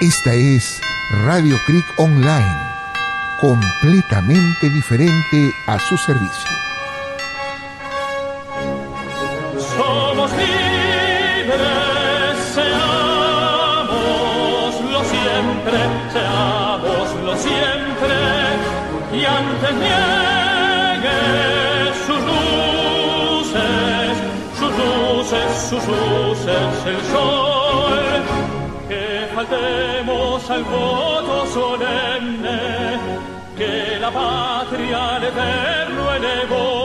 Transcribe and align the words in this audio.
Esta 0.00 0.32
es 0.32 0.80
Radio 1.24 1.58
Creek 1.66 1.84
Online, 1.96 2.56
completamente 3.40 4.70
diferente 4.70 5.52
a 5.66 5.76
su 5.80 5.96
servicio. 5.96 6.50
Somos 9.76 10.30
libres, 10.30 11.58
seámoslo 12.54 13.02
siempre, 15.02 15.78
seámoslo 16.12 17.36
siempre, 17.36 18.14
y 19.14 19.24
antes 19.24 19.74
niegue 19.74 21.18
sus 22.06 22.20
luces, 23.40 24.16
sus 24.60 24.70
luces, 24.78 25.58
sus 25.68 25.84
luces, 25.88 26.86
el 26.86 27.02
sol, 27.10 27.47
faltemos 29.38 30.50
al 30.50 30.64
voto 30.64 31.46
solemne, 31.46 32.58
que 33.56 33.96
la 34.00 34.10
patria 34.10 35.14
al 35.14 35.24
eterno 35.24 36.14
elevó, 36.16 36.77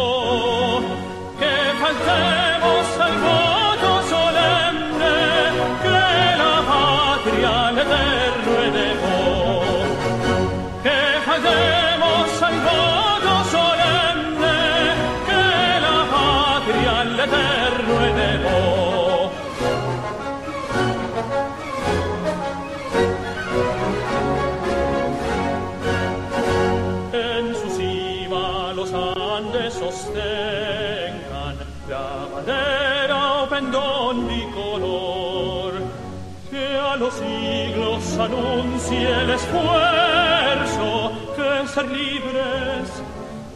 anuncie 38.19 39.09
el 39.21 39.29
esfuerzo 39.31 41.11
que 41.35 41.67
ser 41.67 41.87
libres, 41.89 42.89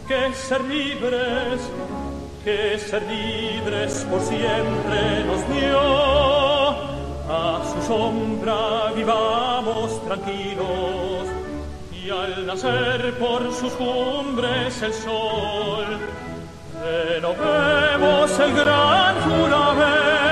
que 0.08 0.34
ser 0.34 0.64
libres, 0.64 1.62
que 2.44 2.80
ser 2.80 3.04
libres 3.04 4.06
por 4.10 4.22
siempre 4.22 5.24
nos 5.26 5.48
dio. 5.50 6.18
A 7.30 7.62
su 7.72 7.88
sombra 7.88 8.94
vivamos 8.96 10.02
tranquilos 10.06 11.28
y 11.92 12.10
al 12.10 12.46
nacer 12.46 13.18
por 13.20 13.54
sus 13.54 13.74
cumbres 13.74 14.82
el 14.82 14.94
sol, 14.94 16.00
renovemos 16.82 18.40
el 18.40 18.54
gran 18.56 19.16
juramento 19.22 20.27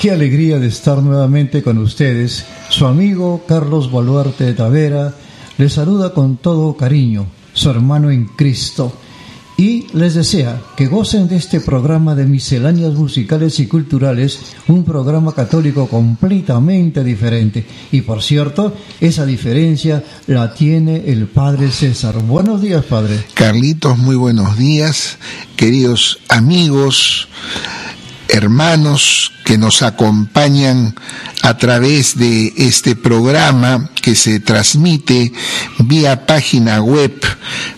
Qué 0.00 0.10
alegría 0.10 0.58
de 0.58 0.68
estar 0.68 1.02
nuevamente 1.02 1.62
con 1.62 1.76
ustedes. 1.76 2.46
Su 2.70 2.86
amigo 2.86 3.44
Carlos 3.46 3.92
Baluarte 3.92 4.44
de 4.44 4.54
Tavera 4.54 5.14
les 5.58 5.74
saluda 5.74 6.14
con 6.14 6.38
todo 6.38 6.74
cariño, 6.74 7.26
su 7.52 7.68
hermano 7.68 8.10
en 8.10 8.24
Cristo, 8.24 8.94
y 9.58 9.88
les 9.92 10.14
desea 10.14 10.58
que 10.74 10.86
gocen 10.86 11.28
de 11.28 11.36
este 11.36 11.60
programa 11.60 12.14
de 12.14 12.24
misceláneas 12.24 12.94
musicales 12.94 13.60
y 13.60 13.66
culturales, 13.66 14.38
un 14.68 14.84
programa 14.84 15.34
católico 15.34 15.86
completamente 15.86 17.04
diferente. 17.04 17.66
Y 17.92 18.00
por 18.00 18.22
cierto, 18.22 18.74
esa 19.02 19.26
diferencia 19.26 20.02
la 20.28 20.54
tiene 20.54 21.10
el 21.12 21.26
Padre 21.26 21.70
César. 21.70 22.22
Buenos 22.22 22.62
días, 22.62 22.86
Padre. 22.86 23.22
Carlitos, 23.34 23.98
muy 23.98 24.16
buenos 24.16 24.56
días, 24.56 25.18
queridos 25.56 26.20
amigos, 26.30 27.28
hermanos 28.32 29.32
que 29.44 29.58
nos 29.58 29.82
acompañan 29.82 30.94
a 31.42 31.56
través 31.56 32.16
de 32.16 32.52
este 32.56 32.94
programa 32.94 33.90
que 34.02 34.14
se 34.14 34.38
transmite 34.40 35.32
vía 35.78 36.26
página 36.26 36.82
web 36.82 37.18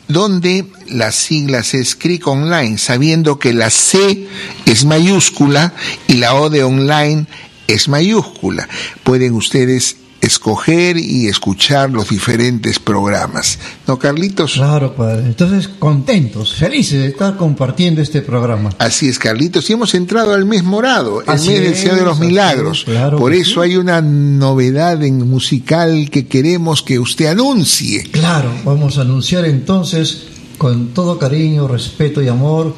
donde 0.08 0.66
las 0.88 1.16
siglas 1.16 1.74
es 1.74 1.96
CRIC 1.96 2.28
Online, 2.28 2.78
sabiendo 2.78 3.40
que 3.40 3.54
la 3.54 3.70
C 3.70 4.28
es 4.66 4.86
mayúscula 4.86 5.74
y 6.08 6.16
la 6.16 6.36
O 6.36 6.50
de 6.50 6.64
online 6.64 7.26
es 7.68 7.88
mayúscula. 7.88 8.68
Pueden 9.04 9.34
ustedes 9.34 9.98
escoger 10.26 10.98
y 10.98 11.28
escuchar 11.28 11.90
los 11.90 12.10
diferentes 12.10 12.80
programas. 12.80 13.60
¿No, 13.88 14.00
Carlitos? 14.00 14.54
Claro, 14.54 14.96
padre. 14.96 15.26
Entonces, 15.26 15.68
contentos, 15.68 16.56
felices 16.56 17.00
de 17.02 17.08
estar 17.08 17.38
compartiendo 17.38 18.02
este 18.02 18.22
programa. 18.22 18.72
Así 18.80 19.08
es, 19.08 19.20
Carlitos. 19.20 19.70
Y 19.70 19.74
hemos 19.74 19.94
entrado 19.94 20.34
al 20.34 20.46
mes 20.46 20.64
morado, 20.64 21.22
el 21.22 21.30
Así 21.30 21.50
mes 21.50 21.62
del 21.62 21.76
Señor 21.76 21.96
de 21.98 22.06
los 22.06 22.20
Milagros. 22.20 22.80
es, 22.80 22.84
claro 22.86 23.18
Por 23.18 23.34
eso 23.34 23.64
sí. 23.64 23.70
hay 23.70 23.78
una 23.78 24.02
novedad 24.02 25.04
en 25.04 25.30
musical 25.30 26.10
que 26.10 26.28
queremos 26.28 26.82
que 26.82 27.00
usted 27.00 27.28
anuncie. 27.28 28.04
Claro, 28.12 28.52
vamos 28.64 28.98
a 28.98 29.02
anunciar 29.02 29.46
entonces 29.46 30.24
con 30.58 30.90
todo 30.94 31.18
cariño, 31.20 31.68
respeto 31.68 32.22
y 32.22 32.28
amor 32.28 32.76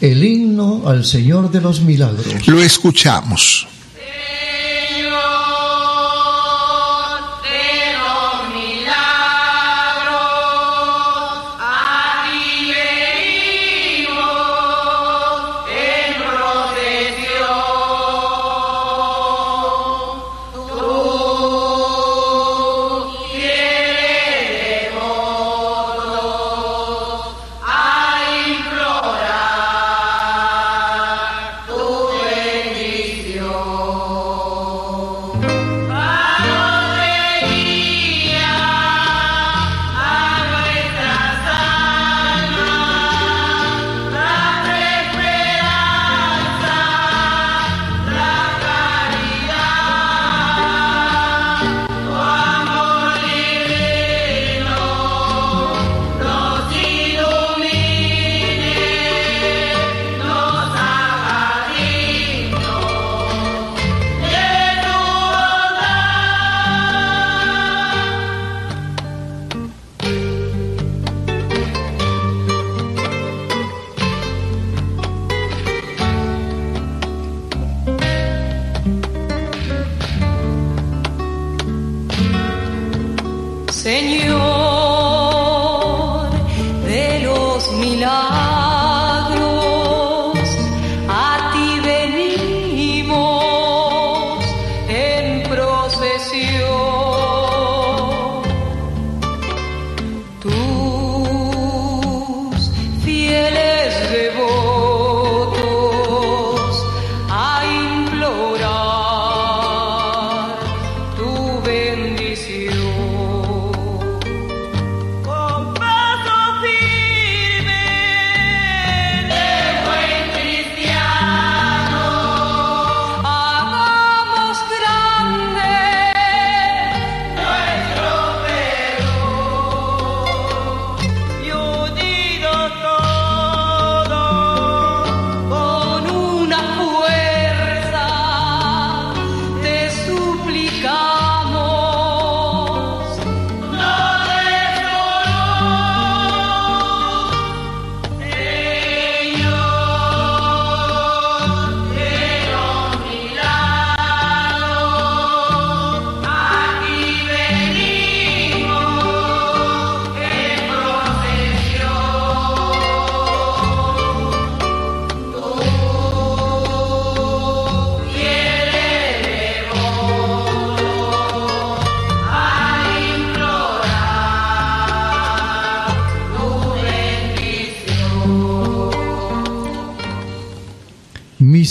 el 0.00 0.24
himno 0.24 0.82
al 0.86 1.04
Señor 1.04 1.50
de 1.50 1.60
los 1.60 1.82
Milagros. 1.82 2.46
Lo 2.46 2.60
escuchamos. 2.62 3.66
Señor 3.94 4.49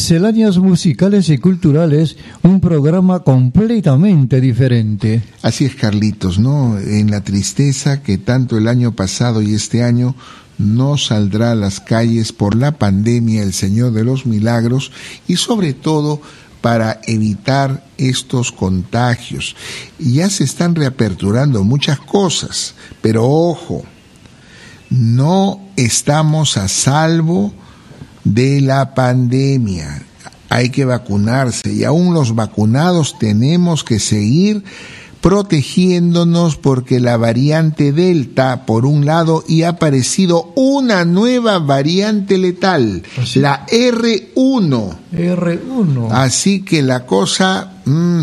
Misceláneas 0.09 0.57
musicales 0.57 1.29
y 1.29 1.37
culturales, 1.37 2.17
un 2.41 2.59
programa 2.61 3.19
completamente 3.19 4.41
diferente. 4.41 5.21
Así 5.43 5.65
es, 5.65 5.75
Carlitos, 5.75 6.39
¿no? 6.39 6.79
En 6.79 7.11
la 7.11 7.23
tristeza 7.23 8.01
que 8.01 8.17
tanto 8.17 8.57
el 8.57 8.67
año 8.67 8.95
pasado 8.95 9.43
y 9.43 9.53
este 9.53 9.83
año 9.83 10.15
no 10.57 10.97
saldrá 10.97 11.51
a 11.51 11.55
las 11.55 11.79
calles 11.79 12.33
por 12.33 12.55
la 12.55 12.71
pandemia 12.71 13.43
el 13.43 13.53
Señor 13.53 13.91
de 13.93 14.03
los 14.03 14.25
Milagros 14.25 14.91
y 15.27 15.35
sobre 15.35 15.73
todo 15.73 16.23
para 16.61 17.01
evitar 17.05 17.85
estos 17.99 18.51
contagios. 18.51 19.55
Ya 19.99 20.31
se 20.31 20.43
están 20.43 20.73
reaperturando 20.73 21.63
muchas 21.63 21.99
cosas, 21.99 22.73
pero 23.03 23.29
ojo, 23.29 23.83
no 24.89 25.61
estamos 25.75 26.57
a 26.57 26.67
salvo 26.67 27.53
de 28.23 28.61
la 28.61 28.93
pandemia. 28.93 30.03
Hay 30.49 30.69
que 30.69 30.85
vacunarse 30.85 31.71
y 31.71 31.83
aún 31.83 32.13
los 32.13 32.33
vacunados 32.33 33.17
tenemos 33.19 33.83
que 33.83 33.99
seguir 33.99 34.63
protegiéndonos 35.21 36.55
porque 36.55 36.99
la 36.99 37.17
variante 37.17 37.91
Delta, 37.91 38.65
por 38.65 38.85
un 38.85 39.05
lado, 39.05 39.43
y 39.47 39.63
ha 39.63 39.69
aparecido 39.69 40.51
una 40.55 41.05
nueva 41.05 41.59
variante 41.59 42.37
letal, 42.37 43.03
Así. 43.21 43.39
la 43.39 43.65
R1. 43.67 44.95
R1. 45.13 46.07
Así 46.11 46.61
que 46.63 46.81
la 46.81 47.05
cosa 47.05 47.73
mm, 47.85 48.21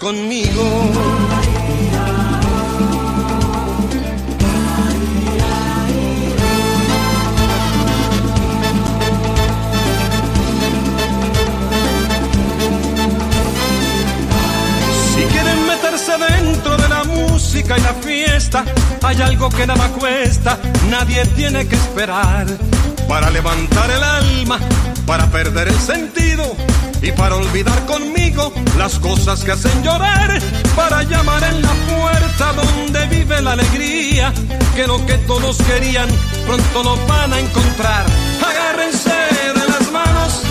Si 0.07 0.13
quieren 15.25 15.67
meterse 15.67 16.13
dentro 16.19 16.77
de 16.77 16.89
la 16.89 17.03
música 17.03 17.77
y 17.77 17.81
la 17.81 17.95
fiesta, 17.95 18.65
hay 19.03 19.21
algo 19.23 19.49
que 19.49 19.67
nada 19.67 19.89
cuesta, 19.89 20.57
nadie 20.89 21.27
tiene 21.35 21.67
que 21.67 21.75
esperar. 21.75 22.47
Para 23.09 23.29
levantar 23.31 23.91
el 23.91 24.05
alma, 24.05 24.61
para 25.05 25.27
perder 25.33 25.67
el 25.67 25.79
sentido 25.81 26.55
y 27.03 27.13
para 27.13 27.37
olvidar 27.37 27.87
conmigo 27.87 28.53
las 28.79 28.99
cosas 28.99 29.45
que 29.45 29.53
hacen 29.53 29.83
llorar. 29.83 30.39
Para 30.75 31.03
llamar 31.03 31.43
en 31.45 31.63
la 31.63 31.73
puerta 31.73 32.53
donde 32.53 33.07
vive 33.07 33.41
la 33.43 33.53
alegría, 33.53 34.33
que 34.75 34.87
lo 34.87 35.05
que 35.07 35.15
todos 35.19 35.57
querían 35.59 36.09
pronto 36.47 36.83
lo 36.83 36.97
van 37.07 37.33
a 37.33 37.41
encontrar. 37.41 38.07
Agárrense 38.47 39.11
de 39.11 39.69
las 39.69 39.93
manos, 39.93 40.43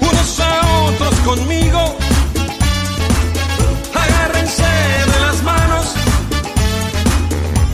unos 0.00 0.40
a 0.40 0.84
otros 0.84 1.14
conmigo 1.20 1.96
agárrense 3.94 4.62
de 5.12 5.20
las 5.20 5.42
manos. 5.42 5.94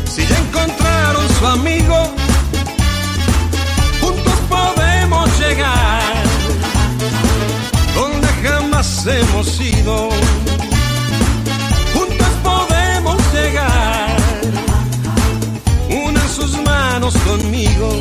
Si 0.06 0.26
ya 0.26 0.38
encontraron 0.38 1.28
su 1.38 1.46
amigo, 1.46 2.14
hemos 9.06 9.60
ido. 9.60 10.08
Juntos 11.94 12.28
podemos 12.42 13.16
llegar. 13.32 14.16
Unan 15.90 16.28
sus 16.28 16.56
manos 16.62 17.14
conmigo. 17.26 18.00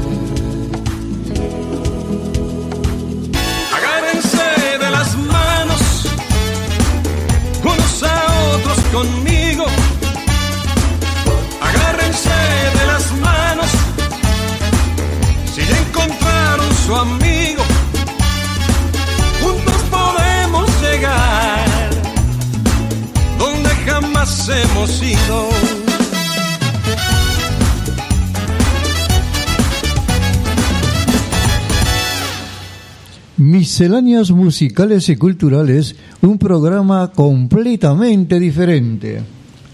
Misceláneas 33.81 34.29
musicales 34.29 35.09
y 35.09 35.15
culturales, 35.15 35.95
un 36.21 36.37
programa 36.37 37.11
completamente 37.15 38.39
diferente. 38.39 39.23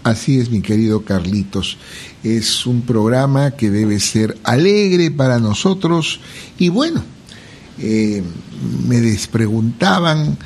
Así 0.02 0.40
es, 0.40 0.48
mi 0.50 0.62
querido 0.62 1.02
Carlitos. 1.02 1.76
Es 2.24 2.64
un 2.64 2.80
programa 2.80 3.50
que 3.50 3.68
debe 3.68 4.00
ser 4.00 4.38
alegre 4.44 5.10
para 5.10 5.38
nosotros. 5.40 6.20
Y 6.56 6.70
bueno, 6.70 7.02
eh, 7.78 8.22
me 8.88 8.98
despreguntaban 9.02 10.38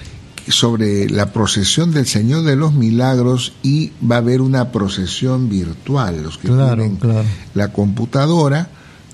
sobre 0.49 1.09
la 1.09 1.33
procesión 1.33 1.93
del 1.93 2.09
Señor 2.09 2.43
de 2.43 2.57
los 2.57 2.75
Milagros 2.75 3.53
y 3.63 3.93
va 4.05 4.17
a 4.17 4.19
haber 4.19 4.41
una 4.41 4.73
procesión 4.73 5.49
virtual. 5.49 6.21
Los 6.25 6.37
que 6.37 6.49
Claro, 6.49 6.83
tienen 6.83 6.97
claro. 6.97 7.29
la 7.55 7.73
computadora 7.73 8.69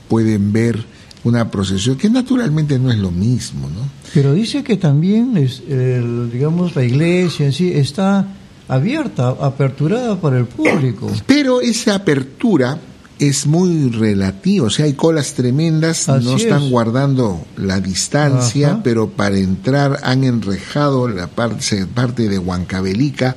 pueden 0.09 0.55
ver 0.55 0.87
una 1.25 1.51
procesión 1.51 1.97
que 1.97 2.09
naturalmente 2.09 2.79
no 2.79 2.91
es 2.91 2.99
lo 2.99 3.11
mismo, 3.11 3.69
¿no? 3.69 3.81
Pero 4.15 4.33
dice 4.33 4.63
que 4.63 4.77
también, 4.77 5.37
es, 5.37 5.63
el, 5.69 6.31
digamos, 6.33 6.77
la 6.77 6.85
iglesia 6.85 7.47
en 7.47 7.53
sí 7.53 7.73
está 7.73 8.27
abierta, 8.69 9.29
aperturada 9.41 10.21
para 10.21 10.39
el 10.39 10.47
público. 10.47 11.11
Pero 11.27 11.61
esa 11.61 11.97
apertura 11.97 12.79
es 13.19 13.47
muy 13.47 13.91
relativa, 13.91 14.67
o 14.67 14.71
sea, 14.71 14.85
hay 14.85 14.93
colas 14.93 15.35
tremendas, 15.35 16.09
Así 16.09 16.25
no 16.25 16.37
están 16.37 16.63
es. 16.65 16.71
guardando 16.71 17.45
la 17.57 17.81
distancia, 17.81 18.69
Ajá. 18.69 18.81
pero 18.85 19.11
para 19.11 19.37
entrar 19.39 19.99
han 20.05 20.23
enrejado 20.23 21.09
la 21.09 21.27
parte, 21.27 21.87
parte 21.87 22.29
de 22.29 22.39
Huancavelica, 22.39 23.37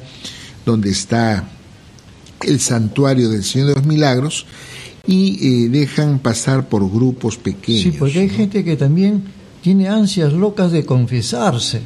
donde 0.65 0.91
está 0.91 1.47
el 2.41 2.59
santuario 2.59 3.29
del 3.29 3.43
Señor 3.43 3.69
de 3.69 3.75
los 3.75 3.85
Milagros, 3.85 4.45
y 5.05 5.65
eh, 5.65 5.69
dejan 5.69 6.19
pasar 6.19 6.69
por 6.69 6.89
grupos 6.89 7.37
pequeños. 7.37 7.81
Sí, 7.83 7.91
porque 7.91 8.19
hay 8.19 8.27
¿no? 8.27 8.33
gente 8.35 8.63
que 8.63 8.75
también 8.75 9.23
tiene 9.61 9.87
ansias 9.89 10.33
locas 10.33 10.71
de 10.71 10.85
confesarse, 10.85 11.81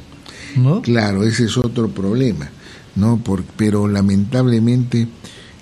¿no? 0.56 0.82
Claro, 0.82 1.24
ese 1.24 1.46
es 1.46 1.58
otro 1.58 1.90
problema, 1.90 2.50
¿no? 2.96 3.18
Por- 3.18 3.44
pero 3.44 3.88
lamentablemente 3.88 5.08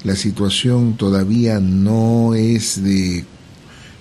la 0.04 0.16
situación 0.16 0.96
todavía 0.98 1.60
no 1.60 2.34
es 2.36 2.84
de, 2.84 3.24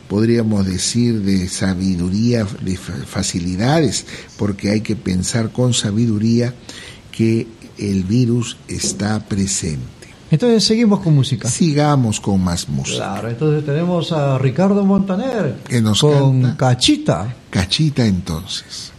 podríamos 0.09 0.67
decir, 0.67 1.21
de 1.23 1.49
sabiduría, 1.49 2.47
de 2.63 2.77
fa- 2.77 2.93
facilidades, 3.07 4.05
porque 4.37 4.71
hay 4.71 4.81
que 4.81 4.97
pensar 4.97 5.53
con 5.53 5.73
sabiduría 5.75 6.55
que 7.11 7.47
el 7.79 8.05
virus 8.05 8.57
está 8.69 9.27
presente. 9.27 9.87
Entonces 10.33 10.65
seguimos 10.65 11.01
con 11.01 11.15
música. 11.15 11.47
Sigamos 11.47 12.19
con 12.19 12.43
más 12.43 12.67
música. 12.67 12.97
Claro, 12.97 13.29
entonces 13.29 13.67
tenemos 13.67 14.13
a 14.13 14.39
Ricardo 14.39 14.83
Montaner 14.83 15.57
Que 15.69 15.83
nos 15.83 16.01
con 16.01 16.41
canta. 16.41 16.57
Cachita. 16.57 17.35
Cachita 17.51 18.07
entonces. 18.07 18.92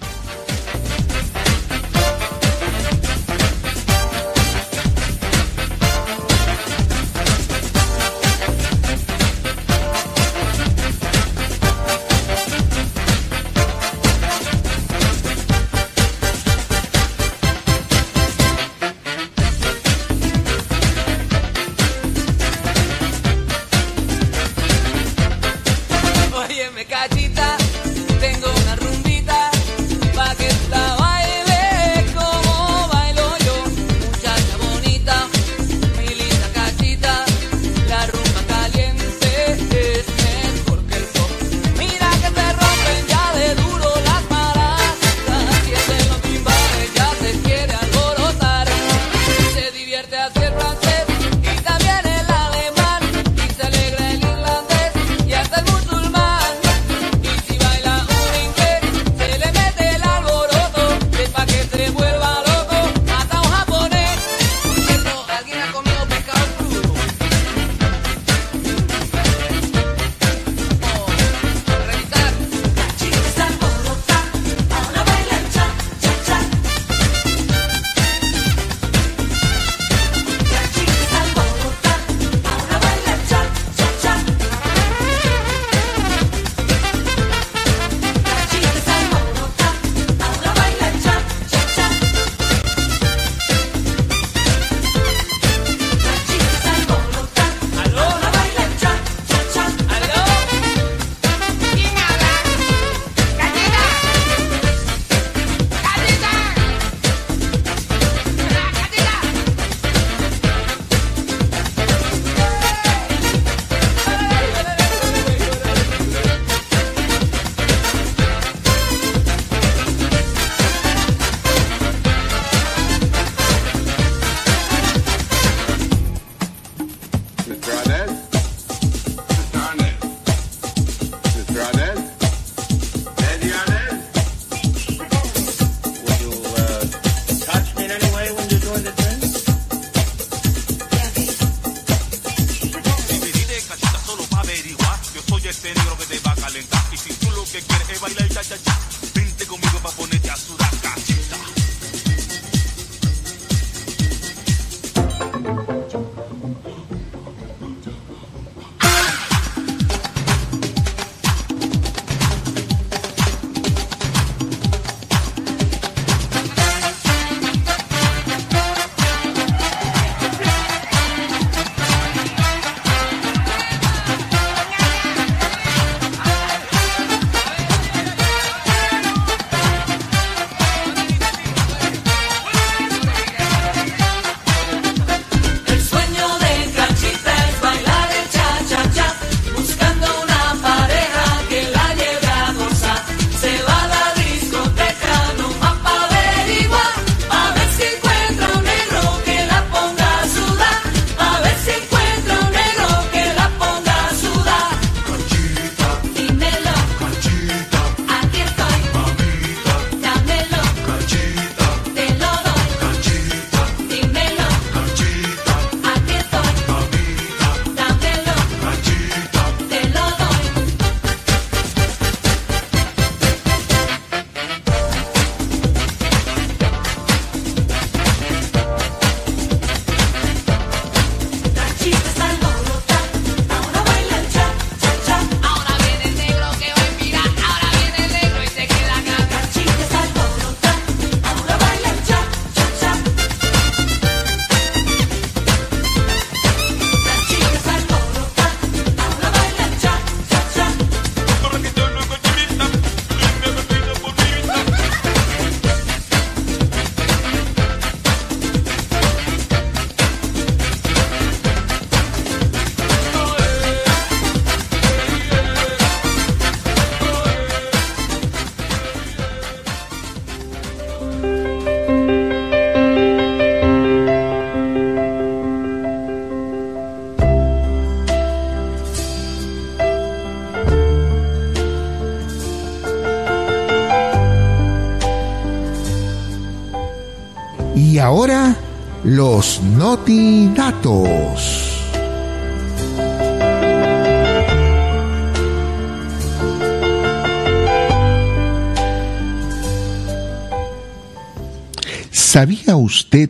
¿Sabía 302.12 302.76
usted 302.76 303.30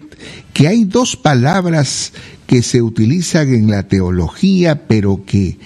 que 0.54 0.70
hay 0.70 0.86
dos 0.86 1.18
palabras 1.18 2.14
que 2.48 2.64
se 2.64 2.82
utilizan 2.82 3.54
en 3.54 3.70
la 3.70 3.84
teología, 3.90 4.88
pero 4.88 5.26
que 5.26 5.60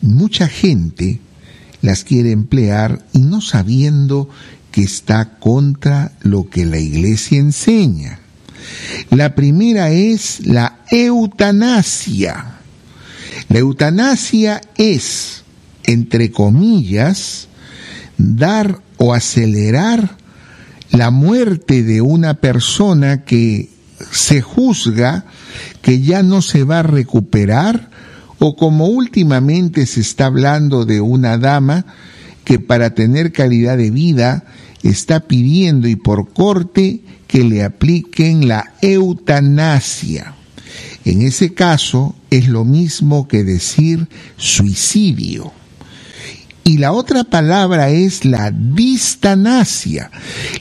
mucha 0.00 0.48
gente 0.48 1.20
las 1.82 2.04
quiere 2.04 2.32
emplear 2.32 3.04
y 3.12 3.18
no 3.18 3.42
sabiendo 3.42 4.30
que 4.72 4.80
está 4.80 5.38
contra 5.38 6.12
lo 6.22 6.48
que 6.48 6.64
la 6.64 6.78
iglesia 6.78 7.38
enseña? 7.38 8.19
La 9.10 9.34
primera 9.34 9.90
es 9.90 10.46
la 10.46 10.78
eutanasia. 10.90 12.58
La 13.48 13.58
eutanasia 13.58 14.60
es, 14.76 15.42
entre 15.84 16.30
comillas, 16.30 17.48
dar 18.16 18.80
o 18.98 19.12
acelerar 19.12 20.16
la 20.92 21.10
muerte 21.10 21.82
de 21.82 22.00
una 22.00 22.34
persona 22.34 23.24
que 23.24 23.70
se 24.12 24.40
juzga 24.40 25.24
que 25.82 26.00
ya 26.00 26.22
no 26.22 26.42
se 26.42 26.64
va 26.64 26.80
a 26.80 26.84
recuperar 26.84 27.90
o 28.38 28.56
como 28.56 28.86
últimamente 28.86 29.86
se 29.86 30.00
está 30.00 30.26
hablando 30.26 30.84
de 30.84 31.00
una 31.00 31.36
dama 31.36 31.84
que 32.44 32.58
para 32.58 32.94
tener 32.94 33.32
calidad 33.32 33.76
de 33.76 33.90
vida 33.90 34.44
está 34.82 35.20
pidiendo 35.20 35.88
y 35.88 35.96
por 35.96 36.32
corte 36.32 37.02
que 37.30 37.44
le 37.44 37.62
apliquen 37.62 38.48
la 38.48 38.74
eutanasia. 38.82 40.34
En 41.04 41.22
ese 41.22 41.54
caso 41.54 42.16
es 42.28 42.48
lo 42.48 42.64
mismo 42.64 43.28
que 43.28 43.44
decir 43.44 44.08
suicidio. 44.36 45.52
Y 46.64 46.78
la 46.78 46.90
otra 46.90 47.22
palabra 47.22 47.90
es 47.90 48.24
la 48.24 48.50
distanasia. 48.50 50.10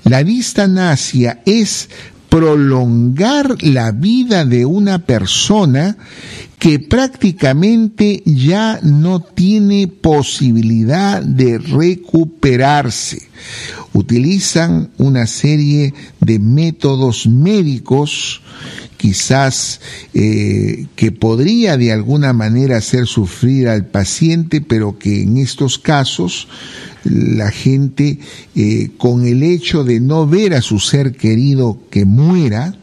La 0.03 0.23
distanasia 0.23 1.41
es 1.43 1.89
prolongar 2.29 3.63
la 3.63 3.91
vida 3.91 4.45
de 4.45 4.67
una 4.67 4.99
persona 4.99 5.97
que 6.59 6.77
prácticamente 6.77 8.21
ya 8.25 8.79
no 8.83 9.21
tiene 9.21 9.87
posibilidad 9.87 11.23
de 11.23 11.57
recuperarse. 11.57 13.29
Utilizan 13.93 14.91
una 14.97 15.25
serie 15.25 15.93
de 16.19 16.37
métodos 16.37 17.25
médicos 17.27 18.41
quizás 18.97 19.79
eh, 20.13 20.87
que 20.97 21.13
podría 21.13 21.77
de 21.77 21.93
alguna 21.93 22.33
hacer 22.33 22.77
hacer 22.77 23.07
sufrir 23.07 23.69
al 23.69 23.85
paciente, 23.85 24.59
pero 24.59 24.99
que 24.99 25.23
en 25.23 25.37
estos 25.37 25.79
casos 25.79 26.49
la 27.05 27.49
gente 27.51 28.19
eh, 28.55 28.89
con 28.97 29.25
el 29.25 29.43
hecho 29.43 29.85
de 29.85 30.01
no 30.01 30.27
ver 30.27 30.53
a 30.53 30.61
su 30.61 30.79
ser 30.79 31.13
querido 31.13 31.79
que 31.89 32.03
muera, 32.03 32.75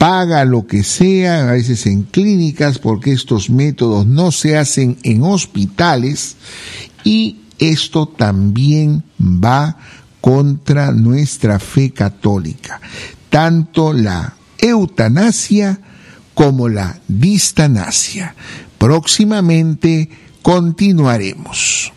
paga 0.00 0.46
lo 0.46 0.66
que 0.66 0.82
sea, 0.82 1.42
a 1.46 1.52
veces 1.52 1.84
en 1.84 2.04
clínicas, 2.04 2.78
porque 2.78 3.12
estos 3.12 3.50
métodos 3.50 4.06
no 4.06 4.32
se 4.32 4.56
hacen 4.56 4.96
en 5.02 5.22
hospitales 5.22 6.36
y 7.04 7.40
esto 7.58 8.08
también 8.08 9.04
va 9.20 9.76
contra 10.22 10.90
nuestra 10.92 11.58
fe 11.58 11.90
católica. 11.90 12.80
Tanto 13.28 13.92
la 13.92 14.36
eutanasia 14.56 15.78
como 16.32 16.70
la 16.70 16.98
distanasia. 17.06 18.34
Próximamente 18.78 20.08
continuaremos. 20.40 21.92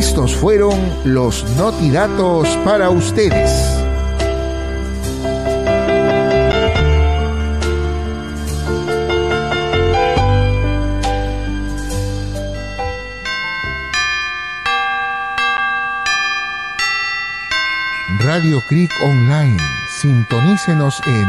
Estos 0.00 0.34
fueron 0.34 0.74
los 1.04 1.44
notidatos 1.58 2.48
para 2.64 2.88
ustedes. 2.88 3.50
Radio 18.20 18.62
Creek 18.70 18.90
Online. 19.02 19.58
Sintonícenos 20.00 20.98
en 21.06 21.28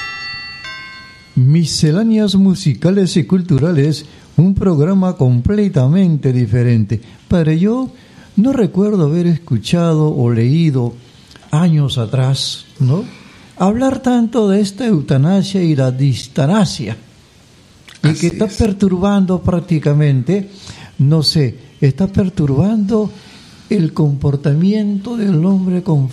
Misceláneas 1.47 2.35
musicales 2.35 3.17
y 3.17 3.23
culturales, 3.23 4.05
un 4.37 4.53
programa 4.53 5.15
completamente 5.15 6.31
diferente. 6.31 7.01
Pero 7.27 7.51
yo 7.51 7.91
no 8.35 8.53
recuerdo 8.53 9.05
haber 9.07 9.27
escuchado 9.27 10.15
o 10.15 10.31
leído 10.31 10.93
años 11.49 11.97
atrás, 11.97 12.65
¿no? 12.79 13.03
Hablar 13.57 14.01
tanto 14.01 14.49
de 14.49 14.61
esta 14.61 14.85
eutanasia 14.85 15.63
y 15.63 15.75
la 15.75 15.91
distanasia. 15.91 16.95
Y 18.03 18.07
Así 18.07 18.19
que 18.19 18.27
está 18.27 18.45
es. 18.45 18.53
perturbando 18.53 19.41
prácticamente, 19.41 20.49
no 20.99 21.23
sé, 21.23 21.57
está 21.81 22.07
perturbando 22.07 23.11
el 23.69 23.93
comportamiento 23.93 25.17
del 25.17 25.43
hombre 25.45 25.83
con 25.83 26.09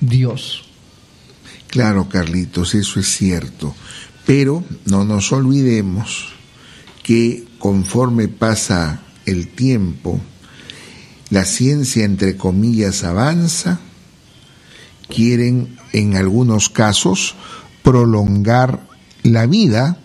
Dios. 0.00 0.64
Claro, 1.68 2.08
Carlitos, 2.08 2.74
eso 2.74 3.00
es 3.00 3.08
cierto. 3.08 3.74
Pero 4.26 4.64
no 4.86 5.04
nos 5.04 5.32
olvidemos 5.32 6.32
que 7.02 7.46
conforme 7.58 8.26
pasa 8.28 9.00
el 9.24 9.48
tiempo, 9.48 10.20
la 11.30 11.44
ciencia, 11.44 12.04
entre 12.04 12.36
comillas, 12.36 13.04
avanza, 13.04 13.80
quieren 15.08 15.76
en 15.92 16.16
algunos 16.16 16.68
casos 16.68 17.36
prolongar 17.82 18.86
la 19.22 19.46
vida 19.46 19.98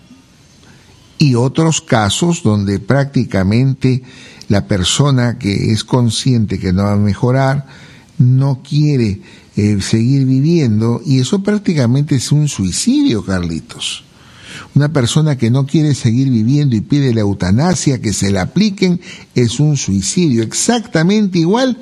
y 1.17 1.35
otros 1.35 1.81
casos 1.81 2.43
donde 2.43 2.79
prácticamente 2.79 4.03
la 4.47 4.67
persona 4.67 5.37
que 5.37 5.71
es 5.71 5.83
consciente 5.83 6.59
que 6.59 6.73
no 6.73 6.83
va 6.83 6.93
a 6.93 6.97
mejorar 6.97 7.67
no 8.17 8.61
quiere 8.67 9.21
eh, 9.55 9.77
seguir 9.81 10.25
viviendo 10.25 11.01
y 11.05 11.19
eso 11.19 11.43
prácticamente 11.43 12.15
es 12.15 12.31
un 12.31 12.47
suicidio, 12.47 13.23
Carlitos. 13.23 14.03
Una 14.75 14.91
persona 14.93 15.37
que 15.37 15.49
no 15.51 15.65
quiere 15.65 15.95
seguir 15.95 16.29
viviendo 16.29 16.75
y 16.75 16.81
pide 16.81 17.13
la 17.13 17.21
eutanasia, 17.21 18.01
que 18.01 18.13
se 18.13 18.31
la 18.31 18.43
apliquen, 18.43 18.99
es 19.35 19.59
un 19.59 19.77
suicidio. 19.77 20.43
Exactamente 20.43 21.39
igual 21.39 21.77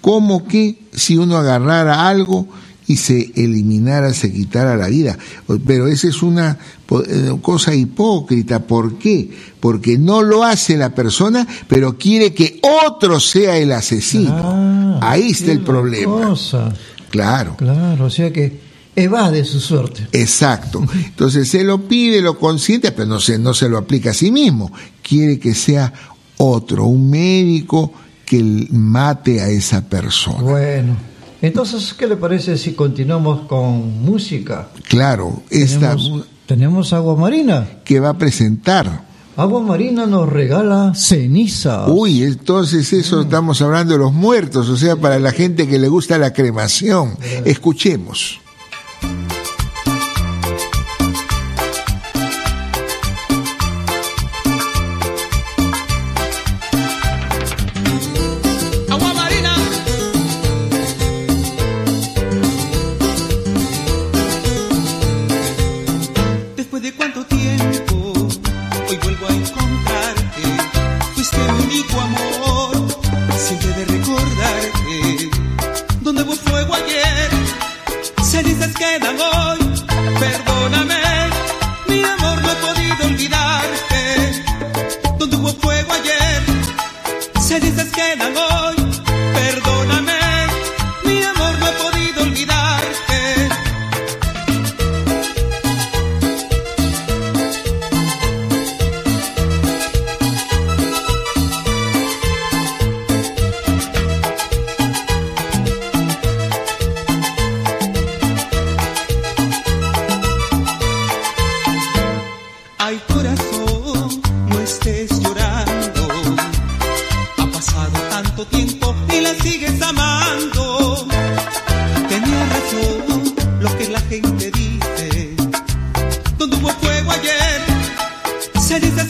como 0.00 0.44
que 0.46 0.78
si 0.92 1.16
uno 1.16 1.36
agarrara 1.36 2.08
algo 2.08 2.48
y 2.88 2.96
se 2.96 3.32
eliminara, 3.36 4.12
se 4.12 4.32
quitara 4.32 4.76
la 4.76 4.88
vida. 4.88 5.16
Pero 5.64 5.86
esa 5.86 6.08
es 6.08 6.22
una 6.22 6.58
eh, 6.90 7.32
cosa 7.40 7.74
hipócrita. 7.74 8.60
¿Por 8.66 8.98
qué? 8.98 9.30
Porque 9.60 9.96
no 9.98 10.22
lo 10.22 10.42
hace 10.44 10.76
la 10.76 10.94
persona, 10.94 11.46
pero 11.68 11.96
quiere 11.96 12.34
que 12.34 12.60
otro 12.86 13.20
sea 13.20 13.56
el 13.56 13.72
asesino. 13.72 14.40
Ah, 14.44 14.98
Ahí 15.00 15.30
está 15.30 15.52
el 15.52 15.60
problema. 15.60 16.28
cosa. 16.28 16.74
Claro. 17.10 17.56
Claro, 17.56 18.06
o 18.06 18.10
sea 18.10 18.32
que 18.32 18.58
evade 18.96 19.44
su 19.44 19.60
suerte. 19.60 20.06
Exacto. 20.12 20.82
Entonces 20.94 21.48
se 21.48 21.64
lo 21.64 21.86
pide, 21.88 22.20
lo 22.20 22.38
consiente, 22.38 22.92
pero 22.92 23.06
no 23.06 23.20
se, 23.20 23.38
no 23.38 23.54
se 23.54 23.68
lo 23.68 23.78
aplica 23.78 24.10
a 24.10 24.14
sí 24.14 24.30
mismo. 24.30 24.70
Quiere 25.02 25.38
que 25.38 25.54
sea 25.54 25.92
otro, 26.36 26.84
un 26.86 27.10
médico 27.10 27.92
que 28.24 28.66
mate 28.70 29.40
a 29.40 29.48
esa 29.48 29.82
persona. 29.82 30.42
Bueno, 30.42 30.96
entonces, 31.40 31.92
¿qué 31.94 32.06
le 32.06 32.16
parece 32.16 32.56
si 32.56 32.72
continuamos 32.72 33.46
con 33.48 34.02
música? 34.02 34.68
Claro, 34.88 35.42
esta 35.50 35.96
Tenemos, 35.96 36.26
tenemos 36.46 36.92
agua 36.92 37.16
marina. 37.16 37.66
que 37.84 38.00
va 38.00 38.10
a 38.10 38.18
presentar. 38.18 39.10
Agua 39.36 39.60
marina 39.62 40.06
nos 40.06 40.28
regala 40.28 40.92
ceniza. 40.94 41.86
Uy, 41.88 42.22
entonces 42.22 42.92
eso 42.92 43.22
estamos 43.22 43.62
hablando 43.62 43.94
de 43.94 43.98
los 43.98 44.12
muertos, 44.12 44.68
o 44.68 44.76
sea, 44.76 44.96
para 44.96 45.18
la 45.18 45.32
gente 45.32 45.66
que 45.66 45.78
le 45.78 45.88
gusta 45.88 46.18
la 46.18 46.32
cremación. 46.32 47.16
Escuchemos. 47.44 48.40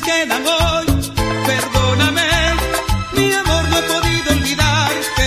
Quedan 0.03 0.45
hoy. 0.47 0.87
Perdóname, 1.47 2.29
mi 3.17 3.33
amor, 3.33 3.69
no 3.69 3.79
he 3.79 3.83
podido 3.83 4.33
olvidarte. 4.33 5.27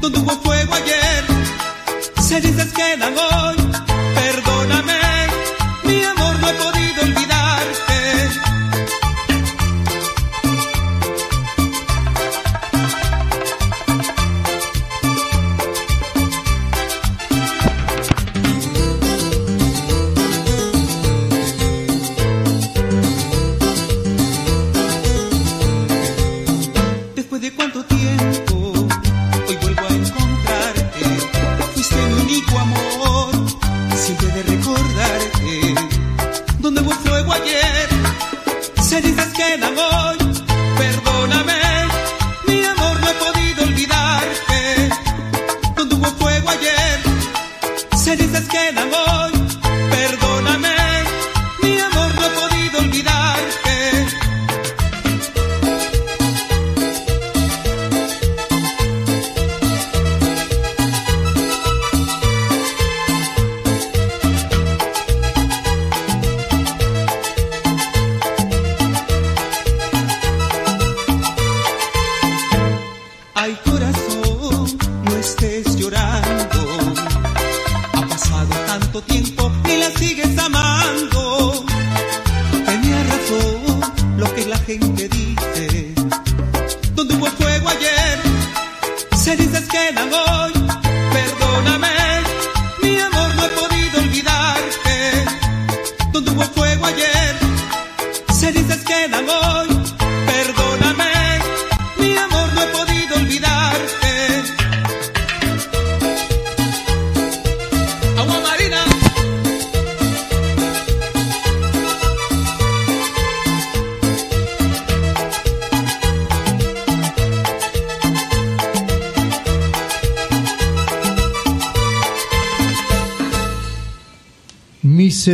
Donde 0.00 0.18
hubo 0.20 0.32
fuego 0.42 0.74
ayer, 0.74 1.24
cenizas 2.20 2.72
quedan 2.72 3.14
hoy. 3.16 3.57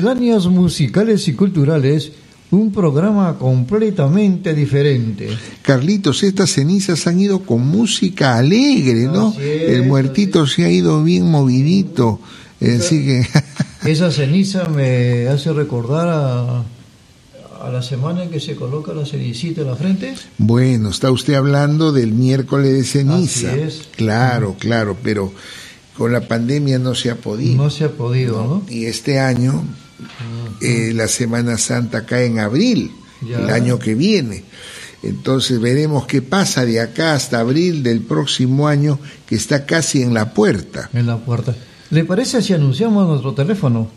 Misceláneas 0.05 0.47
musicales 0.47 1.29
y 1.29 1.35
culturales, 1.35 2.11
un 2.51 2.73
programa 2.73 3.39
completamente 3.39 4.53
diferente. 4.53 5.29
Carlitos, 5.63 6.25
estas 6.25 6.51
cenizas 6.51 7.07
han 7.07 7.21
ido 7.21 7.43
con 7.43 7.65
música 7.65 8.37
alegre, 8.37 9.05
¿no? 9.05 9.33
Es, 9.41 9.71
El 9.71 9.85
muertito 9.87 10.49
se 10.49 10.65
ha 10.65 10.71
ido 10.71 11.01
bien 11.05 11.31
movidito. 11.31 12.19
eh, 12.61 12.79
Así 12.81 13.05
que, 13.05 13.25
Esa 13.89 14.11
ceniza 14.11 14.65
me 14.69 15.29
hace 15.29 15.53
recordar 15.53 16.09
a, 16.09 16.65
a 17.65 17.71
la 17.73 17.81
semana 17.81 18.25
en 18.25 18.31
que 18.31 18.41
se 18.41 18.57
coloca 18.57 18.93
la 18.95 19.07
cenicita 19.07 19.61
en 19.61 19.69
la 19.69 19.77
frente. 19.77 20.15
bueno, 20.39 20.91
está 20.91 21.13
usted 21.13 21.35
hablando 21.35 21.93
del 21.93 22.11
miércoles 22.11 22.73
de 22.73 22.83
ceniza. 22.83 23.53
Así 23.53 23.61
es. 23.61 23.83
Claro, 23.95 24.57
claro, 24.59 24.97
pero 25.05 25.33
con 25.97 26.13
la 26.13 26.27
pandemia 26.27 26.81
no 26.81 26.97
se 26.97 27.11
ha 27.13 27.15
podido. 27.15 27.63
No 27.63 27.71
se 27.71 27.85
ha 27.85 27.93
podido, 27.93 28.43
¿no? 28.45 28.63
Y 28.69 28.87
este 28.87 29.21
año, 29.21 29.63
eh, 30.61 30.93
la 30.95 31.09
Semana 31.09 31.59
Santa 31.59 32.05
cae 32.07 32.27
en 32.27 32.39
abril, 32.39 32.91
Ya. 33.23 33.39
el 33.39 33.51
año 33.51 33.79
que 33.79 33.95
viene. 33.95 34.45
Entonces 35.03 35.61
veremos 35.61 36.07
qué 36.07 36.23
pasa 36.23 36.65
de 36.65 36.81
acá 36.81 37.13
hasta 37.15 37.41
abril 37.41 37.83
del 37.83 38.01
próximo 38.01 38.69
año, 38.69 38.99
que 39.27 39.35
está 39.37 39.67
casi 39.67 40.03
en 40.03 40.15
la 40.15 40.33
puerta. 40.33 40.89
En 40.95 41.07
la 41.07 41.19
puerta. 41.19 41.55
¿Le 41.91 42.05
parece 42.05 42.41
si 42.43 42.53
anunciamos 42.55 43.07
nuestro 43.07 43.35
teléfono? 43.35 43.89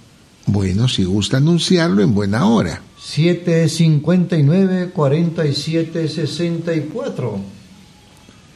Bueno, 0.45 0.87
si 0.87 1.03
gusta 1.05 1.37
anunciarlo 1.37 2.01
en 2.03 2.13
buena 2.13 2.45
hora. 2.47 2.81
759-4764. 5.97 7.37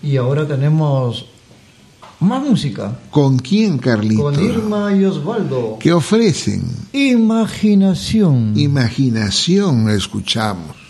Y 0.04 0.18
ahora 0.18 0.48
tenemos 0.48 1.26
más 2.22 2.44
música. 2.44 2.98
¿Con 3.10 3.38
quién, 3.40 3.78
Carlito? 3.78 4.24
Con 4.24 4.44
Irma 4.44 4.96
y 4.96 5.06
Osvaldo. 5.06 5.78
¿Qué 5.80 5.92
ofrecen? 5.92 6.64
Imaginación. 6.94 8.54
Imaginación, 8.58 9.90
escuchamos. 9.90 10.81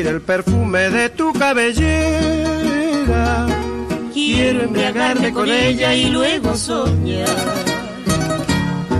El 0.00 0.22
perfume 0.22 0.88
de 0.88 1.10
tu 1.10 1.34
cabellera. 1.34 1.86
Quiero 4.12 4.62
embriagarme 4.62 5.34
con 5.34 5.50
ella 5.50 5.94
y 5.94 6.06
luego 6.08 6.56
soñar. 6.56 7.28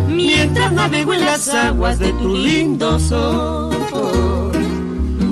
Mientras 0.09 0.71
navego 0.71 1.15
en 1.15 1.25
las 1.25 1.49
aguas 1.49 1.99
de 1.99 2.13
tu 2.13 2.37
lindo 2.37 2.99
sol, 2.99 4.53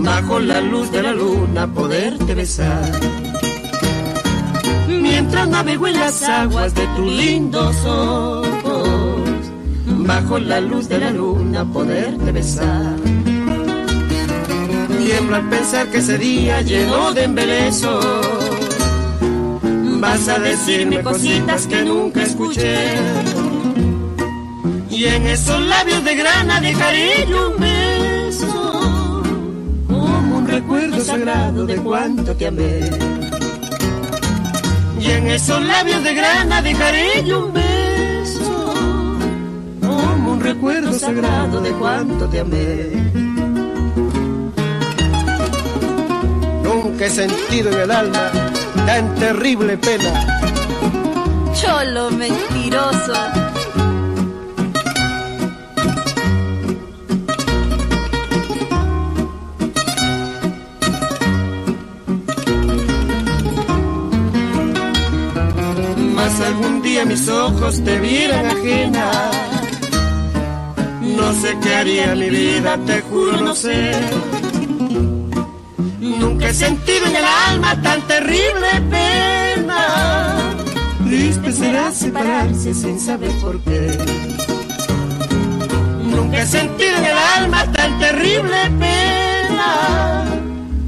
bajo 0.03 0.41
la 0.41 0.63
luz 0.63 0.91
de 0.93 1.03
la 1.03 1.13
luna 1.13 1.67
poderte 1.67 2.35
besar. 2.35 2.91
mientras 4.89 5.47
navego 5.47 5.89
en 5.89 6.01
las 6.01 6.23
aguas 6.23 6.75
de 6.75 6.87
tus 6.97 7.13
lindos 7.13 7.77
ojos, 7.85 9.31
bajo 9.87 10.39
la 10.39 10.59
luz 10.61 10.89
de 10.89 10.99
la 11.01 11.11
luna 11.11 11.67
poderte 11.67 12.33
besar. 12.33 13.10
Tiemblo 15.11 15.35
al 15.35 15.49
pensar 15.49 15.89
que 15.91 15.99
ese 15.99 16.19
día 16.19 16.63
lleno 16.63 17.13
de 17.13 17.25
embeleso 17.25 17.99
vas 19.99 20.29
a 20.29 20.39
decirme 20.39 21.03
cositas 21.03 21.67
que 21.67 21.83
nunca 21.83 22.23
escuché. 22.23 22.77
Y 24.89 25.07
en 25.07 25.27
esos 25.27 25.61
labios 25.63 26.05
de 26.05 26.15
grana 26.15 26.61
dejaré 26.61 27.27
yo 27.29 27.51
un 27.51 27.59
beso, 27.59 29.23
como 29.89 30.39
un 30.39 30.47
recuerdo 30.47 31.01
sagrado 31.01 31.67
de 31.67 31.75
cuánto 31.79 32.37
te 32.37 32.47
amé. 32.47 32.91
Y 35.01 35.11
en 35.11 35.27
esos 35.27 35.61
labios 35.61 36.05
de 36.05 36.15
grana 36.15 36.63
dejaré 36.63 37.25
yo 37.25 37.47
un 37.47 37.53
beso, 37.53 38.75
como 39.81 40.33
un 40.35 40.41
recuerdo 40.41 40.93
sagrado 40.93 41.61
de 41.61 41.71
cuánto 41.73 42.27
te 42.29 42.39
amé. 42.39 43.40
Nunca 46.83 47.07
he 47.07 47.11
sentido 47.11 47.71
en 47.73 47.81
el 47.81 47.91
alma 47.91 48.31
tan 48.87 49.15
terrible 49.17 49.77
pena. 49.77 50.41
Cholo 51.53 52.11
mentiroso. 52.11 53.13
Mas 66.15 66.41
algún 66.41 66.81
día 66.83 67.05
mis 67.05 67.29
ojos 67.29 67.85
te 67.85 67.99
vieran 68.01 68.47
ajena. 68.47 69.11
No 71.03 71.33
sé 71.35 71.59
qué 71.63 71.75
haría 71.75 72.15
mi 72.15 72.31
vida, 72.31 72.79
te 72.87 73.03
juro, 73.03 73.37
no 73.43 73.55
sé. 73.55 73.93
Nunca 76.21 76.49
he 76.49 76.55
sentido 76.55 77.07
en 77.07 77.17
el 77.17 77.25
alma 77.25 77.81
tan 77.81 78.03
terrible 78.07 78.69
pena. 78.91 80.53
Triste 81.07 81.51
será 81.51 81.91
separarse 81.93 82.75
sin 82.75 83.01
saber 83.01 83.31
por 83.41 83.59
qué. 83.63 83.99
Nunca 86.05 86.43
he 86.43 86.47
sentido 86.47 86.97
en 86.99 87.05
el 87.07 87.19
alma 87.39 87.65
tan 87.73 87.99
terrible 87.99 88.59
pena. 88.79 90.25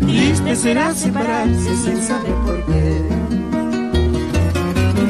Triste 0.01 0.55
será 0.55 0.95
separarse 0.95 1.77
sin 1.83 2.03
saber 2.03 2.35
por 2.47 2.63
qué. 2.67 3.03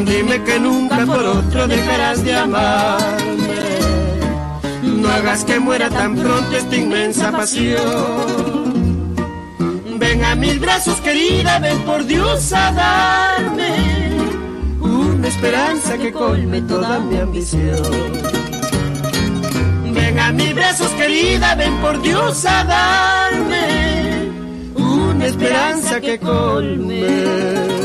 Dime 0.06 0.42
que 0.44 0.60
nunca 0.60 1.04
por 1.04 1.24
otro 1.24 1.66
dejarás 1.66 2.22
de 2.24 2.36
amarme. 2.36 3.62
No 4.82 5.08
hagas 5.08 5.44
que 5.44 5.58
muera 5.58 5.90
tan 5.90 6.14
pronto 6.14 6.56
esta 6.56 6.76
inmensa 6.76 7.32
pasión. 7.32 8.31
A 10.32 10.34
mis 10.34 10.58
brazos, 10.58 10.98
querida, 11.02 11.58
ven 11.58 11.78
por 11.82 12.06
Dios 12.06 12.54
a 12.54 12.72
darme 12.72 14.16
una 14.80 15.28
esperanza 15.28 15.98
que 15.98 16.10
colme 16.10 16.62
toda 16.62 17.00
mi 17.00 17.18
ambición. 17.18 17.82
Ven 19.92 20.18
a 20.18 20.32
mis 20.32 20.54
brazos, 20.54 20.88
querida, 20.92 21.54
ven 21.54 21.76
por 21.82 22.00
Dios 22.00 22.46
a 22.46 22.64
darme 22.64 24.30
una 24.74 25.26
esperanza 25.26 26.00
que 26.00 26.18
colme. 26.18 27.81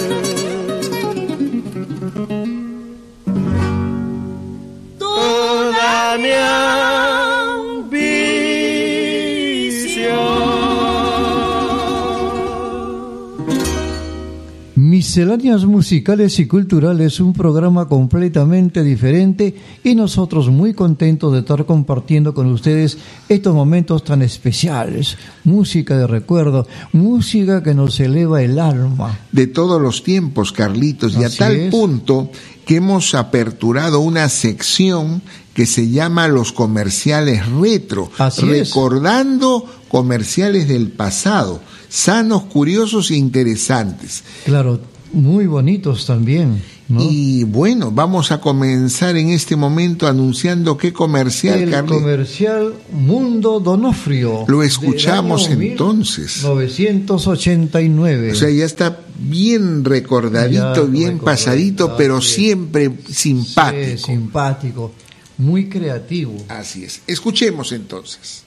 Misceláneas 15.18 15.66
musicales 15.66 16.38
y 16.38 16.46
culturales, 16.46 17.20
un 17.20 17.34
programa 17.34 17.88
completamente 17.88 18.84
diferente 18.84 19.56
y 19.84 19.96
nosotros 19.96 20.50
muy 20.50 20.76
contentos 20.76 21.34
de 21.34 21.40
estar 21.40 21.66
compartiendo 21.66 22.36
con 22.36 22.46
ustedes 22.52 23.00
estos 23.28 23.56
momentos 23.56 24.04
tan 24.04 24.22
especiales. 24.22 25.18
Música 25.44 25.98
de 25.98 26.06
recuerdo, 26.06 26.68
música 26.94 27.64
que 27.64 27.74
nos 27.74 28.00
eleva 28.00 28.44
el 28.44 28.60
alma. 28.60 29.18
de 29.32 29.48
todos 29.48 29.82
los 29.82 30.04
tiempos, 30.04 30.52
Carlitos, 30.52 31.18
y 31.18 31.24
a 31.24 31.32
tal 31.32 31.56
es. 31.56 31.72
punto 31.72 32.30
que 32.68 32.76
hemos 32.76 33.16
aperturado 33.16 34.02
una 34.02 34.30
sección 34.30 35.24
que 35.56 35.66
se 35.66 35.90
llama 35.90 36.28
los 36.28 36.52
comerciales 36.52 37.44
retro, 37.54 38.12
Así 38.20 38.48
es. 38.52 38.68
recordando 38.70 39.66
comerciales 39.88 40.68
del 40.68 40.90
pasado, 40.90 41.60
sanos, 41.90 42.44
curiosos 42.44 43.10
e 43.10 43.16
interesantes. 43.16 44.24
Claro, 44.46 44.80
muy 45.14 45.48
bonitos 45.48 46.06
también. 46.06 46.62
¿no? 46.88 47.02
Y 47.02 47.44
bueno, 47.44 47.92
vamos 47.92 48.32
a 48.32 48.40
comenzar 48.40 49.18
en 49.18 49.30
este 49.30 49.56
momento 49.56 50.08
anunciando 50.08 50.78
qué 50.78 50.94
comercial, 50.94 51.60
el 51.62 51.86
comercial 51.86 52.74
Mundo 52.92 53.60
Donofrio. 53.60 54.46
Lo 54.48 54.64
escuchamos 54.64 55.50
entonces. 55.50 56.44
1989. 56.44 58.32
O 58.32 58.36
sea, 58.36 58.50
ya 58.50 58.66
está 58.66 59.02
bien 59.20 59.84
recordadito, 59.84 60.76
Ya 60.76 60.82
bien 60.84 61.20
recordadito, 61.20 61.26
pasadito, 61.26 61.98
pero 61.98 62.22
siempre 62.22 62.92
simpático. 63.10 63.98
Sí, 63.98 63.98
simpático, 63.98 64.94
muy 65.38 65.68
creativo. 65.68 66.36
Así 66.48 66.84
es. 66.84 67.02
Escuchemos 67.08 67.74
entonces. 67.74 68.44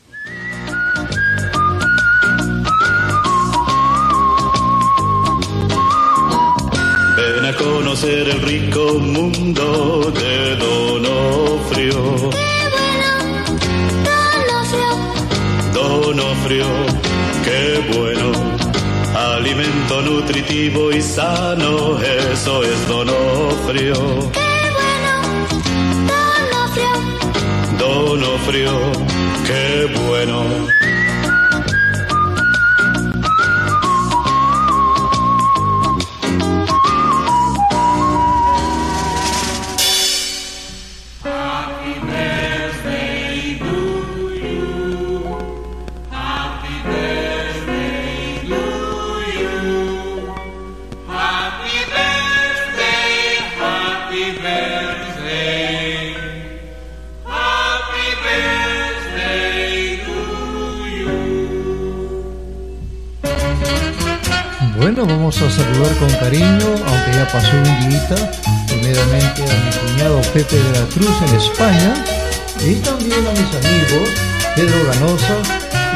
Conocer 7.54 8.28
el 8.28 8.42
rico 8.42 8.98
mundo 9.00 10.12
de 10.14 10.56
Donofrio. 10.56 12.30
Donofrio, 15.72 16.66
qué 17.44 17.96
bueno. 17.96 18.32
Alimento 19.14 20.02
nutritivo 20.02 20.92
y 20.92 21.02
sano, 21.02 21.98
eso 22.32 22.62
es 22.62 22.88
Donofrio. 22.88 23.94
Donofrio, 27.78 28.72
qué 29.46 29.86
bueno. 29.94 30.10
Bueno, 30.20 30.44
cariño, 66.30 66.74
aunque 66.86 67.12
ya 67.12 67.26
pasó 67.32 67.56
un 67.56 67.88
día, 67.88 68.30
primeramente 68.68 69.42
a 69.42 69.64
mi 69.64 69.92
cuñado 69.92 70.20
Pepe 70.32 70.56
de 70.56 70.72
la 70.78 70.86
Cruz 70.86 71.16
en 71.26 71.36
España 71.36 71.94
y 72.64 72.74
también 72.76 73.26
a 73.26 73.30
mis 73.32 73.50
amigos 73.66 74.08
Pedro 74.54 74.86
Ganosa 74.86 75.36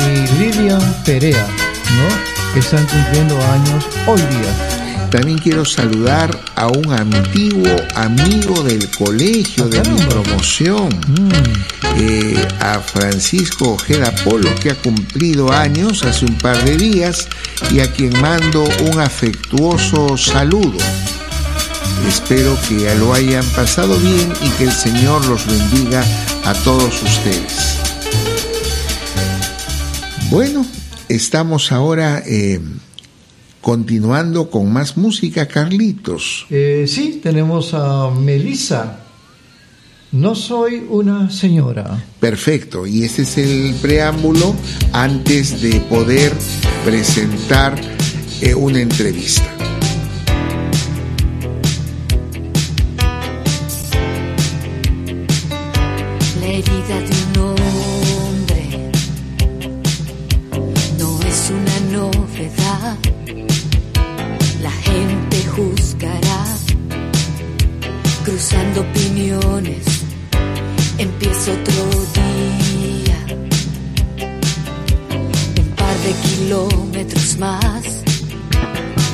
y 0.00 0.26
Lilian 0.38 0.82
Perea, 1.04 1.46
¿no? 1.46 2.52
Que 2.52 2.58
están 2.58 2.84
cumpliendo 2.86 3.36
años 3.42 3.86
hoy 4.06 4.20
día. 4.22 5.08
También 5.10 5.38
quiero 5.38 5.64
saludar 5.64 6.36
a 6.56 6.66
un 6.66 6.92
antiguo 6.92 7.70
amigo 7.94 8.64
del 8.64 8.90
colegio 8.90 9.68
de 9.68 9.88
mi 9.88 10.00
promoción, 10.06 10.88
eh, 11.96 12.48
a 12.60 12.80
Francisco 12.80 13.74
Ojeda 13.74 14.12
Polo, 14.24 14.52
que 14.56 14.70
ha 14.70 14.74
cumplido 14.74 15.52
años 15.52 16.02
hace 16.04 16.24
un 16.24 16.36
par 16.38 16.64
de 16.64 16.76
días 16.76 17.28
y 17.70 17.80
a 17.80 17.92
quien 17.92 18.20
mando 18.20 18.64
un 18.90 19.00
afectuoso 19.00 20.16
saludo. 20.16 20.78
Espero 22.08 22.58
que 22.68 22.94
lo 22.96 23.14
hayan 23.14 23.44
pasado 23.50 23.96
bien 23.98 24.32
y 24.42 24.48
que 24.50 24.64
el 24.64 24.72
Señor 24.72 25.24
los 25.26 25.46
bendiga 25.46 26.04
a 26.44 26.52
todos 26.54 27.02
ustedes. 27.02 27.78
Bueno, 30.30 30.66
estamos 31.08 31.70
ahora 31.70 32.22
eh, 32.26 32.60
continuando 33.60 34.50
con 34.50 34.72
más 34.72 34.96
música, 34.96 35.46
Carlitos. 35.46 36.46
Eh, 36.50 36.86
sí, 36.88 37.20
tenemos 37.22 37.72
a 37.72 38.10
Melissa. 38.10 39.03
No 40.14 40.36
soy 40.36 40.86
una 40.88 41.28
señora. 41.28 42.00
Perfecto, 42.20 42.86
y 42.86 43.02
ese 43.02 43.22
es 43.22 43.36
el 43.36 43.74
preámbulo 43.82 44.54
antes 44.92 45.60
de 45.60 45.80
poder 45.80 46.32
presentar 46.84 47.74
eh, 48.40 48.54
una 48.54 48.80
entrevista. 48.80 49.42
La 56.40 56.46
herida 56.46 57.00
de 57.00 57.16
un 57.26 57.38
hombre 57.40 58.92
no 60.96 61.20
es 61.22 61.50
una 61.50 61.80
novedad. 61.90 62.98
La 64.62 64.70
gente 64.70 65.44
juzgará, 65.56 66.44
cruzando 68.24 68.82
opiniones. 68.82 69.93
Empieza 70.96 71.52
otro 71.52 71.84
día, 72.14 73.18
un 75.58 75.68
par 75.74 75.96
de 75.98 76.12
kilómetros 76.22 77.36
más, 77.38 77.84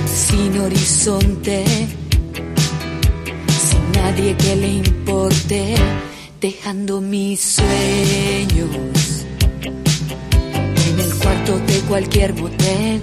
sin 0.06 0.58
horizonte, 0.60 1.64
sin 3.48 3.92
nadie 3.92 4.36
que 4.36 4.56
le 4.56 4.68
importe. 4.68 5.74
Dejando 6.40 7.00
mis 7.02 7.40
sueños. 7.40 8.70
En 10.88 11.00
el 11.00 11.14
cuarto 11.16 11.58
de 11.58 11.80
cualquier 11.80 12.34
motel, 12.34 13.02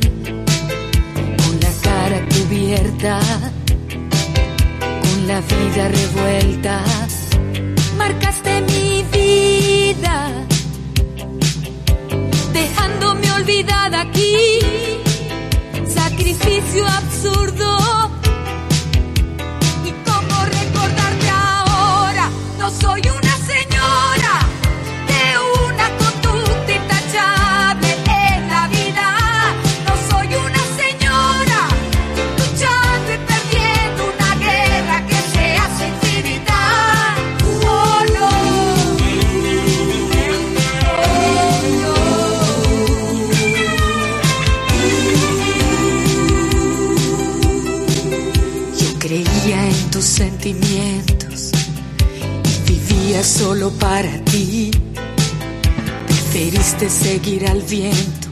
con 1.37 1.59
la 1.59 1.71
cara 1.83 2.25
cubierta, 2.29 3.19
con 4.79 5.27
la 5.27 5.41
vida 5.41 5.87
revuelta. 5.87 7.06
Marcaste 8.07 8.61
mi 8.61 9.03
vida, 9.11 10.31
dejándome 12.53 13.29
olvidada 13.33 13.99
aquí. 13.99 14.59
Sacrificio 15.85 16.87
absurdo. 16.87 17.67
¿Y 19.83 19.91
cómo 20.09 20.45
recordarte 20.45 21.29
ahora? 21.29 22.29
No 22.57 22.69
soy 22.69 23.01
una 23.01 23.16
solo 53.23 53.71
para 53.71 54.23
ti. 54.25 54.71
Preferiste 56.07 56.89
seguir 56.89 57.47
al 57.47 57.61
viento 57.61 58.27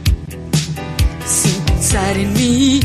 sin 1.26 1.60
pensar 1.62 2.18
en 2.18 2.34
mí. 2.34 2.80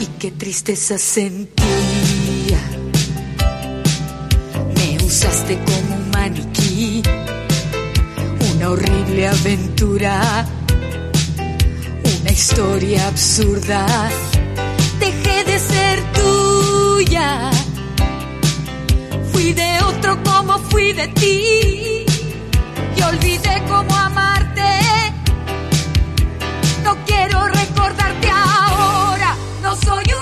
Y 0.00 0.06
qué 0.18 0.30
tristeza 0.30 0.98
sentía. 0.98 2.60
Me 4.76 5.04
usaste 5.04 5.58
como 5.64 5.96
un 5.96 6.10
maniquí, 6.10 7.02
una 8.54 8.70
horrible 8.70 9.28
aventura, 9.28 10.46
una 12.20 12.30
historia 12.30 13.08
absurda. 13.08 14.10
Dejé 14.98 15.44
de 15.44 15.58
ser 15.58 16.02
tuya. 16.12 17.57
Fui 19.38 19.52
de 19.52 19.78
otro 19.84 20.20
como 20.24 20.58
fui 20.68 20.92
de 20.92 21.06
ti. 21.06 22.04
Y 22.96 23.02
olvidé 23.02 23.62
cómo 23.68 23.94
amarte. 23.94 24.68
No 26.82 26.96
quiero 27.06 27.46
recordarte 27.46 28.28
ahora. 28.30 29.36
No 29.62 29.76
soy 29.76 30.06
una 30.12 30.17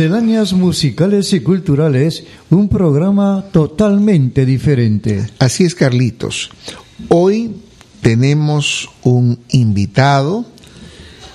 Misceláneas 0.00 0.54
musicales 0.54 1.30
y 1.34 1.40
culturales, 1.40 2.24
un 2.48 2.70
programa 2.70 3.44
totalmente 3.52 4.46
diferente. 4.46 5.26
Así 5.38 5.64
es, 5.64 5.74
Carlitos. 5.74 6.48
Hoy 7.10 7.54
tenemos 8.00 8.88
un 9.02 9.38
invitado 9.50 10.46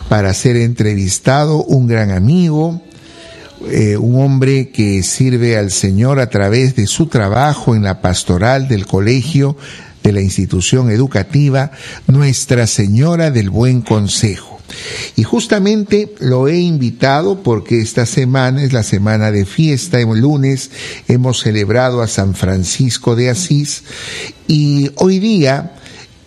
para 0.10 0.34
ser 0.34 0.56
entrevistado, 0.56 1.64
un 1.64 1.86
gran 1.86 2.10
amigo, 2.10 2.82
eh, 3.70 3.98
un 3.98 4.20
hombre 4.20 4.70
que 4.70 5.04
sirve 5.04 5.58
al 5.58 5.70
Señor 5.70 6.20
a 6.20 6.32
través 6.32 6.76
de 6.76 6.88
su 6.88 7.06
trabajo 7.06 7.76
en 7.76 7.84
la 7.84 8.02
pastoral 8.02 8.68
del 8.68 8.88
colegio, 8.88 9.56
de 10.02 10.12
la 10.12 10.22
institución 10.22 10.90
educativa, 10.90 11.70
Nuestra 12.08 12.66
Señora 12.66 13.30
del 13.30 13.52
Buen 13.52 13.84
Consejo. 13.84 14.55
Y 15.16 15.24
justamente 15.24 16.14
lo 16.20 16.48
he 16.48 16.60
invitado 16.60 17.44
porque 17.44 17.82
esta 17.82 18.06
semana 18.06 18.64
es 18.64 18.74
la 18.74 18.84
semana 18.84 19.32
de 19.32 19.46
fiesta, 19.46 20.00
el 20.00 20.20
lunes 20.20 20.72
hemos 21.08 21.40
celebrado 21.40 22.02
a 22.02 22.08
San 22.08 22.36
Francisco 22.36 23.16
de 23.16 23.30
Asís 23.30 23.84
y 24.48 24.92
hoy 24.96 25.20
día 25.20 25.74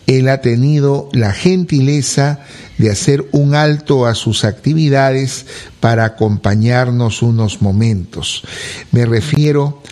él 0.06 0.28
ha 0.28 0.40
tenido 0.40 1.10
la 1.12 1.32
gentileza 1.32 2.40
de 2.78 2.90
hacer 2.90 3.28
un 3.32 3.54
alto 3.54 4.06
a 4.06 4.14
sus 4.14 4.44
actividades 4.44 5.44
para 5.80 6.04
acompañarnos 6.06 7.22
unos 7.22 7.60
momentos. 7.60 8.42
Me 8.90 9.04
refiero 9.04 9.82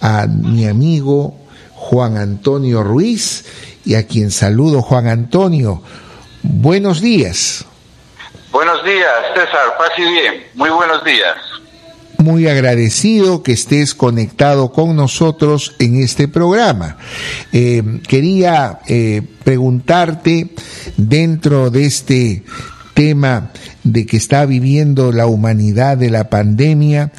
a 0.00 0.26
mi 0.26 0.66
amigo 0.66 1.36
Juan 1.74 2.16
Antonio 2.16 2.82
Ruiz 2.82 3.44
y 3.84 3.94
a 3.94 4.06
quien 4.06 4.30
saludo 4.30 4.80
Juan 4.80 5.08
Antonio. 5.08 5.82
Buenos 6.42 7.00
días. 7.02 7.66
Buenos 8.56 8.82
días, 8.84 9.12
César, 9.34 9.76
paz 9.76 9.90
y 9.98 10.02
bien. 10.02 10.46
Muy 10.54 10.70
buenos 10.70 11.04
días. 11.04 11.36
Muy 12.16 12.48
agradecido 12.48 13.42
que 13.42 13.52
estés 13.52 13.94
conectado 13.94 14.72
con 14.72 14.96
nosotros 14.96 15.76
en 15.78 16.02
este 16.02 16.26
programa. 16.26 16.96
Eh, 17.52 17.82
quería 18.08 18.78
eh, 18.88 19.20
preguntarte 19.44 20.54
dentro 20.96 21.68
de 21.68 21.84
este 21.84 22.44
tema 22.94 23.50
de 23.84 24.06
que 24.06 24.16
está 24.16 24.46
viviendo 24.46 25.12
la 25.12 25.26
humanidad 25.26 25.98
de 25.98 26.08
la 26.08 26.30
pandemia, 26.30 27.12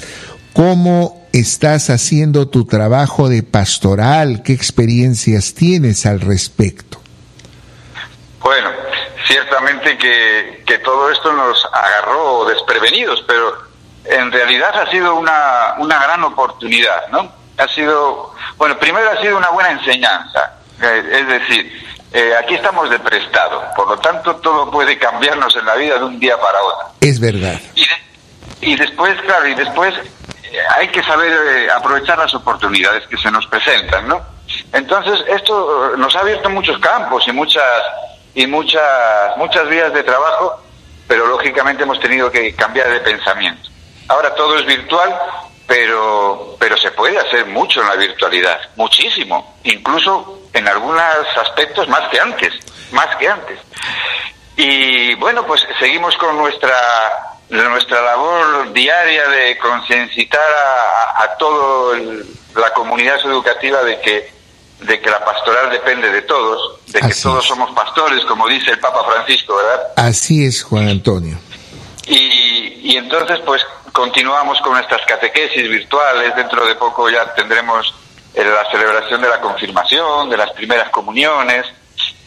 ¿cómo 0.53 1.27
estás 1.33 1.91
haciendo 1.91 2.47
tu 2.47 2.65
trabajo 2.65 3.29
de 3.29 3.43
pastoral? 3.43 4.41
¿Qué 4.41 4.53
experiencias 4.53 5.53
tienes 5.53 6.07
al 6.07 6.19
respecto? 6.19 6.99
Bueno, 8.41 8.69
ciertamente 9.28 9.97
que, 9.97 10.63
que 10.65 10.80
todo 10.80 11.11
esto 11.11 11.32
nos 11.34 11.63
agarró 11.71 12.45
desprevenidos, 12.45 13.23
pero 13.28 13.57
en 14.05 14.32
realidad 14.32 14.80
ha 14.80 14.89
sido 14.89 15.15
una, 15.15 15.75
una 15.78 15.99
gran 15.99 16.23
oportunidad, 16.23 17.07
¿no? 17.09 17.32
Ha 17.57 17.67
sido, 17.67 18.34
bueno, 18.57 18.78
primero 18.78 19.09
ha 19.11 19.21
sido 19.21 19.38
una 19.38 19.49
buena 19.49 19.71
enseñanza, 19.71 20.53
eh, 20.82 21.03
es 21.11 21.28
decir, 21.28 21.88
eh, 22.13 22.34
aquí 22.41 22.55
estamos 22.55 22.89
de 22.89 22.99
prestado, 22.99 23.63
por 23.75 23.89
lo 23.89 23.97
tanto 23.97 24.36
todo 24.38 24.71
puede 24.71 24.97
cambiarnos 24.97 25.55
en 25.57 25.65
la 25.65 25.75
vida 25.75 25.97
de 25.97 26.05
un 26.05 26.19
día 26.19 26.39
para 26.39 26.61
otro. 26.63 26.88
Es 27.01 27.19
verdad. 27.19 27.59
Y 28.61 28.75
después, 28.75 29.19
claro, 29.21 29.47
y 29.47 29.55
después 29.55 29.93
eh, 30.43 30.57
hay 30.78 30.88
que 30.88 31.03
saber 31.03 31.32
eh, 31.32 31.67
aprovechar 31.69 32.17
las 32.17 32.34
oportunidades 32.34 33.05
que 33.07 33.17
se 33.17 33.30
nos 33.30 33.45
presentan, 33.47 34.07
¿no? 34.07 34.21
Entonces, 34.71 35.23
esto 35.28 35.95
nos 35.97 36.15
ha 36.15 36.21
abierto 36.21 36.49
muchos 36.49 36.80
campos 36.80 37.28
y 37.28 37.32
muchas 37.34 37.63
y 38.38 38.45
muchas 38.45 39.35
muchas 39.35 39.67
vías 39.67 39.91
de 39.93 40.03
trabajo, 40.03 40.61
pero 41.07 41.25
lógicamente 41.25 41.81
hemos 41.81 41.99
tenido 41.99 42.29
que 42.29 42.53
cambiar 42.53 42.88
de 42.88 42.99
pensamiento. 42.99 43.67
Ahora 44.07 44.35
todo 44.35 44.59
es 44.59 44.65
virtual, 44.67 45.11
pero 45.65 46.55
pero 46.59 46.77
se 46.77 46.91
puede 46.91 47.17
hacer 47.17 47.47
mucho 47.47 47.81
en 47.81 47.88
la 47.88 47.95
virtualidad, 47.95 48.59
muchísimo, 48.75 49.57
incluso 49.63 50.43
en 50.53 50.67
algunos 50.67 51.01
aspectos 51.35 51.88
más 51.88 52.07
que 52.09 52.19
antes, 52.19 52.53
más 52.91 53.15
que 53.15 53.27
antes. 53.27 53.59
Y 54.55 55.15
bueno, 55.15 55.43
pues 55.47 55.67
seguimos 55.79 56.15
con 56.17 56.38
nuestra 56.38 56.77
nuestra 57.49 58.01
labor 58.01 58.71
diaria 58.71 59.27
de 59.29 59.57
concienciar 59.57 60.39
a, 60.39 61.23
a 61.23 61.38
toda 61.38 61.97
la 62.55 62.69
comunidad 62.75 63.19
educativa 63.25 63.81
de 63.81 63.99
que 63.99 64.36
de 64.80 64.99
que 65.01 65.09
la 65.09 65.23
pastoral 65.25 65.69
depende 65.71 66.11
de 66.11 66.21
todos, 66.23 66.80
de 66.88 66.99
que 67.01 67.13
todos 67.15 67.43
es. 67.43 67.47
somos 67.49 67.71
pastores, 67.71 68.23
como 68.25 68.47
dice 68.47 68.71
el 68.71 68.80
Papa 68.80 69.03
Francisco, 69.11 69.55
¿verdad? 69.55 69.88
Así 69.95 70.45
es, 70.45 70.63
Juan 70.63 70.88
Antonio. 70.88 71.38
Y, 72.05 72.91
y 72.91 72.97
entonces, 72.97 73.39
pues 73.45 73.61
continuamos 73.91 74.59
con 74.61 74.73
nuestras 74.73 75.01
catequesis 75.07 75.67
virtuales. 75.69 76.36
Dentro 76.36 76.65
de 76.65 76.75
poco 76.75 77.09
ya 77.09 77.34
tendremos 77.34 77.93
eh, 78.34 78.43
la 78.45 78.69
celebración 78.71 79.21
de 79.21 79.30
la 79.30 79.41
confirmación, 79.41 80.30
de 80.30 80.38
las 80.38 80.51
primeras 80.51 80.89
comuniones. 80.89 81.65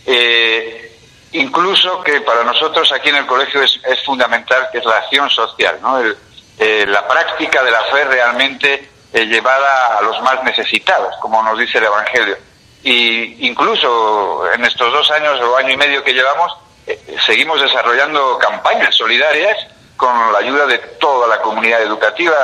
Eh, 0.07 0.99
incluso 1.33 2.03
que 2.03 2.21
para 2.23 2.43
nosotros 2.45 2.91
aquí 2.93 3.11
en 3.11 3.17
el 3.17 3.27
colegio 3.27 3.63
es, 3.63 3.79
es 3.85 4.03
fundamental, 4.05 4.69
que 4.73 4.79
es 4.79 4.85
la 4.85 4.97
acción 4.99 5.31
social, 5.31 5.79
¿no? 5.81 5.99
El- 5.99 6.17
eh, 6.59 6.85
la 6.87 7.09
práctica 7.09 7.63
de 7.63 7.71
la 7.71 7.83
fe 7.85 8.05
realmente 8.05 8.91
eh, 9.13 9.25
llevada 9.27 9.99
a 9.99 10.03
los 10.03 10.21
más 10.23 10.43
necesitados, 10.45 11.15
como 11.21 11.43
nos 11.43 11.59
dice 11.59 11.79
el 11.79 11.85
Evangelio. 11.85 12.37
Y 12.83 13.47
incluso 13.47 14.45
en 14.55 14.65
estos 14.65 14.93
dos 14.93 15.11
años 15.11 15.41
o 15.41 15.57
año 15.57 15.71
y 15.71 15.77
medio 15.77 16.03
que 16.03 16.13
llevamos, 16.15 16.57
eh, 16.87 16.99
seguimos 17.27 17.61
desarrollando 17.61 18.39
campañas 18.39 18.95
solidarias 18.97 19.57
con 19.97 20.33
la 20.33 20.39
ayuda 20.39 20.65
de 20.67 20.79
toda 20.79 21.27
la 21.29 21.41
comunidad 21.43 21.83
educativa, 21.83 22.35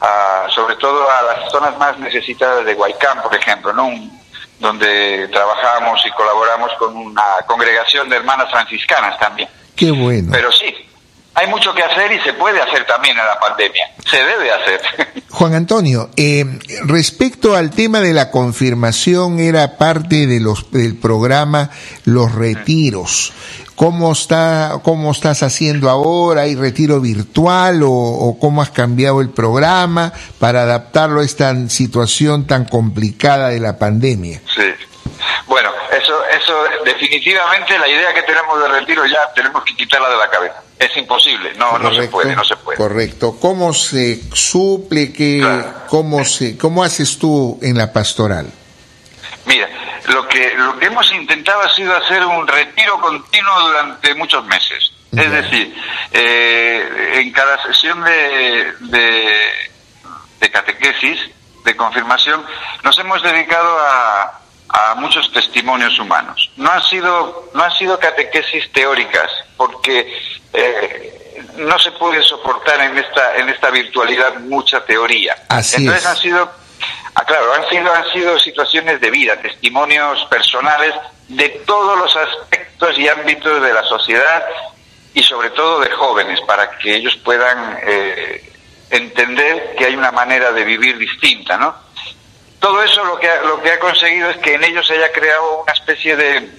a- 0.00 0.46
sobre 0.54 0.76
todo 0.76 1.10
a 1.10 1.22
las 1.22 1.50
zonas 1.50 1.76
más 1.78 1.98
necesitadas 1.98 2.64
de 2.66 2.74
Huaycán, 2.74 3.22
por 3.22 3.34
ejemplo, 3.34 3.72
¿no? 3.72 3.86
Un- 3.86 4.18
donde 4.58 5.28
trabajamos 5.28 6.04
y 6.04 6.10
colaboramos 6.10 6.72
con 6.80 6.96
una 6.96 7.22
congregación 7.46 8.08
de 8.08 8.16
hermanas 8.16 8.50
franciscanas 8.50 9.16
también. 9.18 9.48
Qué 9.76 9.92
bueno. 9.92 10.30
Pero 10.32 10.50
sí, 10.50 10.87
hay 11.38 11.46
mucho 11.46 11.72
que 11.72 11.82
hacer 11.84 12.10
y 12.10 12.20
se 12.20 12.32
puede 12.32 12.60
hacer 12.60 12.84
también 12.84 13.16
en 13.16 13.24
la 13.24 13.38
pandemia. 13.38 13.84
Se 14.10 14.16
debe 14.16 14.50
hacer. 14.50 14.80
Juan 15.30 15.54
Antonio, 15.54 16.10
eh, 16.16 16.44
respecto 16.84 17.54
al 17.54 17.70
tema 17.70 18.00
de 18.00 18.12
la 18.12 18.32
confirmación, 18.32 19.38
era 19.38 19.76
parte 19.78 20.26
de 20.26 20.40
los, 20.40 20.72
del 20.72 20.96
programa 20.96 21.70
Los 22.04 22.34
Retiros. 22.34 23.32
¿Cómo, 23.76 24.10
está, 24.10 24.80
¿Cómo 24.82 25.12
estás 25.12 25.44
haciendo 25.44 25.88
ahora? 25.88 26.42
¿Hay 26.42 26.56
retiro 26.56 27.00
virtual 27.00 27.84
o, 27.84 27.92
o 27.92 28.36
cómo 28.40 28.60
has 28.60 28.70
cambiado 28.70 29.20
el 29.20 29.30
programa 29.30 30.12
para 30.40 30.62
adaptarlo 30.62 31.20
a 31.20 31.24
esta 31.24 31.54
situación 31.68 32.48
tan 32.48 32.64
complicada 32.64 33.50
de 33.50 33.60
la 33.60 33.78
pandemia? 33.78 34.42
Sí. 34.52 34.62
Bueno, 35.46 35.72
eso, 35.90 36.24
eso 36.26 36.64
definitivamente 36.84 37.78
la 37.78 37.88
idea 37.88 38.14
que 38.14 38.22
tenemos 38.22 38.60
de 38.60 38.68
retiro 38.68 39.06
ya 39.06 39.32
tenemos 39.34 39.64
que 39.64 39.74
quitarla 39.74 40.08
de 40.10 40.16
la 40.16 40.30
cabeza. 40.30 40.62
Es 40.78 40.96
imposible, 40.96 41.54
no, 41.54 41.78
no 41.78 41.92
se 41.92 42.08
puede, 42.08 42.36
no 42.36 42.44
se 42.44 42.56
puede. 42.56 42.76
Correcto. 42.76 43.36
¿Cómo 43.40 43.74
se 43.74 44.20
suple 44.32 45.12
que, 45.12 45.42
cómo 45.88 46.24
se, 46.24 46.56
cómo 46.56 46.84
haces 46.84 47.18
tú 47.18 47.58
en 47.62 47.78
la 47.78 47.92
pastoral? 47.92 48.50
Mira, 49.46 49.68
lo 50.08 50.28
que, 50.28 50.54
lo 50.54 50.78
que 50.78 50.86
hemos 50.86 51.10
intentado 51.12 51.62
ha 51.62 51.74
sido 51.74 51.96
hacer 51.96 52.24
un 52.24 52.46
retiro 52.46 53.00
continuo 53.00 53.60
durante 53.60 54.14
muchos 54.14 54.44
meses. 54.44 54.92
Es 55.10 55.30
decir, 55.30 55.74
eh, 56.12 57.12
en 57.14 57.32
cada 57.32 57.60
sesión 57.62 58.04
de, 58.04 58.72
de, 58.80 59.32
de 60.38 60.50
catequesis, 60.50 61.18
de 61.64 61.76
confirmación, 61.76 62.44
nos 62.84 62.98
hemos 62.98 63.22
dedicado 63.22 63.78
a, 63.80 64.40
a 64.68 64.94
muchos 64.96 65.32
testimonios 65.32 65.98
humanos. 65.98 66.50
No 66.56 66.70
han 66.70 66.82
sido, 66.82 67.50
no 67.54 67.62
han 67.62 67.72
sido 67.72 67.98
catequesis 67.98 68.70
teóricas, 68.72 69.30
porque 69.56 70.12
eh, 70.52 71.44
no 71.56 71.78
se 71.78 71.90
puede 71.92 72.22
soportar 72.22 72.80
en 72.80 72.98
esta, 72.98 73.36
en 73.36 73.48
esta 73.48 73.70
virtualidad 73.70 74.34
mucha 74.40 74.84
teoría. 74.84 75.36
Así 75.48 75.76
Entonces 75.76 76.02
es. 76.04 76.08
han 76.08 76.16
sido 76.16 76.50
Ah, 77.18 77.24
claro, 77.24 77.52
han 77.52 77.68
sido, 77.68 77.92
han 77.92 78.12
sido 78.12 78.38
situaciones 78.38 79.00
de 79.00 79.10
vida, 79.10 79.36
testimonios 79.42 80.24
personales 80.26 80.94
de 81.26 81.48
todos 81.66 81.98
los 81.98 82.14
aspectos 82.14 82.96
y 82.96 83.08
ámbitos 83.08 83.60
de 83.60 83.72
la 83.72 83.82
sociedad 83.82 84.44
y 85.14 85.22
sobre 85.24 85.50
todo 85.50 85.80
de 85.80 85.90
jóvenes, 85.90 86.40
para 86.42 86.78
que 86.78 86.94
ellos 86.94 87.16
puedan 87.24 87.76
eh, 87.82 88.52
entender 88.90 89.74
que 89.76 89.86
hay 89.86 89.96
una 89.96 90.12
manera 90.12 90.52
de 90.52 90.62
vivir 90.62 90.96
distinta, 90.96 91.56
¿no? 91.56 91.74
Todo 92.60 92.82
eso 92.82 93.04
lo 93.04 93.18
que 93.18 93.30
ha, 93.30 93.42
lo 93.42 93.60
que 93.62 93.70
ha 93.72 93.78
conseguido 93.78 94.30
es 94.30 94.36
que 94.38 94.54
en 94.54 94.64
ellos 94.64 94.86
se 94.86 94.94
haya 94.94 95.12
creado 95.12 95.62
una 95.62 95.72
especie 95.72 96.16
de, 96.16 96.50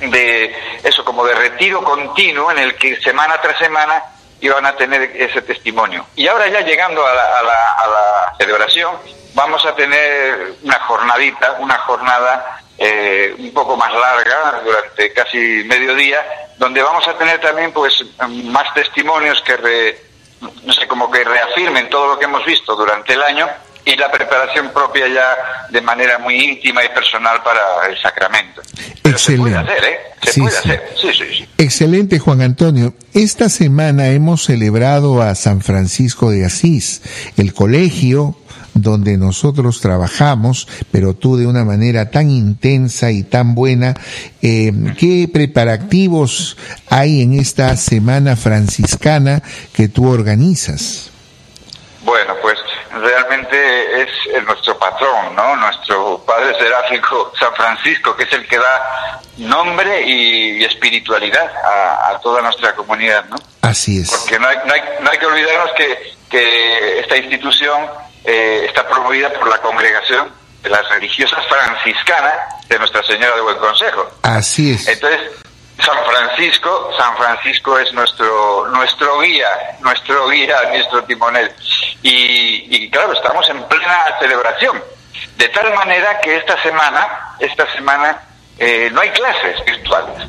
de 0.00 0.56
eso, 0.82 1.04
como 1.04 1.24
de 1.26 1.34
retiro 1.34 1.82
continuo 1.84 2.50
en 2.50 2.58
el 2.58 2.74
que 2.76 2.96
semana 3.02 3.40
tras 3.40 3.58
semana 3.58 4.02
iban 4.40 4.64
a 4.66 4.76
tener 4.76 5.02
ese 5.14 5.42
testimonio. 5.42 6.06
Y 6.16 6.26
ahora 6.28 6.46
ya 6.48 6.60
llegando 6.60 7.06
a 7.06 7.14
la, 7.14 7.38
a 7.38 7.42
la, 7.42 7.72
a 7.72 7.86
la 7.86 8.34
celebración, 8.38 8.96
vamos 9.34 9.64
a 9.66 9.74
tener 9.74 10.54
una 10.62 10.78
jornadita, 10.80 11.56
una 11.58 11.78
jornada 11.78 12.60
eh, 12.78 13.34
un 13.38 13.52
poco 13.52 13.76
más 13.76 13.92
larga, 13.92 14.60
durante 14.64 15.12
casi 15.12 15.38
mediodía, 15.64 16.24
donde 16.58 16.82
vamos 16.82 17.06
a 17.08 17.16
tener 17.16 17.40
también 17.40 17.72
pues 17.72 18.04
más 18.28 18.72
testimonios 18.74 19.40
que 19.42 19.56
re- 19.56 20.00
no 20.64 20.72
sé, 20.72 20.86
como 20.86 21.10
que 21.10 21.24
reafirmen 21.24 21.88
todo 21.88 22.08
lo 22.08 22.18
que 22.18 22.26
hemos 22.26 22.44
visto 22.44 22.74
durante 22.76 23.14
el 23.14 23.22
año 23.22 23.48
y 23.86 23.96
la 23.96 24.10
preparación 24.10 24.70
propia 24.72 25.06
ya 25.08 25.68
de 25.70 25.80
manera 25.80 26.18
muy 26.18 26.34
íntima 26.34 26.84
y 26.84 26.88
personal 26.88 27.40
para 27.42 27.88
el 27.88 27.96
sacramento. 28.02 28.60
Pero 29.00 29.16
se 29.16 29.36
puede 29.36 29.54
Excelente. 29.54 29.72
hacer, 29.72 29.84
¿eh? 29.84 29.98
Se 30.24 30.32
Sí, 30.32 30.40
puede 30.40 30.52
sí. 30.52 30.58
hacer. 30.58 30.82
Sí, 31.00 31.08
sí, 31.12 31.24
sí. 31.38 31.48
Excelente, 31.56 32.18
Juan 32.18 32.42
Antonio. 32.42 32.94
Esta 33.14 33.48
semana 33.48 34.08
hemos 34.08 34.42
celebrado 34.44 35.22
a 35.22 35.34
San 35.36 35.60
Francisco 35.60 36.30
de 36.30 36.44
Asís, 36.44 37.00
el 37.36 37.54
colegio 37.54 38.36
donde 38.74 39.16
nosotros 39.16 39.80
trabajamos, 39.80 40.68
pero 40.90 41.14
tú 41.14 41.36
de 41.38 41.46
una 41.46 41.64
manera 41.64 42.10
tan 42.10 42.28
intensa 42.30 43.10
y 43.12 43.22
tan 43.22 43.54
buena. 43.54 43.94
Eh, 44.42 44.72
¿Qué 44.98 45.30
preparativos 45.32 46.56
hay 46.90 47.22
en 47.22 47.38
esta 47.38 47.74
semana 47.76 48.36
franciscana 48.36 49.42
que 49.72 49.88
tú 49.88 50.08
organizas? 50.10 51.10
Bueno, 52.04 52.34
pues 52.42 52.55
realmente 53.00 54.02
es 54.02 54.44
nuestro 54.44 54.78
patrón, 54.78 55.34
¿no? 55.34 55.56
Nuestro 55.56 56.18
padre 56.24 56.56
seráfico 56.58 57.32
San 57.38 57.54
Francisco, 57.54 58.16
que 58.16 58.24
es 58.24 58.32
el 58.32 58.46
que 58.46 58.58
da 58.58 59.20
nombre 59.38 60.02
y, 60.02 60.58
y 60.58 60.64
espiritualidad 60.64 61.50
a, 61.64 62.10
a 62.10 62.20
toda 62.20 62.42
nuestra 62.42 62.74
comunidad, 62.74 63.24
¿no? 63.26 63.36
Así 63.62 64.00
es. 64.00 64.10
Porque 64.10 64.38
no 64.38 64.48
hay, 64.48 64.56
no 64.64 64.72
hay, 64.72 64.80
no 65.00 65.10
hay 65.10 65.18
que 65.18 65.26
olvidarnos 65.26 65.70
que, 65.76 66.14
que 66.30 67.00
esta 67.00 67.16
institución 67.16 67.86
eh, 68.24 68.64
está 68.66 68.86
promovida 68.86 69.32
por 69.32 69.48
la 69.48 69.58
congregación 69.58 70.30
de 70.62 70.70
las 70.70 70.88
religiosas 70.88 71.44
franciscanas 71.46 72.34
de 72.68 72.78
Nuestra 72.78 73.02
Señora 73.02 73.34
de 73.36 73.42
Buen 73.42 73.58
Consejo. 73.58 74.10
Así 74.22 74.72
es. 74.72 74.88
Entonces, 74.88 75.20
San 75.78 76.04
Francisco, 76.04 76.90
San 76.98 77.16
Francisco 77.16 77.78
es 77.78 77.92
nuestro 77.92 78.66
nuestro 78.68 79.20
guía, 79.20 79.48
nuestro 79.80 80.28
guía, 80.28 80.56
nuestro 80.70 81.04
timonel. 81.04 81.52
Y, 82.02 82.66
y 82.76 82.90
claro, 82.90 83.12
estamos 83.12 83.48
en 83.48 83.62
plena 83.64 84.04
celebración. 84.18 84.82
De 85.36 85.48
tal 85.48 85.72
manera 85.74 86.18
que 86.20 86.36
esta 86.36 86.60
semana, 86.62 87.36
esta 87.38 87.70
semana 87.72 88.20
eh, 88.58 88.88
no 88.90 89.00
hay 89.02 89.10
clases 89.10 89.62
virtuales, 89.66 90.28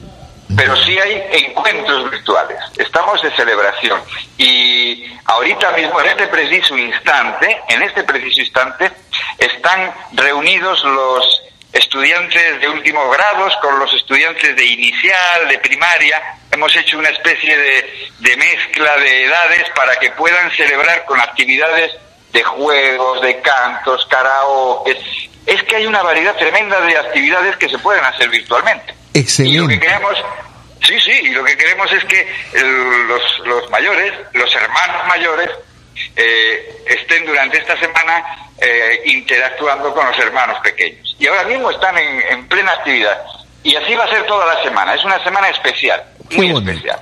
pero 0.55 0.75
sí 0.83 0.99
hay 0.99 1.23
encuentros 1.45 2.11
virtuales. 2.11 2.59
Estamos 2.77 3.21
de 3.21 3.31
celebración. 3.31 4.01
Y 4.37 5.05
ahorita 5.25 5.71
mismo, 5.71 6.01
en 6.01 6.07
este 6.07 6.27
preciso 6.27 6.77
instante, 6.77 7.61
en 7.69 7.83
este 7.83 8.03
preciso 8.03 8.41
instante, 8.41 8.91
están 9.37 9.93
reunidos 10.13 10.83
los 10.83 11.41
estudiantes 11.73 12.59
de 12.61 12.69
últimos 12.69 13.15
grados 13.15 13.53
con 13.61 13.77
los 13.79 13.93
estudiantes 13.93 14.55
de 14.55 14.65
inicial, 14.65 15.47
de 15.47 15.59
primaria. 15.59 16.21
Hemos 16.51 16.75
hecho 16.75 16.97
una 16.97 17.09
especie 17.09 17.57
de, 17.57 18.09
de 18.19 18.37
mezcla 18.37 18.97
de 18.97 19.25
edades 19.25 19.65
para 19.75 19.97
que 19.99 20.11
puedan 20.11 20.49
celebrar 20.51 21.05
con 21.05 21.19
actividades 21.19 21.91
de 22.31 22.43
juegos, 22.43 23.21
de 23.21 23.39
cantos, 23.41 24.05
karaoke. 24.07 24.97
Es 25.45 25.63
que 25.63 25.75
hay 25.77 25.85
una 25.85 26.01
variedad 26.03 26.35
tremenda 26.35 26.79
de 26.81 26.97
actividades 26.97 27.55
que 27.57 27.69
se 27.69 27.77
pueden 27.79 28.03
hacer 28.03 28.29
virtualmente. 28.29 28.93
Y 28.93 28.93
lo 28.93 29.13
que 29.13 29.19
Excelente. 29.19 29.79
queremos, 29.79 30.17
sí, 30.85 30.99
sí, 30.99 31.11
y 31.23 31.29
lo 31.29 31.43
que 31.43 31.57
queremos 31.57 31.91
es 31.93 32.03
que 32.05 32.27
el- 32.53 33.07
los, 33.07 33.39
los 33.45 33.69
mayores, 33.69 34.13
los 34.33 34.53
hermanos 34.55 35.07
mayores, 35.07 35.49
eh, 36.15 36.83
estén 36.87 37.25
durante 37.25 37.57
esta 37.57 37.77
semana 37.79 38.23
eh, 38.59 39.01
interactuando 39.05 39.93
con 39.93 40.05
los 40.07 40.17
hermanos 40.19 40.57
pequeños. 40.63 41.15
Y 41.19 41.27
ahora 41.27 41.43
mismo 41.45 41.69
están 41.71 41.97
en, 41.97 42.21
en 42.31 42.47
plena 42.47 42.71
actividad. 42.71 43.17
Y 43.63 43.75
así 43.75 43.93
va 43.95 44.05
a 44.05 44.09
ser 44.09 44.25
toda 44.25 44.45
la 44.53 44.63
semana. 44.63 44.93
Es 44.95 45.03
una 45.03 45.21
semana 45.23 45.49
especial, 45.49 46.03
muy 46.35 46.51
especial. 46.51 46.99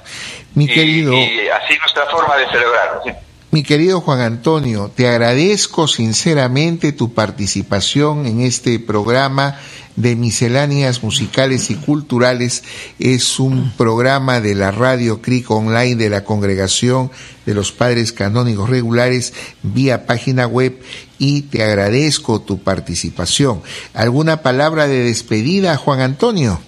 Mi 0.56 0.66
Y- 0.66 0.68
querido, 0.68 1.14
Y, 1.14 1.48
así 1.50 1.78
nuestra 1.80 2.06
forma 2.08 2.38
de 2.38 2.46
celebrarlo. 2.48 3.02
sí. 3.06 3.12
mi 3.52 3.64
querido 3.64 4.02
Juan 4.02 4.20
Antonio, 4.22 4.92
te 4.96 5.08
agradezco 5.08 5.88
sinceramente 5.88 6.92
tu 6.92 7.14
participación 7.14 8.26
en 8.26 8.42
este 8.42 8.80
programa 8.80 9.60
de 9.96 10.16
misceláneas 10.18 11.04
musicales 11.04 11.70
y 11.70 11.76
culturales. 11.76 12.64
Es 13.00 13.40
un 13.40 13.72
programa 13.78 14.42
de 14.42 14.56
la 14.56 14.72
radio 14.72 15.22
CRIC 15.22 15.50
Online 15.52 15.96
de 15.96 16.10
la 16.10 16.24
Congregación 16.26 17.12
de 17.46 17.54
los 17.54 17.72
Padres 17.72 18.12
Canónigos 18.12 18.70
Regulares 18.70 19.34
vía 19.62 20.06
página 20.06 20.48
web 20.48 20.82
y 21.18 21.44
te 21.44 21.64
agradezco 21.64 22.42
tu 22.42 22.64
participación. 22.64 23.64
¿Alguna 23.94 24.42
palabra 24.42 24.88
de 24.88 25.04
despedida, 25.04 25.78
Juan 25.78 26.02
Antonio? 26.02 26.60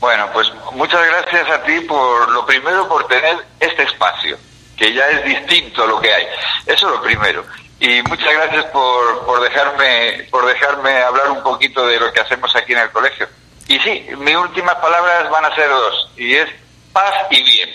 Bueno, 0.00 0.28
pues 0.32 0.50
muchas 0.74 1.00
gracias 1.06 1.50
a 1.50 1.62
ti 1.64 1.80
por 1.80 2.30
lo 2.30 2.46
primero 2.46 2.88
por 2.88 3.06
tener 3.06 3.36
este 3.58 3.82
espacio, 3.82 4.38
que 4.76 4.94
ya 4.94 5.06
es 5.10 5.24
distinto 5.24 5.84
a 5.84 5.86
lo 5.86 6.00
que 6.00 6.12
hay. 6.12 6.24
Eso 6.66 6.88
es 6.88 6.94
lo 6.94 7.02
primero. 7.02 7.44
Y 7.80 8.02
muchas 8.02 8.32
gracias 8.32 8.64
por, 8.66 9.24
por 9.26 9.42
dejarme 9.42 10.26
por 10.30 10.46
dejarme 10.46 11.02
hablar 11.02 11.30
un 11.30 11.42
poquito 11.42 11.86
de 11.86 11.98
lo 11.98 12.12
que 12.12 12.20
hacemos 12.20 12.54
aquí 12.54 12.72
en 12.72 12.80
el 12.80 12.90
colegio. 12.90 13.26
Y 13.68 13.78
sí, 13.78 14.06
mis 14.18 14.36
últimas 14.36 14.74
palabras 14.76 15.30
van 15.30 15.44
a 15.44 15.54
ser 15.54 15.68
dos, 15.68 16.10
y 16.16 16.34
es 16.34 16.48
paz 16.92 17.14
y 17.30 17.42
bien, 17.42 17.70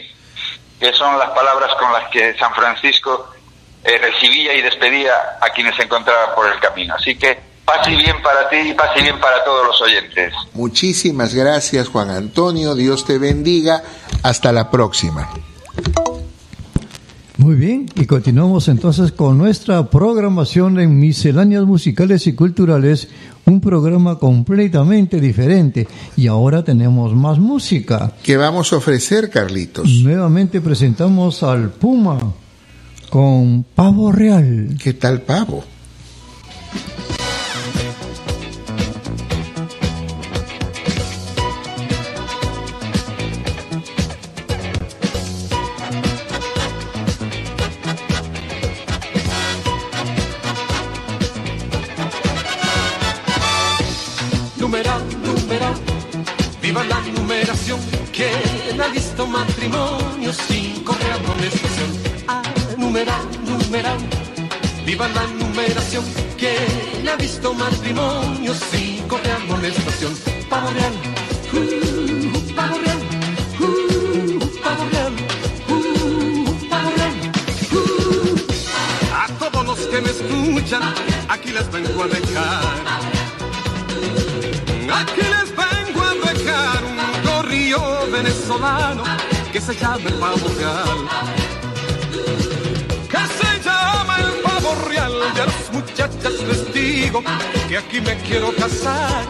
que 0.86 0.94
son 0.94 1.18
las 1.18 1.32
palabras 1.32 1.72
con 1.80 1.92
las 1.92 2.08
que 2.12 2.38
San 2.38 2.54
Francisco 2.54 3.32
eh, 3.84 3.98
recibía 3.98 4.54
y 4.54 4.62
despedía 4.62 5.14
a 5.42 5.50
quienes 5.50 5.76
se 5.76 5.82
encontraban 5.82 6.36
por 6.36 6.46
el 6.46 6.60
camino. 6.60 6.94
Así 6.94 7.16
que 7.16 7.40
paz 7.66 7.88
y 7.88 7.96
bien 7.96 8.22
para 8.22 8.48
ti 8.50 8.58
y 8.58 8.74
paz 8.76 8.92
y 8.96 9.02
bien 9.02 9.20
para 9.20 9.44
todos 9.44 9.66
los 9.66 9.82
oyentes. 9.82 10.32
Muchísimas 10.54 11.34
gracias, 11.34 11.88
Juan 11.90 12.12
Antonio. 12.12 12.76
Dios 12.76 13.04
te 13.04 13.18
bendiga. 13.18 13.82
Hasta 14.22 14.52
la 14.52 14.70
próxima. 14.70 15.28
Muy 17.38 17.56
bien, 17.56 17.90
y 17.96 18.06
continuamos 18.06 18.68
entonces 18.68 19.12
con 19.12 19.38
nuestra 19.38 19.90
programación 19.90 20.80
en 20.80 21.00
misceláneas 21.00 21.66
musicales 21.66 22.28
y 22.28 22.36
culturales, 22.36 23.10
un 23.46 23.62
programa 23.62 24.18
completamente 24.18 25.20
diferente. 25.20 25.88
Y 26.16 26.28
ahora 26.28 26.64
tenemos 26.64 27.14
más 27.16 27.40
música. 27.40 28.14
¿Qué 28.24 28.38
vamos 28.38 28.74
a 28.74 28.78
ofrecer, 28.78 29.30
Carlitos? 29.30 29.90
Nuevamente 30.04 30.62
presentamos 30.62 31.44
al 31.44 31.70
Puma 31.70 32.34
con 33.10 33.64
Pavo 33.76 34.12
Real. 34.12 34.78
¿Qué 34.82 34.94
tal 34.94 35.22
Pavo? 35.22 35.64
La 56.96 57.12
numeración. 57.12 57.80
¿Quién 58.12 58.82
ha 58.82 58.88
visto 58.88 59.28
matrimonio 59.28 60.32
sin 60.34 60.84
correr 60.84 61.12
amonestación? 61.12 61.90
Ah, 62.28 62.42
numeral, 62.78 63.26
numeral, 63.46 63.98
viva 64.86 65.08
la 65.10 65.26
numeración. 65.28 66.04
¿Quién 66.38 67.08
ha 67.08 67.16
visto 67.16 67.54
matrimonio 67.54 68.54
sin 68.72 69.08
correr 69.08 69.32
amonestación? 69.32 70.14
Pavo 70.50 70.70
real, 70.72 70.94
uh, 71.54 72.56
pavo 72.56 72.78
real, 72.84 73.00
uh, 73.60 74.40
pavo 74.64 74.84
real, 74.92 75.14
uh, 75.70 76.70
pavo 76.70 76.90
real, 76.98 77.14
uh. 77.72 78.38
A 79.14 79.28
todos 79.40 79.66
los 79.66 79.80
que 79.88 80.02
me 80.02 80.10
escuchan, 80.10 80.84
aquí 81.30 81.52
les 81.52 81.72
vengo 81.72 82.04
a 82.04 82.08
dejar. 82.08 82.64
Aquí 85.02 85.22
a 85.22 85.55
venezolano 88.12 89.04
que 89.52 89.62
se 89.62 89.74
llama 89.74 90.08
el 90.08 90.14
pavo 90.16 90.48
real. 90.58 91.08
Que 93.10 93.18
se 93.18 93.64
llama 93.64 94.18
el 94.20 94.42
pavo 94.42 94.76
real. 94.88 95.14
Y 95.36 95.40
a 95.40 95.46
las 95.46 95.72
muchachas 95.72 96.34
les 96.48 96.74
digo 96.74 97.24
que 97.68 97.78
aquí 97.78 98.02
me 98.02 98.18
quiero 98.22 98.54
casar. 98.56 99.24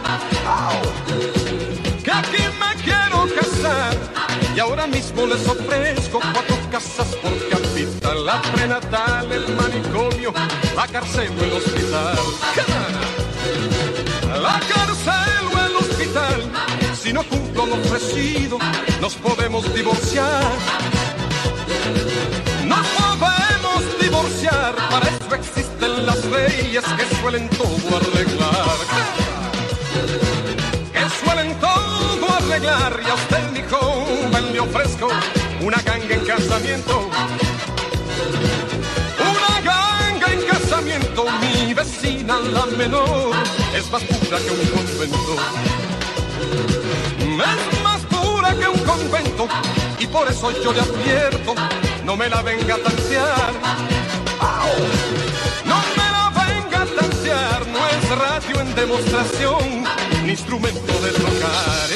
Que 2.04 2.10
aquí 2.10 2.42
me 2.60 2.82
quiero 2.82 3.26
casar. 3.34 3.96
Y 4.54 4.60
ahora 4.60 4.86
mismo 4.86 5.26
les 5.26 5.46
ofrezco 5.46 6.20
cuatro 6.32 6.56
casas 6.70 7.08
por 7.16 7.48
capital. 7.48 8.24
La 8.26 8.42
prenatal, 8.42 9.32
el 9.32 9.54
manicomio, 9.54 10.32
la 10.74 10.86
cárcel 10.86 11.32
o 11.38 11.44
el 11.44 11.52
hospital. 11.52 13.25
Si 17.06 17.12
no 17.12 17.22
cumplo 17.22 17.66
lo 17.66 17.76
ofrecido, 17.76 18.58
nos 19.00 19.14
podemos 19.14 19.72
divorciar. 19.72 20.42
Nos 22.64 22.84
podemos 22.84 24.00
divorciar. 24.00 24.74
Para 24.90 25.06
eso 25.06 25.34
existen 25.36 26.04
las 26.04 26.24
leyes 26.24 26.82
que 26.82 27.16
suelen 27.20 27.48
todo 27.50 27.96
arreglar. 27.96 28.76
Que 30.92 31.24
suelen 31.24 31.54
todo 31.60 32.28
arreglar. 32.38 33.00
Y 33.06 33.08
a 33.08 33.14
usted, 33.14 33.52
mi 33.52 33.62
joven, 33.70 34.52
le 34.52 34.58
ofrezco 34.58 35.08
una 35.60 35.80
ganga 35.82 36.12
en 36.12 36.24
casamiento. 36.24 37.08
Una 39.20 39.60
ganga 39.60 40.32
en 40.32 40.42
casamiento, 40.44 41.26
mi 41.40 41.72
vecina 41.72 42.40
la 42.40 42.66
menor 42.76 43.30
es 43.76 43.88
más 43.92 44.02
pura 44.02 44.38
que 44.40 44.50
un 44.50 44.66
convento. 44.70 45.95
Es 46.46 47.82
más 47.82 48.00
pura 48.06 48.54
que 48.54 48.68
un 48.68 48.78
convento 48.80 49.48
y 49.98 50.06
por 50.06 50.28
eso 50.28 50.50
yo 50.62 50.72
le 50.72 50.80
advierto, 50.80 51.54
no 52.04 52.16
me 52.16 52.28
la 52.28 52.42
venga 52.42 52.74
a 52.74 52.78
tantear. 52.78 53.52
No 55.64 55.76
me 55.96 56.10
la 56.16 56.30
venga 56.44 56.82
a 56.82 56.86
tantear, 56.86 57.66
no 57.68 57.88
es 57.88 58.18
radio 58.18 58.60
en 58.60 58.74
demostración, 58.74 59.84
ni 60.24 60.30
instrumento 60.30 60.92
de 61.00 61.10
tocar. 61.12 61.88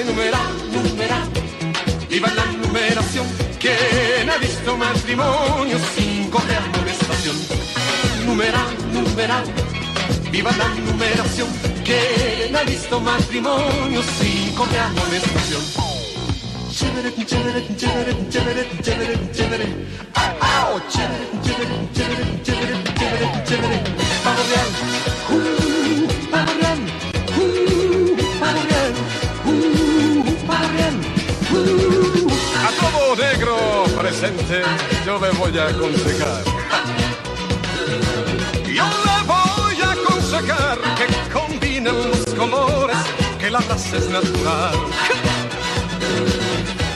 Enumerar, 0.00 0.50
numerar, 0.72 1.26
viva 2.08 2.28
la 2.34 2.44
numeración. 2.52 3.26
¿Quién 3.58 4.30
ha 4.30 4.36
visto 4.38 4.76
matrimonio 4.76 5.78
sin 5.96 6.30
correr 6.30 6.58
amonestación? 6.58 7.36
Numeral, 8.24 8.66
numeral, 8.92 9.44
viva 10.30 10.52
la 10.52 10.68
numeración. 10.68 11.77
¿Quién 11.88 12.54
ha 12.54 12.62
visto 12.64 13.00
matrimonio 13.00 14.02
sin 14.02 14.54
correr 14.54 14.78
amonestación? 14.78 15.62
Chévere, 16.70 17.10
chévere, 17.24 17.66
chévere, 17.78 18.28
chévere, 18.28 18.68
chévere, 18.82 19.32
chévere. 19.32 19.66
Ah, 20.14 20.68
oh, 20.70 20.80
chévere, 20.92 21.24
chévere, 21.42 21.76
chévere, 21.94 22.24
chévere, 22.44 22.76
chévere, 22.98 23.26
chévere. 23.48 23.78
Pavo 24.22 24.42
real, 24.50 24.70
uh, 25.30 26.06
pavo 26.30 26.52
real, 26.60 26.80
uh, 27.38 27.48
pavo 28.38 28.60
real, 28.68 28.92
uh, 29.46 29.56
pavo 30.46 30.68
real, 30.76 30.96
uh. 31.54 32.28
A 32.66 32.70
todo 32.82 33.00
negro 33.16 33.56
presente, 33.98 34.60
yo 35.06 35.18
me 35.18 35.30
voy 35.30 35.56
a 35.58 35.68
aconsejar. 35.68 36.42
Yo 38.66 38.84
le 39.06 39.16
voy 39.26 39.80
a 39.80 39.90
aconsejar 39.92 40.78
que 40.96 41.06
combinen 41.78 42.10
los 42.10 42.26
colores, 42.34 42.98
que 43.38 43.50
la 43.50 43.60
raza 43.60 43.96
es 43.96 44.08
natural. 44.08 44.72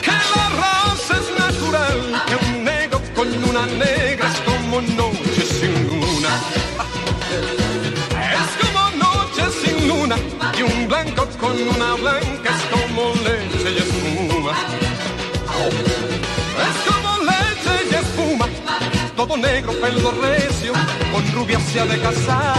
Que 0.02 0.10
la 0.10 0.48
raza 0.62 1.14
es 1.16 1.28
natural, 1.38 2.00
que 2.26 2.34
un 2.46 2.64
negro 2.64 3.00
con 3.14 3.28
una 3.44 3.66
negra 3.66 4.28
es 4.28 4.40
como 4.40 4.80
noche 4.80 5.44
sin 5.44 5.88
luna. 5.88 6.30
Es 8.42 8.50
como 8.60 8.82
noche 9.04 9.44
sin 9.62 9.76
luna 9.88 10.16
y 10.58 10.60
un 10.62 10.80
una 11.76 11.90
blanca 11.94 12.48
es 12.50 12.62
como 12.70 13.02
leche 13.14 13.68
y 13.70 13.72
espuma. 13.78 14.52
Es 16.66 16.76
como 16.88 17.10
leche 17.30 17.74
y 17.90 17.92
espuma, 17.94 18.46
todo 19.16 19.32
negro, 19.36 19.70
pelo 19.80 20.10
recio, 20.22 20.72
con 21.12 21.22
rubia 21.32 21.58
se 21.60 21.80
ha 21.80 21.86
de 21.86 21.98
casar. 22.00 22.58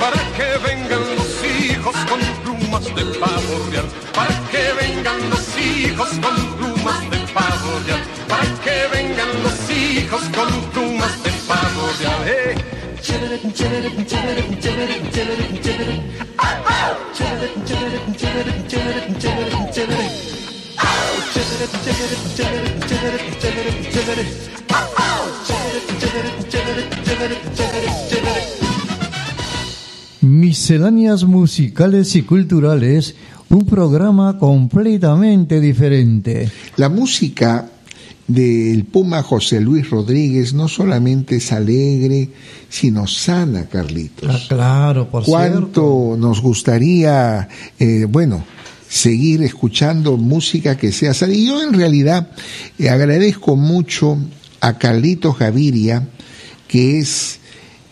Para 0.00 0.20
que 0.36 0.58
vengan 0.66 1.02
los 1.16 1.44
hijos 1.44 1.96
con 2.08 2.20
plumas 2.42 2.84
de 2.84 3.04
pavo 3.18 3.54
real. 3.70 3.86
Para 4.14 4.34
que 4.50 4.72
vengan 4.80 5.30
los 5.30 5.58
hijos 5.58 6.08
con 6.08 6.36
plumas 6.56 7.00
de 7.10 7.18
pavo 7.32 7.70
real. 7.86 8.02
Para 8.28 8.48
que 8.64 8.76
vengan 8.92 9.42
los 9.42 9.70
hijos 9.70 10.22
con 10.36 10.50
plumas 10.72 11.22
de 11.22 11.30
pavo 11.48 11.88
real. 11.98 12.28
¡Eh! 12.28 12.76
Misceláneas 30.26 31.22
musicales 31.22 32.16
y 32.16 32.22
culturales, 32.22 33.14
un 33.48 33.64
programa 33.64 34.38
completamente 34.38 35.60
diferente. 35.60 36.50
La 36.76 36.88
música 36.88 37.70
del 38.26 38.84
Puma 38.86 39.22
José 39.22 39.60
Luis 39.60 39.88
Rodríguez 39.88 40.52
no 40.52 40.66
solamente 40.66 41.36
es 41.36 41.52
alegre, 41.52 42.30
sino 42.68 43.06
sana, 43.06 43.66
Carlitos. 43.66 44.28
Ah, 44.28 44.40
claro, 44.48 45.08
por 45.08 45.22
¿Cuánto 45.24 46.16
nos 46.18 46.42
gustaría, 46.42 47.48
eh, 47.78 48.06
bueno, 48.08 48.44
seguir 48.88 49.44
escuchando 49.44 50.16
música 50.16 50.76
que 50.76 50.90
sea 50.90 51.14
sana? 51.14 51.34
Y 51.34 51.46
yo 51.46 51.62
en 51.62 51.72
realidad 51.72 52.30
eh, 52.80 52.88
agradezco 52.88 53.54
mucho 53.54 54.18
a 54.60 54.76
Carlitos 54.76 55.38
Gaviria, 55.38 56.08
que 56.66 56.98
es 56.98 57.38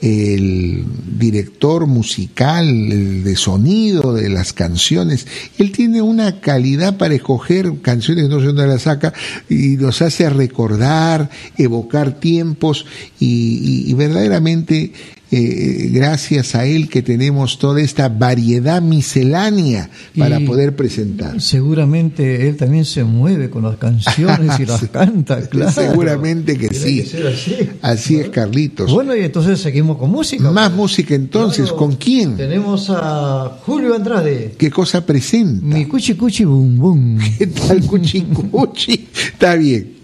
el 0.04 0.84
director 1.18 1.86
musical, 1.86 2.68
el 2.68 3.24
de 3.24 3.36
sonido 3.36 4.12
de 4.12 4.28
las 4.28 4.52
canciones. 4.52 5.26
Él 5.56 5.72
tiene 5.72 6.02
una 6.02 6.40
calidad 6.40 6.98
para 6.98 7.14
escoger 7.14 7.72
canciones, 7.80 8.28
no 8.28 8.38
sé 8.40 8.46
dónde 8.46 8.66
las 8.66 8.82
saca, 8.82 9.14
y 9.48 9.76
nos 9.78 10.02
hace 10.02 10.28
recordar, 10.28 11.30
evocar 11.56 12.20
tiempos, 12.20 12.84
y, 13.18 13.86
y- 13.86 13.90
y 13.90 13.94
verdaderamente 13.94 14.92
eh, 15.36 15.88
gracias 15.92 16.54
a 16.54 16.64
él 16.66 16.88
que 16.88 17.02
tenemos 17.02 17.58
toda 17.58 17.80
esta 17.80 18.08
variedad 18.08 18.80
miscelánea 18.82 19.90
para 20.16 20.40
Y- 20.40 20.46
poder 20.46 20.76
presentar. 20.76 21.40
Seguramente 21.40 22.48
él 22.48 22.56
también 22.56 22.84
se 22.84 23.04
mueve 23.04 23.50
con 23.50 23.62
las 23.64 23.76
canciones 23.76 24.60
y 24.60 24.66
las 24.66 24.82
canta, 24.92 25.48
claro. 25.48 25.72
Seguramente 25.72 26.56
que 26.56 26.68
sí. 26.74 27.02
que 27.02 27.70
así. 27.82 28.16
Es, 28.16 28.28
Carlitos. 28.30 28.90
Bueno, 28.92 29.14
y 29.16 29.20
entonces 29.20 29.60
seguimos 29.60 29.96
con 29.96 30.10
música. 30.10 30.50
Más 30.50 30.72
música 30.72 31.14
entonces, 31.14 31.62
Claro. 31.64 31.76
¿con 31.76 31.96
quién? 31.96 32.36
Tenemos 32.36 32.88
a 32.90 33.58
Julio 33.64 33.94
Andrade. 33.94 34.54
¿Qué 34.58 34.70
cosa 34.70 35.04
presenta? 35.04 35.64
Mi 35.64 35.84
cuchi 35.86 36.14
cuchi 36.14 36.44
bum 36.44 36.78
bum. 36.78 37.18
¿Qué 37.38 37.46
tal 37.48 37.80
cuchi 37.86 38.22
cuchi? 38.22 39.08
Está 39.32 39.54
bien. 39.56 39.94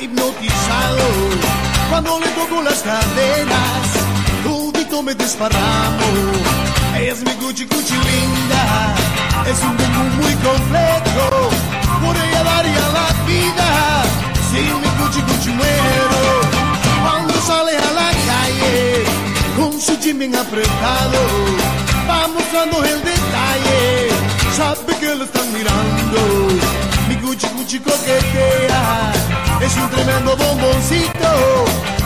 Hipnotizado. 0.00 1.06
Cuando 1.90 2.20
le 2.20 2.28
toco 2.28 2.62
las 2.62 2.82
cadenas, 2.82 3.82
todito 4.44 5.02
me 5.02 5.14
desparramo. 5.14 6.06
Ella 6.96 7.12
es 7.12 7.22
mi 7.22 7.32
cuchi 7.32 7.66
cuchi 7.66 7.94
linda. 7.94 8.94
Es 9.46 9.60
un 9.62 9.76
mundo 9.76 10.00
muy 10.22 10.34
completo. 10.48 11.50
Por 12.04 12.16
ella 12.16 12.42
daría 12.44 12.84
la 12.98 13.08
vida. 13.26 13.68
Sin 14.50 14.80
mi 14.82 14.90
cuchi 14.98 15.20
cuchi 15.22 15.50
muero. 15.50 16.20
Cuando 17.02 17.34
sale 17.42 17.76
a 17.76 17.92
la 17.92 18.10
calle 18.30 19.04
con 19.56 19.80
su 19.80 19.96
jean 19.98 20.34
apretado, 20.34 21.20
va 22.08 22.28
mostrando 22.28 22.84
el 22.84 23.02
detalle, 23.02 24.08
sabe 24.56 24.96
que 25.00 25.14
lo 25.14 25.24
están 25.24 25.52
mirando. 25.52 26.99
Mi 27.20 27.26
cuchi 27.26 27.48
cuchi 27.48 27.78
coquetea, 27.80 29.12
es 29.60 29.76
un 29.76 29.90
tremendo 29.90 30.36
bomboncito, 30.36 31.64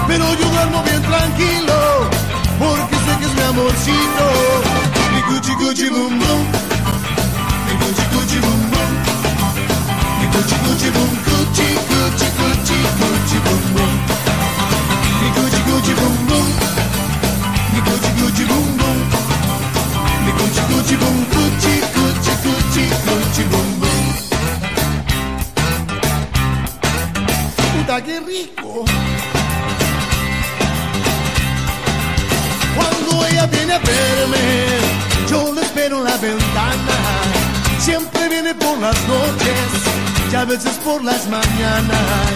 pero 0.09 0.25
yo 0.35 0.49
duermo 0.49 0.83
bien 0.83 1.03
tranquilo, 1.03 2.11
porque 2.59 2.97
sé 2.97 3.19
que 3.21 3.27
es 3.27 3.35
mi 3.35 3.43
amorcito. 3.43 4.27
Mi 5.15 5.23
cuchi 5.23 5.55
cuchi 5.55 5.89
bum 5.91 6.19
bum, 6.19 6.41
mi 7.67 7.75
cuchi 7.79 8.05
cuchi 8.13 8.39
bum 8.41 8.71
bum, 8.71 8.91
mi 10.21 10.27
cuchi 10.33 10.57
cuchi 10.65 10.91
bum 10.91 11.11
cuchi 11.25 11.69
cuchi 11.89 12.29
cuchi 12.39 12.79
cuchi 12.99 13.39
bum 13.45 13.63
bum. 13.75 13.93
Mi 15.23 15.29
cuchi 15.31 15.61
cuchi 15.63 15.93
bum 15.95 16.17
bum. 16.29 16.47
Mi 17.73 17.81
cuchi 17.87 18.11
cuchi 18.19 18.45
bum 18.45 18.77
bum. 18.79 18.99
Mi 20.25 20.33
cuchi 20.33 20.61
cuchi 20.69 20.97
bum 20.97 21.17
cuchi 21.33 21.75
cuchi 21.95 22.33
cuchi 22.43 22.85
cuchi 23.07 23.43
bum 23.45 23.79
bum. 23.79 23.84
Cuando 32.77 33.27
ella 33.27 33.47
viene 33.47 33.73
a 33.75 33.79
verme, 33.79 34.45
yo 35.31 35.53
la 35.55 35.63
espero 35.63 35.99
en 35.99 36.05
la 36.05 36.17
ventana. 36.17 36.97
Siempre 37.79 38.29
viene 38.29 38.55
por 38.55 38.79
las 38.79 38.97
noches 39.09 39.69
y 40.33 40.35
a 40.37 40.45
veces 40.45 40.73
por 40.85 41.03
las 41.05 41.27
mañanas. 41.27 42.33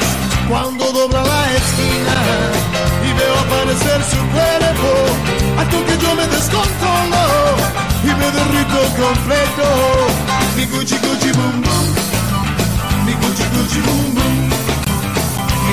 Cuando 0.48 0.84
dobla 0.92 1.22
la 1.22 1.52
esquina 1.52 2.16
y 3.04 3.12
veo 3.12 3.34
aparecer 3.38 4.02
su 4.04 4.16
cuerpo, 4.34 4.90
acto 5.59 5.84
que 5.84 5.98
yo 6.02 6.14
me 6.14 6.26
descontrolo 6.26 7.24
y 8.02 8.06
me 8.06 8.30
derrito 8.30 8.78
completo. 9.02 9.66
Mi 10.56 10.66
cuchi 10.66 10.96
cuchi 10.96 11.32
bum 11.32 11.62
bum, 11.62 11.86
mi 13.04 13.12
cuchi 13.12 13.44
cuchi 13.44 13.80
bum 13.80 14.14
bum, 14.14 14.57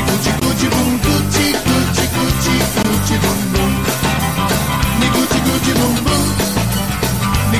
mi 0.06 0.12
cuchi 0.12 0.32
cuchi 0.42 0.68
bum 0.70 0.92
cuchi 1.04 1.46
cuchi 1.66 2.06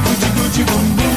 cuchi 0.06 0.30
cuchi 0.36 0.64
bum 0.64 1.15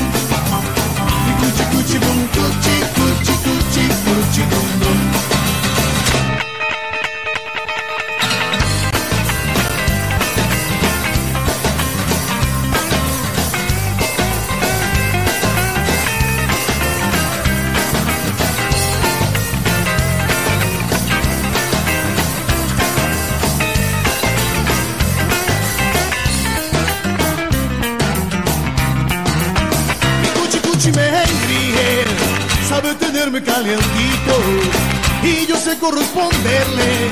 y 33.61 35.47
yo 35.47 35.57
sé 35.57 35.77
corresponderle, 35.79 37.11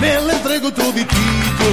me 0.00 0.20
la 0.20 0.32
entrego 0.32 0.72
toditito. 0.72 1.68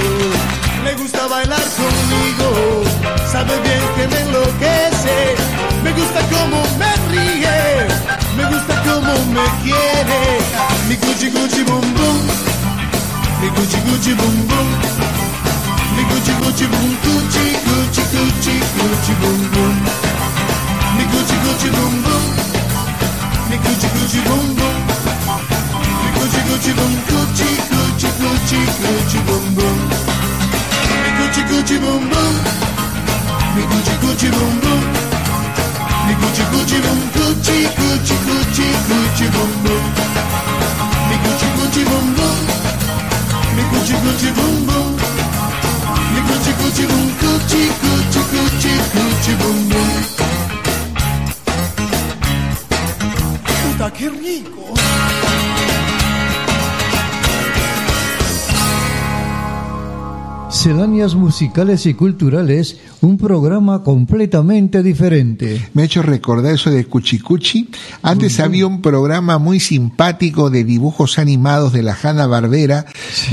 Le 0.84 0.94
gusta 0.94 1.26
bailar 1.26 1.64
conmigo, 1.74 2.84
sabe 3.32 3.58
bien 3.62 3.82
que 3.96 4.06
me 4.06 4.20
enloquece, 4.20 5.34
me 5.82 5.90
gusta 5.92 6.20
como 6.30 6.62
me 6.78 6.92
ríe, 7.10 7.88
me 8.36 8.44
gusta 8.44 8.82
como 8.84 9.12
me 9.34 9.46
quiere. 9.64 10.38
Mi 10.88 10.96
cuchi 10.96 11.30
cuchi 11.32 11.64
bum 11.64 11.80
bum, 11.80 12.20
mi 13.40 13.48
cuchi 13.48 13.78
cuchi 13.78 14.14
bum 14.14 14.46
bum, 14.46 14.68
mi 15.96 16.04
cuchi 16.04 16.32
cuchi 16.40 16.66
bum 16.66 16.96
cuchi 17.02 17.46
cuchi 17.66 18.02
cuchi 18.12 18.54
cuchi 18.76 19.12
bum. 19.20 19.74
Mi 20.96 21.04
cuchi 21.06 21.36
cuchi 21.44 21.70
bum 21.70 22.02
bum, 22.04 22.53
mi 23.54 23.60
cuchi 23.60 23.88
cuchi 23.88 24.20
bum 24.26 24.54
bum, 24.56 24.76
mi 26.02 26.10
cuchi 26.18 26.40
cuchi 26.48 26.72
bum 26.72 26.94
cuchi 27.06 27.48
cuchi 27.70 28.08
cuchi 28.18 28.58
cuchi 28.82 29.18
bum 29.26 29.54
bum. 29.54 29.78
Mi 31.02 31.10
cuchi 31.18 31.42
cuchi 31.48 31.78
bum 31.78 32.08
bum, 32.10 32.34
mi 33.54 33.62
cuchi 33.70 33.94
cuchi 34.00 34.28
bum 34.30 34.58
bum, 34.60 34.82
Mi 36.06 36.14
cuchi 36.20 36.42
cuchi 36.50 36.78
bum, 36.80 37.00
cuchi 37.14 37.58
cuchi 37.78 38.16
cuchi 38.26 38.66
cuchi 38.88 39.26
bum 39.34 39.50
bum. 39.62 39.84
Mi 41.08 41.16
cuchi 41.22 41.46
cuchi 41.56 41.82
bum 41.84 42.14
bum. 42.16 42.38
Mi 43.54 43.62
cuchi 43.70 43.94
cuchi 44.02 44.30
bum 44.36 44.66
bum. 44.66 44.96
Mi 46.12 46.20
cuchi 46.26 46.52
cuchi 46.58 46.84
bum, 46.90 47.06
cuchi 47.20 47.62
cuchi 47.80 48.20
cuchi 48.32 48.72
cuchi 48.92 49.32
bum 49.40 49.68
bum. 49.68 50.33
Qué 53.96 54.08
rico. 54.08 54.74
Celáneas 60.64 61.14
musicales 61.14 61.84
y 61.84 61.92
culturales, 61.92 62.78
un 63.02 63.18
programa 63.18 63.82
completamente 63.82 64.82
diferente. 64.82 65.68
Me 65.74 65.82
ha 65.82 65.84
hecho 65.84 66.00
recordar 66.00 66.54
eso 66.54 66.70
de 66.70 66.86
Cuchicuchi. 66.86 67.68
Antes 68.00 68.40
había 68.40 68.66
un 68.66 68.80
programa 68.80 69.36
muy 69.36 69.60
simpático 69.60 70.48
de 70.48 70.64
dibujos 70.64 71.18
animados 71.18 71.74
de 71.74 71.82
la 71.82 71.94
Hanna 72.02 72.26
Barbera, 72.26 72.86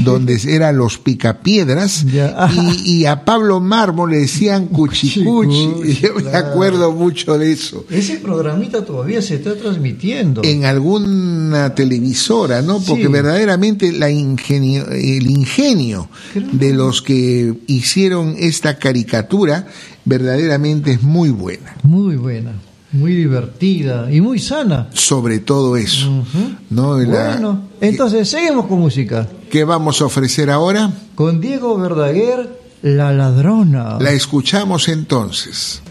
donde 0.03 0.41
eran 0.45 0.75
los 0.75 0.97
picapiedras, 0.97 2.05
y, 2.05 2.99
y 2.99 3.05
a 3.05 3.23
Pablo 3.23 3.61
Marmo 3.61 4.07
le 4.07 4.17
decían 4.17 4.65
Cuchicuchi. 4.65 5.69
Yo 6.01 6.09
me 6.15 6.35
acuerdo 6.35 6.91
mucho 6.91 7.37
de 7.37 7.53
eso. 7.53 7.85
Ese 7.89 8.17
programita 8.17 8.83
todavía 8.83 9.21
se 9.21 9.35
está 9.35 9.55
transmitiendo. 9.55 10.41
En 10.43 10.65
alguna 10.65 11.73
televisora, 11.75 12.61
¿no? 12.61 12.81
Porque 12.81 13.05
Sí. 13.05 13.07
verdaderamente 13.07 13.93
la 13.93 14.09
ingenio, 14.11 14.85
el 14.89 15.29
ingenio 15.29 16.09
de 16.51 16.73
los 16.73 17.01
que 17.01 17.20
hicieron 17.67 18.35
esta 18.37 18.77
caricatura 18.77 19.67
verdaderamente 20.05 20.91
es 20.93 21.03
muy 21.03 21.29
buena. 21.29 21.75
Muy 21.83 22.15
buena, 22.15 22.51
muy 22.91 23.13
divertida 23.13 24.11
y 24.11 24.21
muy 24.21 24.39
sana. 24.39 24.87
Sobre 24.93 25.39
todo 25.39 25.77
eso. 25.77 26.23
¿no? 26.69 26.97
La- 26.99 27.31
Bueno, 27.33 27.61
entonces 27.81 28.29
seguimos 28.29 28.65
con 28.67 28.79
música. 28.79 29.27
¿Qué 29.49 29.63
vamos 29.63 30.01
a 30.01 30.05
ofrecer 30.05 30.49
ahora? 30.49 30.91
Con 31.15 31.39
Diego 31.41 31.77
Verdaguer, 31.77 32.59
La 32.81 33.11
Ladrona. 33.11 33.97
La 33.99 34.11
escuchamos 34.11 34.87
entonces. 34.87 35.81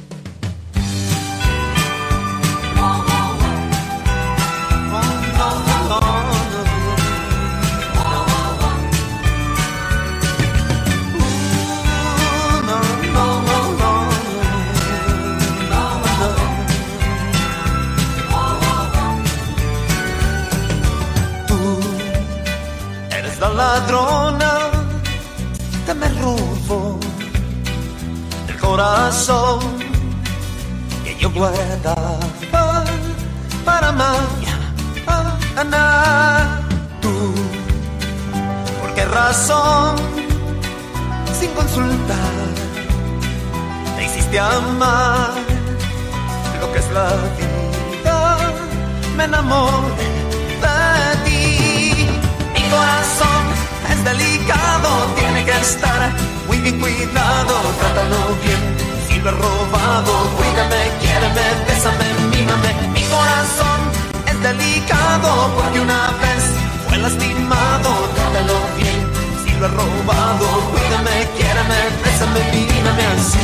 Que 31.33 31.39
yo 31.39 31.49
guardaba 31.51 32.19
para 33.65 33.93
mañana. 33.93 34.71
Tú, 37.01 37.35
¿por 38.81 38.95
qué 38.95 39.05
razón? 39.05 39.97
Sin 41.39 41.51
consultar, 41.51 42.47
te 43.97 44.05
hiciste 44.05 44.39
amar 44.39 45.31
lo 46.61 46.73
que 46.73 46.79
es 46.79 46.91
la 46.93 47.09
vida. 47.39 48.39
Me 49.17 49.25
enamoré 49.25 50.11
de 50.65 51.17
ti. 51.25 52.07
Mi 52.55 52.63
corazón 52.71 53.43
es 53.91 54.05
delicado, 54.05 54.89
tiene 55.17 55.45
que 55.45 55.57
estar 55.61 56.13
muy 56.47 56.59
bien 56.59 56.81
cuidado. 56.81 57.55
Trátalo 57.79 58.21
bien, 58.43 58.63
si 59.21 59.25
lo 59.25 59.31
he 59.31 59.35
robado, 59.35 60.13
cuídame, 60.37 60.83
quiéreme, 60.99 61.47
bésame, 61.67 62.07
mímame. 62.31 62.71
Mi 62.95 63.03
corazón 63.03 63.81
es 64.27 64.43
delicado, 64.43 65.51
porque 65.57 65.81
una 65.81 66.07
vez 66.23 66.43
fue 66.89 66.97
lastimado. 66.97 67.91
Trátalo 68.15 68.55
bien, 68.79 69.07
si 69.45 69.51
lo 69.59 69.67
he 69.67 69.69
robado, 69.69 70.47
cuídame, 70.71 71.29
quiéreme, 71.37 71.81
bésame, 72.03 72.41
mímame 72.53 73.07
así. 73.07 73.39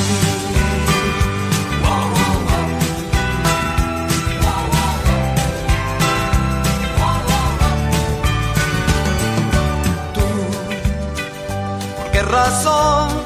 ¿Por 11.97 12.11
qué 12.13 12.23
razón? 12.23 13.26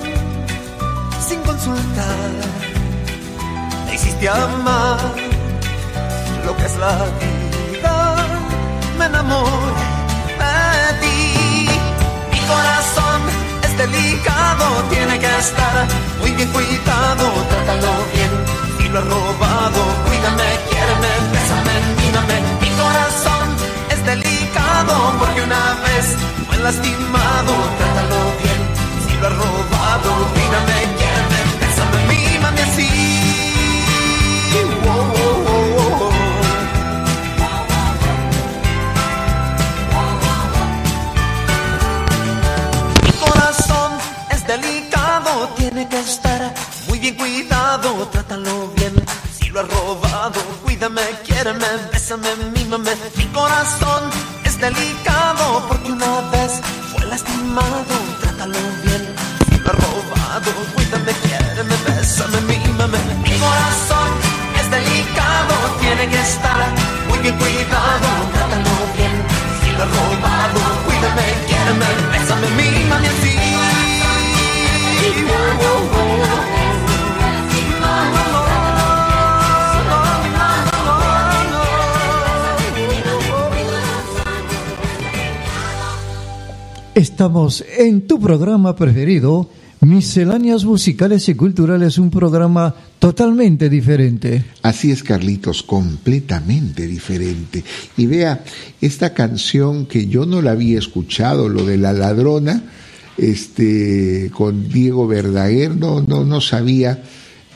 Sin 1.30 1.42
consultar, 1.42 2.30
te 3.86 3.94
hiciste 3.94 4.28
amar 4.28 4.98
lo 6.44 6.56
que 6.56 6.64
es 6.66 6.76
la 6.76 6.96
vida. 7.20 8.16
Me 8.98 9.04
enamoré 9.04 9.46
de 10.40 10.92
ti. 11.02 11.68
Mi 12.32 12.40
corazón 12.52 13.20
es 13.62 13.78
delicado, 13.78 14.64
tiene 14.90 15.20
que 15.20 15.38
estar 15.38 15.86
muy 16.18 16.32
bien 16.32 16.48
cuidado. 16.48 17.24
Trátalo 17.50 17.92
bien, 18.12 18.32
si 18.76 18.88
lo 18.88 18.98
he 18.98 19.02
robado, 19.02 19.80
cuídame, 20.06 20.48
quiéreme, 20.68 21.12
bésame, 21.30 21.74
mírame. 22.00 22.36
Mi 22.60 22.70
corazón 22.82 23.46
es 23.88 24.04
delicado, 24.04 24.94
porque 25.20 25.42
una 25.42 25.74
vez 25.86 26.06
fue 26.48 26.56
lastimado. 26.56 27.52
Trátalo 27.78 28.20
bien, 28.42 28.60
si 29.06 29.14
lo 29.20 29.26
he 29.28 29.30
robado, 29.30 30.10
cuídame, 30.34 30.99
cuidado. 47.16 48.08
Trátalo 48.08 48.68
bien, 48.76 48.94
si 49.32 49.48
lo 49.50 49.60
he 49.60 49.62
robado, 49.64 50.40
cuídame, 50.62 51.02
quiéreme, 51.24 51.66
bésame, 51.92 52.34
Estamos 87.20 87.62
en 87.76 88.06
tu 88.06 88.18
programa 88.18 88.74
preferido, 88.74 89.50
Misceláneas 89.82 90.64
Musicales 90.64 91.28
y 91.28 91.34
Culturales, 91.34 91.98
un 91.98 92.08
programa 92.08 92.74
totalmente 92.98 93.68
diferente. 93.68 94.42
Así 94.62 94.90
es, 94.90 95.02
Carlitos, 95.02 95.62
completamente 95.62 96.86
diferente. 96.86 97.62
Y 97.98 98.06
vea, 98.06 98.42
esta 98.80 99.12
canción 99.12 99.84
que 99.84 100.06
yo 100.06 100.24
no 100.24 100.40
la 100.40 100.52
había 100.52 100.78
escuchado, 100.78 101.50
lo 101.50 101.66
de 101.66 101.76
la 101.76 101.92
ladrona, 101.92 102.62
este, 103.18 104.30
con 104.32 104.70
Diego 104.70 105.06
Verdaguer, 105.06 105.76
no, 105.76 106.00
no, 106.00 106.24
no 106.24 106.40
sabía 106.40 107.02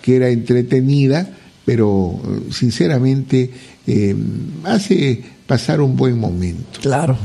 que 0.02 0.16
era 0.16 0.28
entretenida, 0.28 1.38
pero 1.64 2.20
sinceramente 2.50 3.50
eh, 3.86 4.14
hace 4.64 5.24
pasar 5.46 5.80
un 5.80 5.96
buen 5.96 6.18
momento. 6.18 6.80
Claro. 6.82 7.16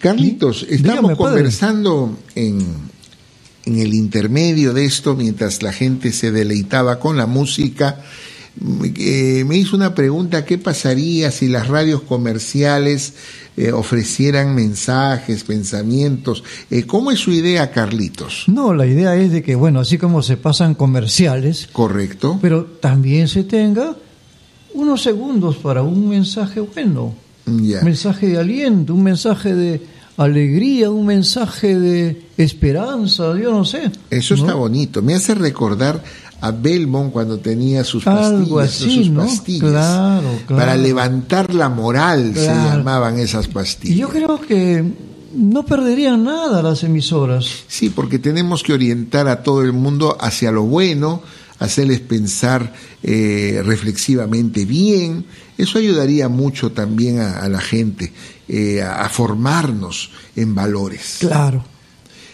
Carlitos, 0.00 0.62
estamos 0.68 1.10
Dígame, 1.10 1.16
conversando 1.16 2.18
en, 2.34 2.58
en 3.66 3.78
el 3.78 3.92
intermedio 3.94 4.72
de 4.72 4.86
esto, 4.86 5.14
mientras 5.14 5.62
la 5.62 5.72
gente 5.72 6.10
se 6.12 6.32
deleitaba 6.32 6.98
con 6.98 7.16
la 7.18 7.26
música. 7.26 8.00
eh, 8.96 9.44
me 9.46 9.56
hizo 9.58 9.76
una 9.76 9.94
pregunta, 9.94 10.44
¿qué 10.46 10.56
pasaría 10.58 11.30
si 11.30 11.48
las 11.48 11.68
radios 11.68 12.00
comerciales 12.02 13.12
eh, 13.58 13.72
ofrecieran 13.72 14.54
mensajes, 14.54 15.44
pensamientos? 15.44 16.42
Eh, 16.70 16.84
¿Cómo 16.86 17.10
es 17.10 17.18
su 17.18 17.30
idea, 17.32 17.70
Carlitos? 17.70 18.44
No, 18.46 18.72
la 18.72 18.86
idea 18.86 19.14
es 19.16 19.30
de 19.32 19.42
que, 19.42 19.54
bueno, 19.54 19.80
así 19.80 19.98
como 19.98 20.22
se 20.22 20.38
pasan 20.38 20.74
comerciales, 20.74 21.68
Correcto. 21.72 22.38
pero 22.40 22.64
también 22.64 23.28
se 23.28 23.44
tenga 23.44 23.94
unos 24.72 25.02
segundos 25.02 25.56
para 25.56 25.82
un 25.82 26.08
mensaje 26.08 26.60
bueno, 26.60 27.14
Ya. 27.58 27.80
mensaje 27.82 28.28
de 28.28 28.38
aliento, 28.38 28.94
un 28.94 29.02
mensaje 29.02 29.54
de 29.54 29.80
alegría, 30.16 30.90
un 30.90 31.06
mensaje 31.06 31.78
de 31.78 32.22
esperanza, 32.36 33.36
yo 33.38 33.50
no 33.52 33.64
sé. 33.64 33.90
Eso 34.10 34.34
¿no? 34.36 34.40
está 34.42 34.54
bonito. 34.54 35.02
Me 35.02 35.14
hace 35.14 35.34
recordar 35.34 36.02
a 36.42 36.50
Belmont 36.52 37.12
cuando 37.12 37.38
tenía 37.38 37.84
sus 37.84 38.06
Algo 38.06 38.56
pastillas, 38.56 38.82
así, 38.82 38.96
sus 39.04 39.10
¿no? 39.10 39.22
pastillas. 39.24 39.70
Claro, 39.70 40.28
claro. 40.46 40.60
Para 40.62 40.76
levantar 40.76 41.54
la 41.54 41.68
moral 41.68 42.32
se 42.34 42.46
llamaban 42.46 43.18
esas 43.18 43.46
Y 43.46 43.48
pastillas. 43.48 43.96
yo 43.98 44.08
creo 44.08 44.40
que 44.40 44.84
no 45.34 45.64
perderían 45.64 46.24
nada 46.24 46.62
las 46.62 46.82
emisoras. 46.82 47.46
Sí, 47.68 47.88
porque 47.90 48.18
tenemos 48.18 48.62
que 48.62 48.72
orientar 48.72 49.28
a 49.28 49.42
todo 49.42 49.62
el 49.62 49.72
mundo 49.72 50.16
hacia 50.20 50.50
lo 50.50 50.64
bueno, 50.64 51.22
hacerles 51.60 52.00
pensar 52.00 52.74
eh, 53.02 53.62
reflexivamente 53.64 54.64
bien. 54.64 55.24
Eso 55.56 55.78
ayudaría 55.78 56.28
mucho 56.28 56.72
también 56.72 57.20
a, 57.20 57.38
a 57.38 57.48
la 57.48 57.60
gente 57.60 58.12
eh, 58.48 58.82
a, 58.82 59.04
a 59.04 59.08
formarnos 59.08 60.10
en 60.34 60.54
valores. 60.54 61.18
Claro. 61.20 61.64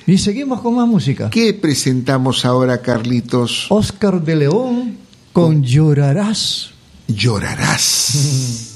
Y 0.06 0.18
seguimos 0.18 0.60
con 0.60 0.76
más 0.76 0.86
música. 0.86 1.28
¿Qué 1.30 1.52
presentamos 1.52 2.44
ahora, 2.44 2.80
Carlitos? 2.80 3.66
Oscar 3.68 4.22
de 4.24 4.36
León 4.36 4.96
con 5.32 5.62
Llorarás. 5.62 6.70
Llorarás. 7.08 8.72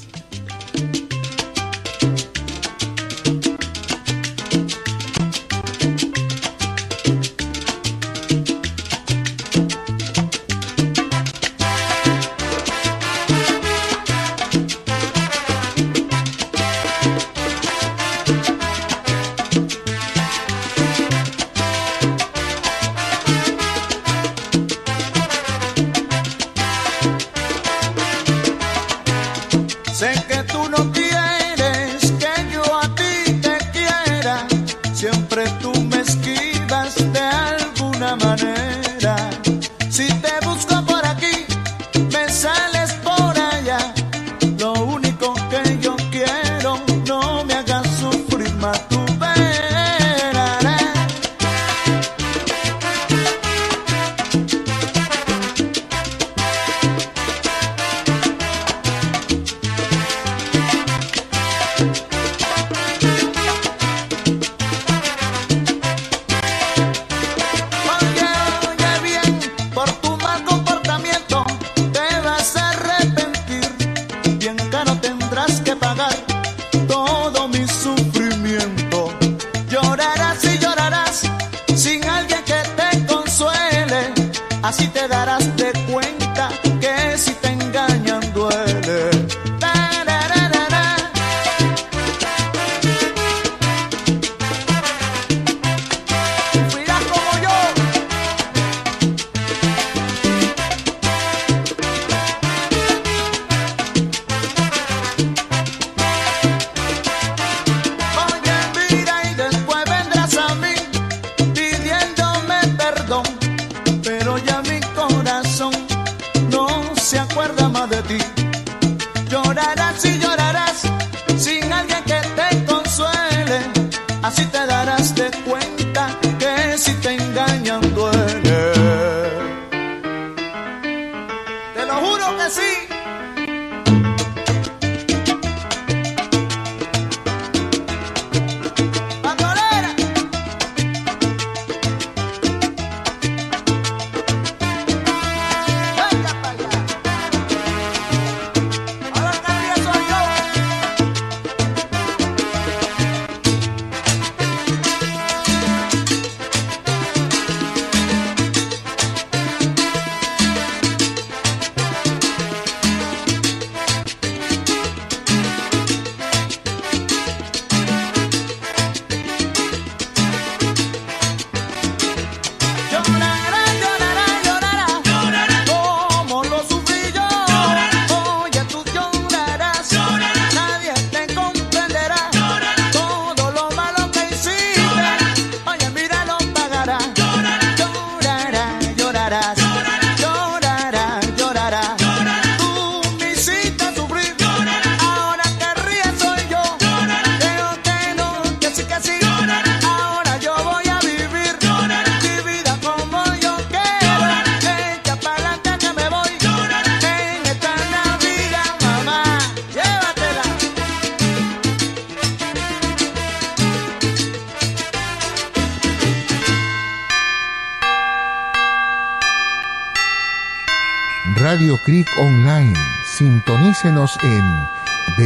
Sintonícenos 223.71 224.17
en 224.23 224.43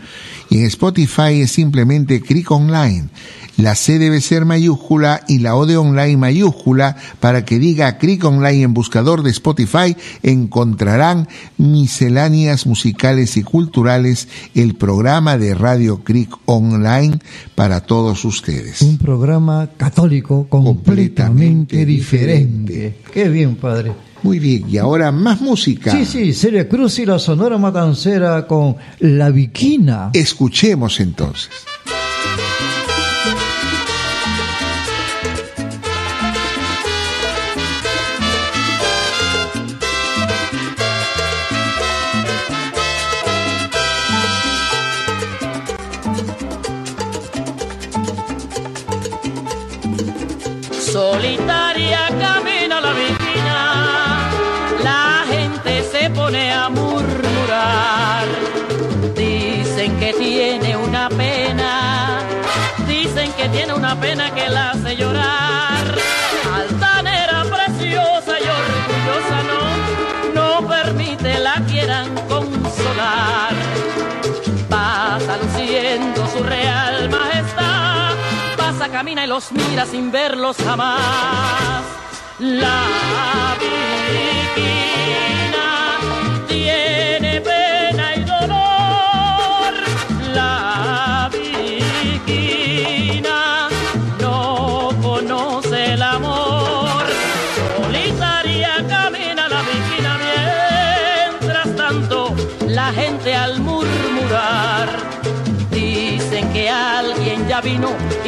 Y 0.51 0.57
en 0.57 0.65
Spotify 0.65 1.39
es 1.39 1.53
simplemente 1.53 2.21
Cric 2.21 2.51
Online. 2.51 3.07
La 3.55 3.73
C 3.73 3.99
debe 3.99 4.19
ser 4.19 4.43
mayúscula 4.43 5.21
y 5.25 5.39
la 5.39 5.55
O 5.55 5.65
de 5.65 5.77
online 5.77 6.17
mayúscula 6.17 6.97
para 7.21 7.45
que 7.45 7.57
diga 7.57 7.97
Cric 7.97 8.25
Online 8.25 8.63
en 8.63 8.73
buscador 8.73 9.23
de 9.23 9.29
Spotify 9.29 9.95
encontrarán 10.23 11.29
misceláneas 11.57 12.65
musicales 12.65 13.37
y 13.37 13.43
culturales, 13.43 14.27
el 14.53 14.75
programa 14.75 15.37
de 15.37 15.55
Radio 15.55 16.03
Cric 16.03 16.37
Online 16.47 17.17
para 17.55 17.79
todos 17.79 18.25
ustedes. 18.25 18.81
Un 18.81 18.97
programa 18.97 19.69
católico 19.77 20.47
completamente 20.49 21.85
diferente. 21.85 22.97
Qué 23.13 23.29
bien, 23.29 23.55
padre. 23.55 23.93
Muy 24.23 24.39
bien, 24.39 24.65
y 24.69 24.77
ahora 24.77 25.11
más 25.11 25.41
música. 25.41 25.91
Sí, 25.91 26.05
sí, 26.05 26.33
Celia 26.33 26.69
Cruz 26.69 26.99
y 26.99 27.05
la 27.05 27.17
Sonora 27.17 27.57
Matancera 27.57 28.45
con 28.45 28.75
La 28.99 29.29
Viquina. 29.29 30.11
Escuchemos 30.13 30.99
entonces. 30.99 31.49
Solitaria 50.91 52.09
pone 56.31 56.53
a 56.53 56.69
murmurar. 56.69 58.25
Dicen 59.15 59.99
que 59.99 60.13
tiene 60.13 60.77
una 60.77 61.09
pena, 61.09 62.19
dicen 62.87 63.31
que 63.33 63.49
tiene 63.49 63.73
una 63.73 63.99
pena 63.99 64.33
que 64.33 64.47
la 64.47 64.71
hace 64.71 64.95
llorar. 64.95 65.83
Altanera, 66.55 67.43
preciosa 67.43 68.33
y 68.39 68.47
orgullosa, 68.61 69.37
no, 69.51 69.61
no 70.61 70.67
permite 70.67 71.39
la 71.39 71.55
quieran 71.69 72.07
consolar. 72.29 73.53
Pasa 74.69 75.37
luciendo 75.37 76.25
su 76.27 76.43
real 76.43 77.09
majestad, 77.09 78.13
pasa, 78.55 78.87
camina 78.89 79.25
y 79.25 79.27
los 79.27 79.51
mira 79.51 79.85
sin 79.85 80.11
verlos 80.11 80.55
jamás. 80.63 81.83
La 82.39 82.83
viquina 83.59 84.81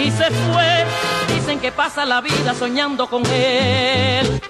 y 0.03 0.11
se 0.11 0.25
fue. 0.25 0.85
Dicen 1.33 1.59
que 1.59 1.71
pasa 1.71 2.05
la 2.05 2.21
vida 2.21 2.53
soñando 2.53 3.07
con 3.07 3.25
él. 3.27 4.41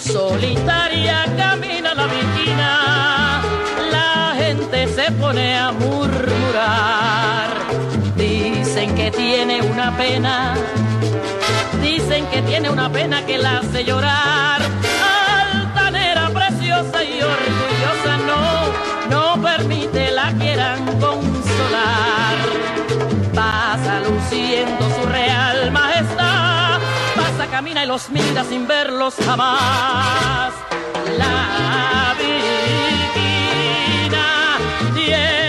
Solitaria 0.00 1.24
camina 1.36 1.94
la 1.94 2.06
viquina, 2.06 3.42
la 3.90 4.34
gente 4.36 4.86
se 4.88 5.10
pone 5.12 5.56
a 5.58 5.72
una 9.84 9.96
pena, 9.98 10.54
dicen 11.82 12.26
que 12.28 12.40
tiene 12.42 12.70
una 12.70 12.90
pena 12.90 13.26
que 13.26 13.36
la 13.36 13.58
hace 13.58 13.84
llorar. 13.84 14.62
Altanera, 15.52 16.30
preciosa 16.30 17.04
y 17.04 17.20
orgullosa, 17.20 18.16
no, 18.26 18.72
no 19.10 19.42
permite 19.42 20.10
la 20.10 20.32
quieran 20.32 20.86
consolar. 20.98 22.36
Pasa 23.34 24.00
luciendo 24.08 24.88
su 24.88 25.06
real 25.06 25.70
majestad, 25.70 26.80
pasa, 27.14 27.46
camina 27.50 27.84
y 27.84 27.86
los 27.86 28.08
mira 28.08 28.42
sin 28.44 28.66
verlos 28.66 29.16
jamás. 29.26 30.54
La 31.18 32.14
viquina 32.18 33.36
tiene 34.94 35.43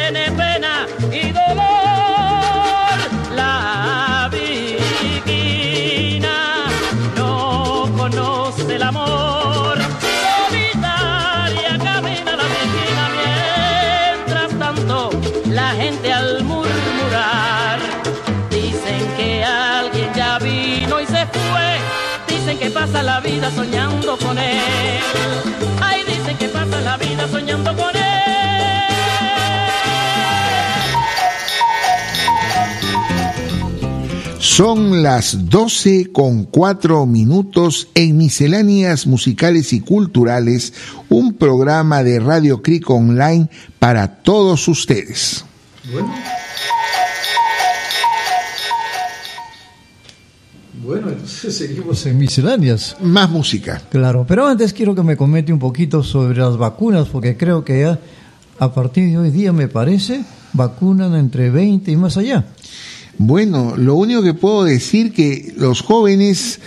pasa 22.76 23.02
la 23.02 23.22
vida 23.22 23.50
soñando 23.52 24.18
con 24.18 24.38
él. 24.38 24.60
Ay, 25.82 26.02
dicen 26.06 26.38
que 26.38 26.50
pasa 26.50 26.82
la 26.82 26.98
vida 26.98 27.26
soñando 27.32 27.74
con 27.74 27.96
él. 27.96 28.02
Son 34.40 35.02
las 35.02 35.50
12 35.50 36.12
con 36.12 36.44
4 36.44 37.06
minutos 37.06 37.88
en 37.96 38.18
Misceláneas 38.18 39.08
Musicales 39.08 39.72
y 39.72 39.80
Culturales, 39.80 40.74
un 41.08 41.34
programa 41.34 42.04
de 42.04 42.20
Radio 42.20 42.62
Cric 42.62 42.90
Online 42.90 43.50
para 43.80 44.18
todos 44.22 44.68
ustedes. 44.68 45.46
Bueno. 45.92 46.14
Bueno, 50.86 51.10
entonces 51.10 51.58
seguimos 51.58 52.06
en 52.06 52.18
misceláneas. 52.18 52.96
Más 53.02 53.30
música. 53.30 53.82
Claro, 53.90 54.26
pero 54.28 54.46
antes 54.46 54.72
quiero 54.72 54.94
que 54.94 55.04
me 55.04 55.18
comente 55.18 55.52
un 55.52 55.60
poquito 55.60 56.04
sobre 56.04 56.38
las 56.38 56.58
vacunas, 56.58 57.08
porque 57.08 57.36
creo 57.36 57.66
que 57.66 57.82
ya 57.82 58.00
a 58.60 58.74
partir 58.74 59.10
de 59.10 59.18
hoy 59.18 59.32
día, 59.32 59.52
me 59.52 59.68
parece, 59.68 60.24
vacunan 60.54 61.16
entre 61.16 61.50
20 61.50 61.92
y 61.92 61.96
más 61.96 62.18
allá. 62.18 62.46
Bueno, 63.18 63.76
lo 63.78 63.96
único 63.96 64.22
que 64.22 64.34
puedo 64.34 64.66
decir 64.66 65.14
que 65.14 65.54
los 65.58 65.82
jóvenes 65.82 66.60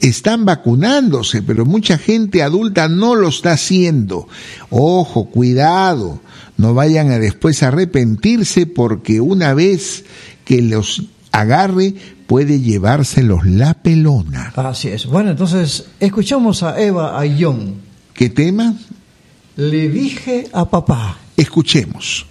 están 0.00 0.44
vacunándose, 0.44 1.42
pero 1.42 1.64
mucha 1.64 1.98
gente 1.98 2.42
adulta 2.42 2.88
no 2.88 3.14
lo 3.14 3.28
está 3.28 3.52
haciendo. 3.52 4.28
Ojo, 4.70 5.26
cuidado, 5.26 6.20
no 6.56 6.74
vayan 6.74 7.10
a 7.10 7.18
después 7.18 7.62
arrepentirse 7.62 8.66
porque 8.66 9.20
una 9.20 9.52
vez 9.52 10.04
que 10.44 10.62
los 10.62 11.02
agarre 11.40 11.94
puede 12.26 12.60
llevárselos 12.60 13.46
la 13.46 13.74
pelona. 13.74 14.52
Así 14.56 14.88
es. 14.88 15.06
Bueno, 15.06 15.30
entonces 15.30 15.86
escuchamos 16.00 16.62
a 16.62 16.80
Eva 16.80 17.18
Ayón. 17.18 17.76
¿Qué 18.14 18.30
tema? 18.30 18.74
Le 19.56 19.88
dije 19.88 20.48
a 20.52 20.68
papá. 20.68 21.18
Escuchemos. 21.36 22.26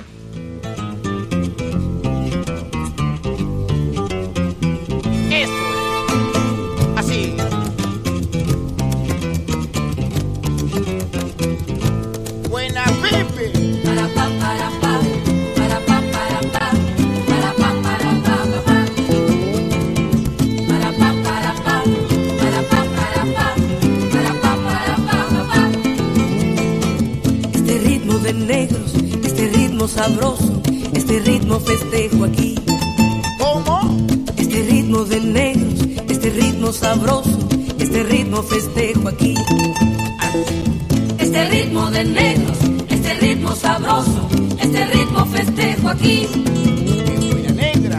Ritmo 29.86 29.88
sabroso, 29.88 30.62
este 30.94 31.20
ritmo 31.20 31.60
festejo 31.60 32.26
aquí. 32.26 32.56
¿Cómo? 33.38 33.98
Este 34.36 34.64
ritmo 34.64 35.06
de 35.06 35.20
negros, 35.20 35.74
este 36.10 36.30
ritmo 36.32 36.74
sabroso, 36.74 37.38
este 37.78 38.04
ritmo 38.04 38.42
festejo 38.42 39.10
aquí. 39.10 39.36
Este 41.20 41.50
ritmo 41.50 41.92
de 41.92 42.04
negros, 42.04 42.58
este 42.90 42.96
este 42.96 43.14
ritmo 43.28 43.56
sabroso, 43.56 44.28
este 44.60 44.86
ritmo 44.88 45.26
festejo 45.28 45.90
aquí. 45.90 46.28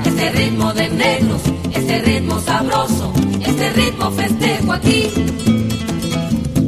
Este 0.05 0.31
ritmo 0.31 0.73
de 0.75 0.89
negros, 0.89 1.43
este 1.73 2.03
ritmo 2.03 2.41
sabroso, 2.41 3.13
este 3.41 3.71
ritmo 3.75 4.11
festejo 4.11 4.73
aquí. 4.73 5.11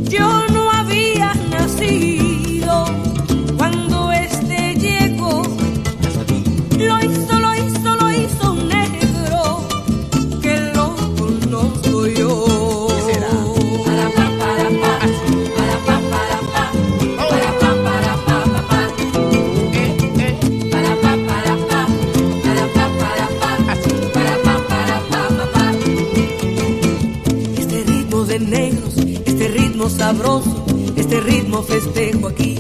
Yo 0.09 0.47
no 0.51 0.71
había 0.71 1.35
nacido 1.51 2.28
ritmo 29.89 30.05
sabroso, 30.05 30.67
este 30.97 31.21
ritmo 31.21 31.63
festejo 31.63 32.29
aquí. 32.29 32.57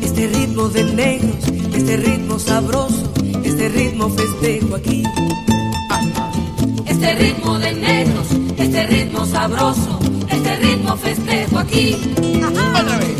Este 0.00 0.28
ritmo 0.28 0.68
de 0.68 0.84
negros, 0.84 1.36
este 1.74 1.96
ritmo 1.96 2.38
sabroso, 2.38 3.12
este 3.42 3.68
ritmo 3.68 4.08
festejo 4.10 4.76
aquí. 4.76 5.02
Este 6.86 7.14
ritmo 7.14 7.58
de 7.58 7.72
negros, 7.72 8.26
este 8.58 8.86
ritmo 8.86 9.26
sabroso, 9.26 9.98
este 10.28 10.56
ritmo 10.56 10.96
festejo 10.96 11.58
aquí. 11.58 11.96
Otra 12.46 12.98
vez. 12.98 13.16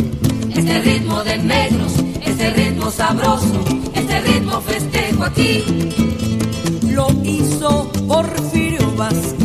Este 0.57 0.81
ritmo 0.83 1.25
de 1.25 1.39
negros, 1.39 1.93
este 2.25 2.51
ritmo 2.51 2.91
sabroso, 2.91 3.65
este 3.95 4.21
ritmo 4.21 4.61
festejo 4.61 5.25
aquí. 5.25 5.65
Lo 6.91 7.09
hizo 7.25 7.91
Porfirio 8.07 8.93
Vázquez, 8.97 9.40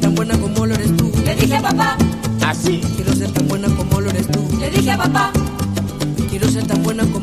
tan 0.00 0.14
buena 0.14 0.36
como 0.38 0.66
lo 0.66 0.74
eres 0.74 0.96
tú. 0.96 1.10
le 1.24 1.34
dije 1.36 1.56
a 1.56 1.62
papá, 1.62 1.96
Así. 2.46 2.80
Quiero 2.96 3.14
ser 3.14 3.30
tan 3.32 3.46
buena 3.48 3.68
como 3.68 4.00
lo 4.00 4.10
eres 4.10 4.26
tú. 4.30 4.40
le 4.58 4.70
dije 4.70 4.90
a 4.90 4.96
papá, 4.98 5.32
Quiero 6.30 6.48
ser 6.48 6.66
tan 6.66 6.82
buena 6.82 7.04
como 7.06 7.19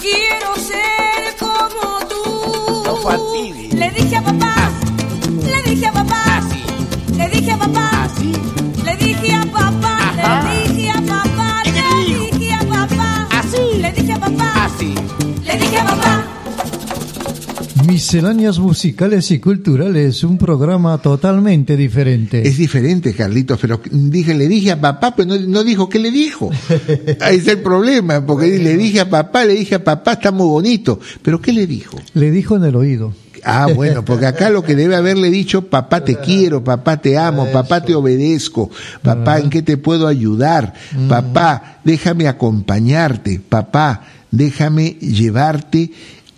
quiero 0.00 0.56
ser 0.56 1.36
como 1.38 1.98
tú. 2.08 2.82
No 2.84 2.96
Misceláneas 18.14 18.60
musicales 18.60 19.28
y 19.32 19.40
culturales, 19.40 20.22
un 20.22 20.38
programa 20.38 20.98
totalmente 20.98 21.76
diferente. 21.76 22.46
Es 22.46 22.56
diferente, 22.56 23.12
Carlitos, 23.12 23.58
pero 23.60 23.80
dije, 23.90 24.34
le 24.34 24.46
dije 24.46 24.70
a 24.70 24.80
papá, 24.80 25.16
pero 25.16 25.30
no, 25.30 25.36
no 25.36 25.64
dijo 25.64 25.88
qué 25.88 25.98
le 25.98 26.12
dijo. 26.12 26.48
Ahí 27.20 27.38
está 27.38 27.50
el 27.50 27.58
problema, 27.58 28.24
porque 28.24 28.56
le 28.60 28.76
dije 28.76 29.00
a 29.00 29.10
papá, 29.10 29.44
le 29.44 29.54
dije 29.54 29.74
a 29.74 29.82
papá, 29.82 30.12
está 30.12 30.30
muy 30.30 30.46
bonito, 30.46 31.00
pero 31.22 31.40
¿qué 31.40 31.52
le 31.52 31.66
dijo? 31.66 31.98
Le 32.12 32.30
dijo 32.30 32.54
en 32.54 32.62
el 32.62 32.76
oído. 32.76 33.12
Ah, 33.42 33.66
bueno, 33.74 34.04
porque 34.04 34.26
acá 34.26 34.48
lo 34.48 34.62
que 34.62 34.76
debe 34.76 34.94
haberle 34.94 35.28
dicho, 35.32 35.62
papá 35.62 36.04
te 36.04 36.14
quiero, 36.14 36.62
papá 36.62 36.98
te 36.98 37.18
amo, 37.18 37.50
papá 37.50 37.84
te 37.84 37.96
obedezco, 37.96 38.70
papá 39.02 39.40
en 39.40 39.50
qué 39.50 39.62
te 39.62 39.76
puedo 39.76 40.06
ayudar, 40.06 40.72
papá 41.08 41.80
déjame 41.82 42.28
acompañarte, 42.28 43.40
papá 43.40 44.06
déjame 44.30 44.90
llevarte, 45.00 45.90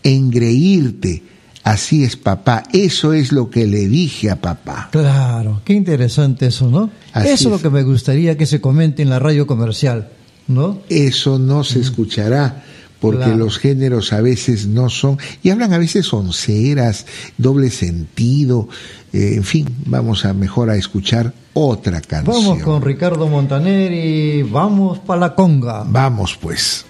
engreírte. 0.02 1.35
Así 1.66 2.04
es, 2.04 2.14
papá. 2.14 2.62
Eso 2.72 3.12
es 3.12 3.32
lo 3.32 3.50
que 3.50 3.66
le 3.66 3.88
dije 3.88 4.30
a 4.30 4.36
papá. 4.40 4.88
Claro, 4.92 5.62
qué 5.64 5.72
interesante 5.72 6.46
eso, 6.46 6.70
¿no? 6.70 6.90
Así 7.12 7.30
eso 7.30 7.48
es 7.48 7.52
lo 7.56 7.60
que 7.60 7.70
me 7.70 7.82
gustaría 7.82 8.36
que 8.38 8.46
se 8.46 8.60
comente 8.60 9.02
en 9.02 9.10
la 9.10 9.18
radio 9.18 9.48
comercial, 9.48 10.10
¿no? 10.46 10.78
Eso 10.88 11.40
no 11.40 11.64
se 11.64 11.80
escuchará 11.80 12.62
porque 13.00 13.24
Claro. 13.24 13.36
los 13.38 13.58
géneros 13.58 14.12
a 14.12 14.20
veces 14.20 14.68
no 14.68 14.88
son, 14.88 15.18
y 15.42 15.50
hablan 15.50 15.72
a 15.72 15.78
veces 15.78 16.12
onceras, 16.12 17.04
doble 17.36 17.70
sentido, 17.70 18.68
eh, 19.12 19.32
en 19.34 19.42
fin, 19.42 19.66
vamos 19.86 20.24
a 20.24 20.34
mejor 20.34 20.70
a 20.70 20.76
escuchar 20.76 21.32
otra 21.52 22.00
canción. 22.00 22.44
Vamos 22.44 22.62
con 22.62 22.80
Ricardo 22.80 23.26
Montaner 23.26 23.92
y 23.92 24.44
vamos 24.44 25.00
para 25.00 25.20
la 25.20 25.34
conga. 25.34 25.82
Vamos 25.84 26.38
pues. 26.40 26.84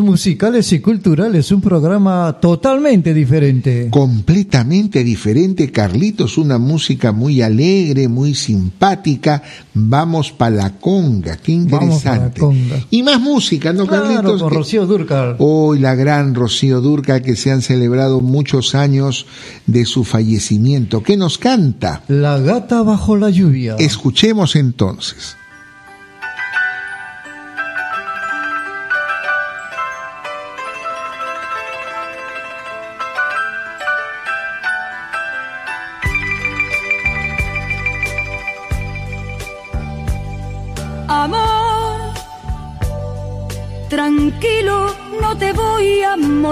Musicales 0.00 0.72
y 0.72 0.80
culturales, 0.80 1.50
un 1.52 1.60
programa 1.60 2.38
totalmente 2.40 3.12
diferente. 3.14 3.88
Completamente 3.90 5.04
diferente, 5.04 5.70
Carlitos, 5.70 6.38
una 6.38 6.58
música 6.58 7.12
muy 7.12 7.42
alegre, 7.42 8.08
muy 8.08 8.34
simpática. 8.34 9.42
Vamos 9.74 10.32
para 10.32 10.56
la 10.56 10.70
conga, 10.78 11.36
qué 11.36 11.56
Vamos 11.56 12.02
pa' 12.02 12.10
la 12.10 12.16
interesante. 12.16 12.40
conga. 12.40 12.76
Y 12.90 13.02
más 13.02 13.20
música, 13.20 13.72
¿no, 13.72 13.86
Claro, 13.86 14.04
Carlitos? 14.04 14.42
con 14.42 14.52
Rocío 14.52 14.86
Dúrcal. 14.86 15.36
Hoy 15.38 15.78
la 15.78 15.94
gran 15.94 16.34
Rocío 16.34 16.80
Durca 16.80 17.20
que 17.20 17.36
se 17.36 17.50
han 17.50 17.62
celebrado 17.62 18.20
muchos 18.20 18.74
años 18.74 19.26
de 19.66 19.84
su 19.84 20.04
fallecimiento. 20.04 21.02
¿Qué 21.02 21.16
nos 21.16 21.38
canta? 21.38 22.02
La 22.08 22.38
gata 22.38 22.82
bajo 22.82 23.16
la 23.16 23.30
lluvia. 23.30 23.76
Escuchemos 23.78 24.56
entonces. 24.56 25.36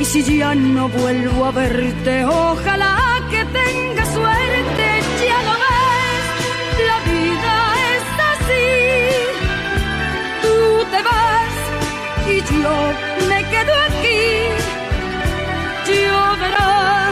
Y 0.00 0.04
si 0.04 0.22
ya 0.22 0.54
no 0.54 0.88
vuelvo 0.88 1.46
a 1.46 1.50
verte, 1.50 2.24
ojalá 2.24 3.20
que 3.30 3.44
tengas 3.44 4.08
suerte, 4.14 4.86
ya 5.26 5.38
lo 5.48 5.54
ves, 5.64 6.26
la 6.88 6.98
vida 7.10 7.54
es 7.94 8.06
así. 8.32 8.68
Tú 10.42 10.56
te 10.92 11.00
vas 11.08 11.56
y 12.30 12.36
yo 12.62 12.76
me 13.28 13.38
quedo 13.52 13.74
aquí. 13.88 14.22
Lloverá 15.88 17.10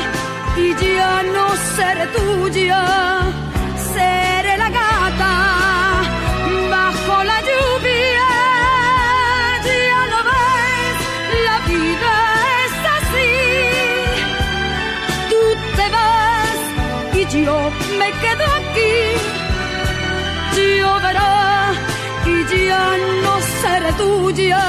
y 0.57 0.67
ya 0.95 1.23
no 1.35 1.45
seré 1.75 2.07
tuya, 2.17 2.83
no 23.25 23.35
seré 23.61 23.93
tuya, 24.01 24.65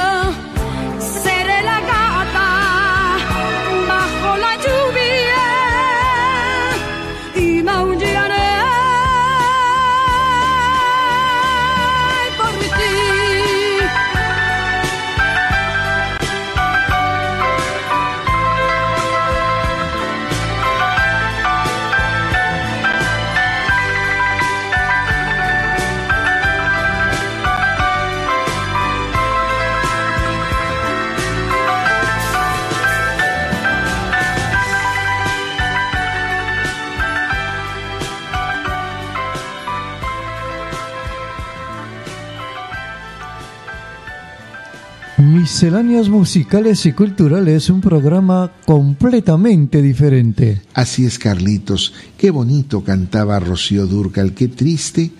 Misceláneas 45.48 46.10
musicales 46.10 46.84
y 46.84 46.92
culturales, 46.92 47.70
un 47.70 47.80
programa 47.80 48.52
completamente 48.66 49.80
diferente. 49.80 50.60
Así 50.74 51.06
es, 51.06 51.18
Carlitos. 51.18 51.94
Qué 52.18 52.30
bonito 52.30 52.84
cantaba 52.84 53.40
Rocío 53.40 53.86
Durcal. 53.86 54.34
Qué 54.34 54.48
triste 54.48 55.10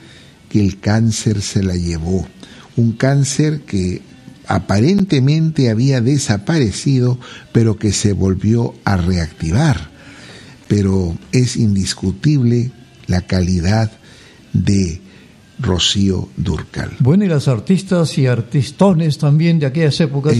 que 0.50 0.60
el 0.60 0.80
cáncer 0.80 1.40
se 1.40 1.62
la 1.62 1.76
llevó. 1.76 2.28
Un 2.76 2.92
cáncer 2.92 3.62
que 3.62 4.02
aparentemente 4.46 5.70
había 5.70 6.02
desaparecido, 6.02 7.18
pero 7.52 7.78
que 7.78 7.94
se 7.94 8.12
volvió 8.12 8.74
a 8.84 8.98
reactivar. 8.98 9.88
Pero 10.68 11.16
es 11.32 11.56
indiscutible 11.56 12.70
la 13.06 13.22
calidad 13.22 13.90
de 14.52 15.00
Rocío 15.60 16.28
Durcal. 16.36 16.96
Bueno, 17.00 17.24
y 17.24 17.28
las 17.28 17.48
artistas 17.48 18.16
y 18.18 18.26
artistones 18.26 19.18
también 19.18 19.58
de 19.58 19.66
aquellas 19.66 20.00
épocas, 20.00 20.36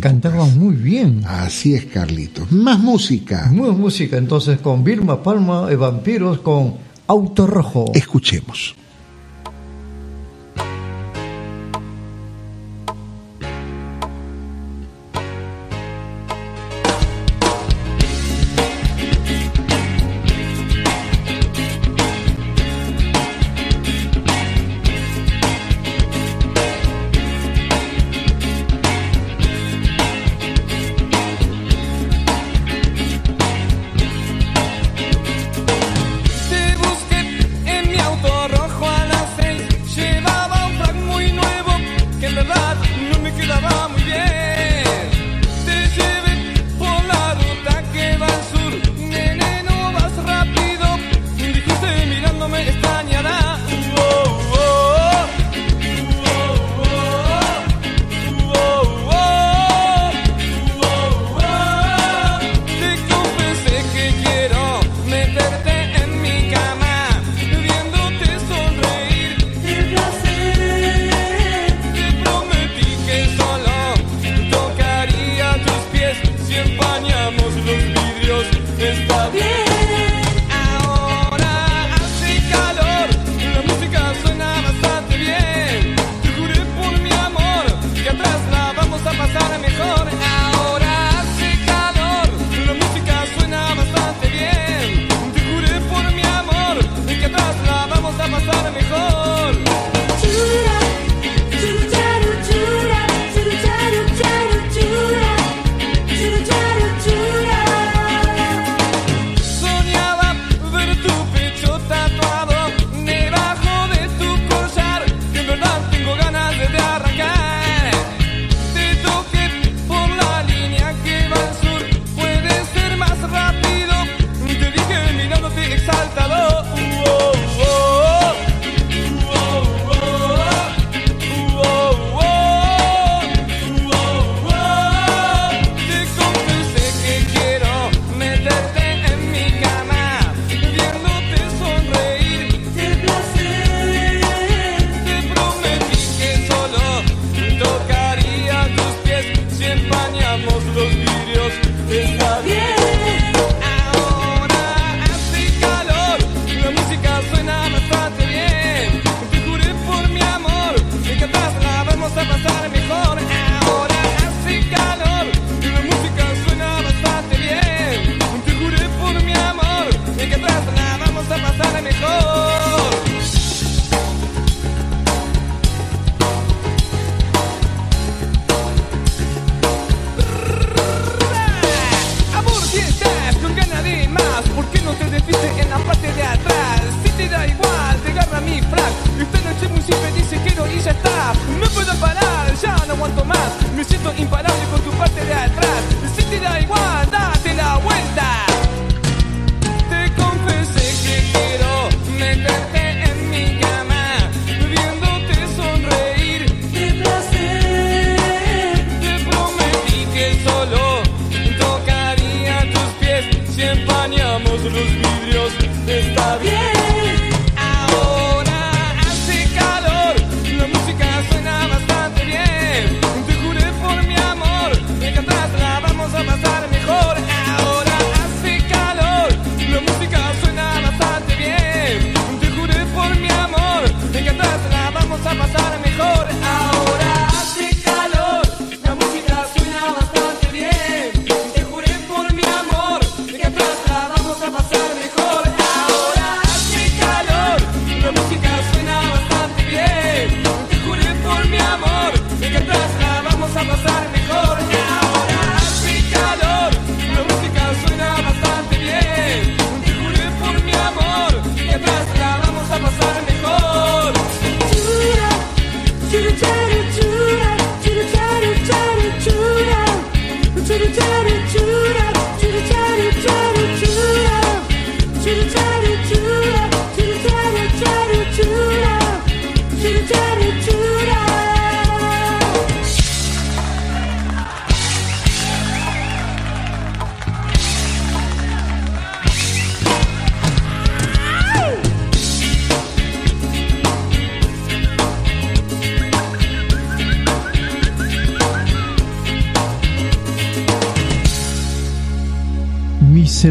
cantaban 0.00 0.58
muy 0.58 0.74
bien. 0.74 1.22
Así 1.26 1.74
es, 1.74 1.86
Carlitos. 1.86 2.50
Más 2.52 2.78
música. 2.78 3.50
Más 3.52 3.76
música, 3.76 4.16
entonces, 4.16 4.60
con 4.60 4.84
Vilma 4.84 5.22
Palma, 5.22 5.68
y 5.72 5.74
Vampiros, 5.76 6.40
con 6.40 6.74
Auto 7.06 7.46
Rojo. 7.46 7.90
Escuchemos. 7.94 8.74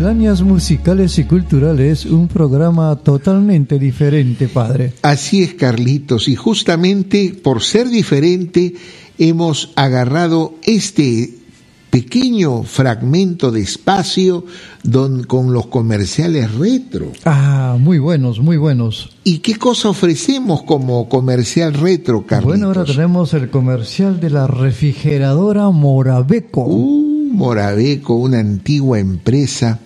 Misceláneas 0.07 0.41
musicales 0.41 1.19
y 1.19 1.25
culturales, 1.25 2.05
un 2.05 2.29
programa 2.29 2.95
totalmente 2.95 3.77
diferente, 3.77 4.47
padre. 4.47 4.93
Así 5.01 5.43
es, 5.43 5.53
Carlitos, 5.55 6.29
y 6.29 6.35
justamente 6.37 7.37
por 7.43 7.61
ser 7.61 7.89
diferente 7.89 8.73
hemos 9.17 9.73
agarrado 9.75 10.53
este 10.63 11.33
pequeño 11.89 12.63
fragmento 12.63 13.51
de 13.51 13.59
espacio 13.59 14.45
don- 14.81 15.23
con 15.23 15.51
los 15.51 15.67
comerciales 15.67 16.53
retro. 16.55 17.11
Ah, 17.25 17.75
muy 17.77 17.99
buenos, 17.99 18.39
muy 18.39 18.55
buenos. 18.55 19.09
¿Y 19.25 19.39
qué 19.39 19.57
cosa 19.57 19.89
ofrecemos 19.89 20.63
como 20.63 21.09
comercial 21.09 21.73
retro, 21.73 22.25
Carlitos? 22.25 22.51
Bueno, 22.53 22.67
ahora 22.67 22.85
tenemos 22.85 23.33
el 23.33 23.49
comercial 23.49 24.21
de 24.21 24.29
la 24.29 24.47
refrigeradora 24.47 25.69
Morabeco. 25.69 26.63
Uh, 26.65 27.27
Morabeco, 27.33 28.15
una 28.15 28.39
antigua 28.39 28.99
empresa 28.99 29.79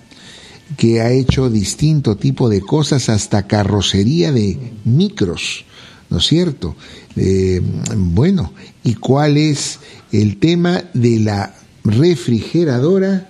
que 0.81 0.99
ha 0.99 1.11
hecho 1.11 1.47
distinto 1.47 2.15
tipo 2.15 2.49
de 2.49 2.59
cosas, 2.61 3.07
hasta 3.09 3.45
carrocería 3.45 4.31
de 4.31 4.57
micros, 4.83 5.63
¿no 6.09 6.17
es 6.17 6.25
cierto? 6.25 6.75
Eh, 7.15 7.61
bueno, 7.95 8.51
¿y 8.83 8.95
cuál 8.95 9.37
es 9.37 9.79
el 10.11 10.37
tema 10.37 10.81
de 10.95 11.19
la 11.19 11.53
refrigeradora? 11.83 13.29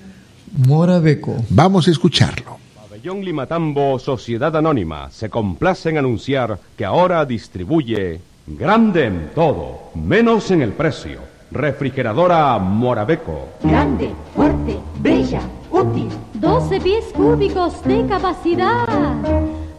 Morabeco. 0.66 1.44
Vamos 1.50 1.90
a 1.90 1.92
escucharlo. 1.92 2.58
Pabellón 2.74 3.20
Limatambo 3.26 4.00
Sociedad 4.00 4.56
Anónima 4.56 5.12
se 5.12 5.30
complace 5.30 5.90
en 5.90 5.98
anunciar 5.98 6.58
que 6.78 6.86
ahora 6.86 7.26
distribuye 7.26 8.22
grande 8.48 9.08
en 9.08 9.32
todo, 9.36 9.92
menos 9.96 10.52
en 10.52 10.62
el 10.62 10.72
precio. 10.72 11.20
Refrigeradora 11.52 12.58
Morabeco. 12.60 13.50
Grande, 13.62 14.10
fuerte, 14.34 14.78
bella, 15.02 15.42
útil. 15.70 16.08
12 16.42 16.82
pies 16.82 17.06
cúbicos 17.16 17.84
de 17.84 18.04
capacidad. 18.08 18.88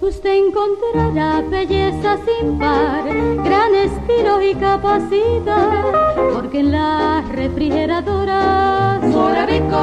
Usted 0.01 0.47
encontrará 0.47 1.41
belleza 1.41 2.19
sin 2.25 2.57
par, 2.57 3.05
gran 3.45 3.75
estilo 3.75 4.41
y 4.41 4.55
capacidad, 4.55 5.83
porque 6.33 6.61
en 6.61 6.71
la 6.71 7.25
refrigeradora 7.33 9.01
Morabeco 9.03 9.77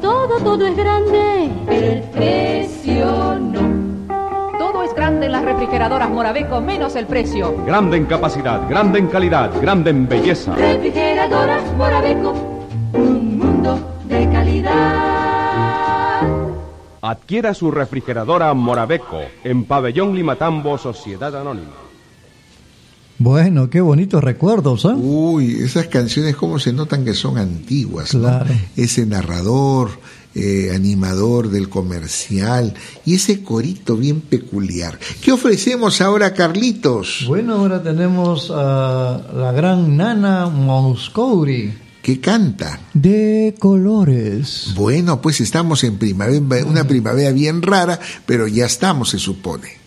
todo, 0.00 0.38
todo 0.38 0.66
es 0.66 0.76
grande, 0.76 1.50
pero 1.66 1.86
el 1.86 2.02
precio 2.02 3.40
no. 3.40 4.56
Todo 4.56 4.84
es 4.84 4.94
grande 4.94 5.26
en 5.26 5.32
las 5.32 5.44
refrigeradoras 5.44 6.10
Morabeco, 6.10 6.60
menos 6.60 6.94
el 6.94 7.06
precio. 7.06 7.56
Grande 7.66 7.96
en 7.96 8.06
capacidad, 8.06 8.68
grande 8.68 9.00
en 9.00 9.08
calidad, 9.08 9.50
grande 9.60 9.90
en 9.90 10.06
belleza. 10.08 10.54
Refrigeradoras 10.54 11.64
Morabeco, 11.76 12.34
Adquiera 17.04 17.52
su 17.52 17.70
refrigeradora 17.70 18.54
Morabeco 18.54 19.20
en 19.44 19.64
Pabellón 19.64 20.14
Limatambo 20.14 20.78
Sociedad 20.78 21.34
Anónima. 21.34 21.72
Bueno, 23.18 23.70
qué 23.70 23.80
bonitos 23.80 24.24
recuerdos, 24.24 24.86
¿ah? 24.86 24.94
Uy, 24.96 25.60
esas 25.60 25.86
canciones 25.86 26.36
como 26.36 26.58
se 26.58 26.72
notan 26.72 27.04
que 27.04 27.14
son 27.14 27.38
antiguas, 27.38 28.14
¿no? 28.14 28.22
Claro. 28.22 28.50
Ese 28.76 29.04
narrador, 29.06 29.90
eh, 30.34 30.72
animador 30.74 31.50
del 31.50 31.68
comercial 31.68 32.72
y 33.04 33.16
ese 33.16 33.42
corito 33.42 33.96
bien 33.96 34.22
peculiar. 34.22 34.98
¿Qué 35.20 35.30
ofrecemos 35.30 36.00
ahora, 36.00 36.32
Carlitos? 36.32 37.24
Bueno, 37.28 37.56
ahora 37.56 37.82
tenemos 37.82 38.50
a 38.50 39.20
la 39.34 39.52
gran 39.52 39.96
Nana 39.96 40.46
Mouskouri. 40.46 41.81
¿Qué 42.02 42.20
canta? 42.20 42.80
De 42.94 43.54
colores. 43.60 44.72
Bueno, 44.74 45.22
pues 45.22 45.40
estamos 45.40 45.84
en 45.84 45.98
primavera, 45.98 46.66
una 46.66 46.82
primavera 46.82 47.30
bien 47.30 47.62
rara, 47.62 48.00
pero 48.26 48.48
ya 48.48 48.66
estamos, 48.66 49.10
se 49.10 49.20
supone. 49.20 49.81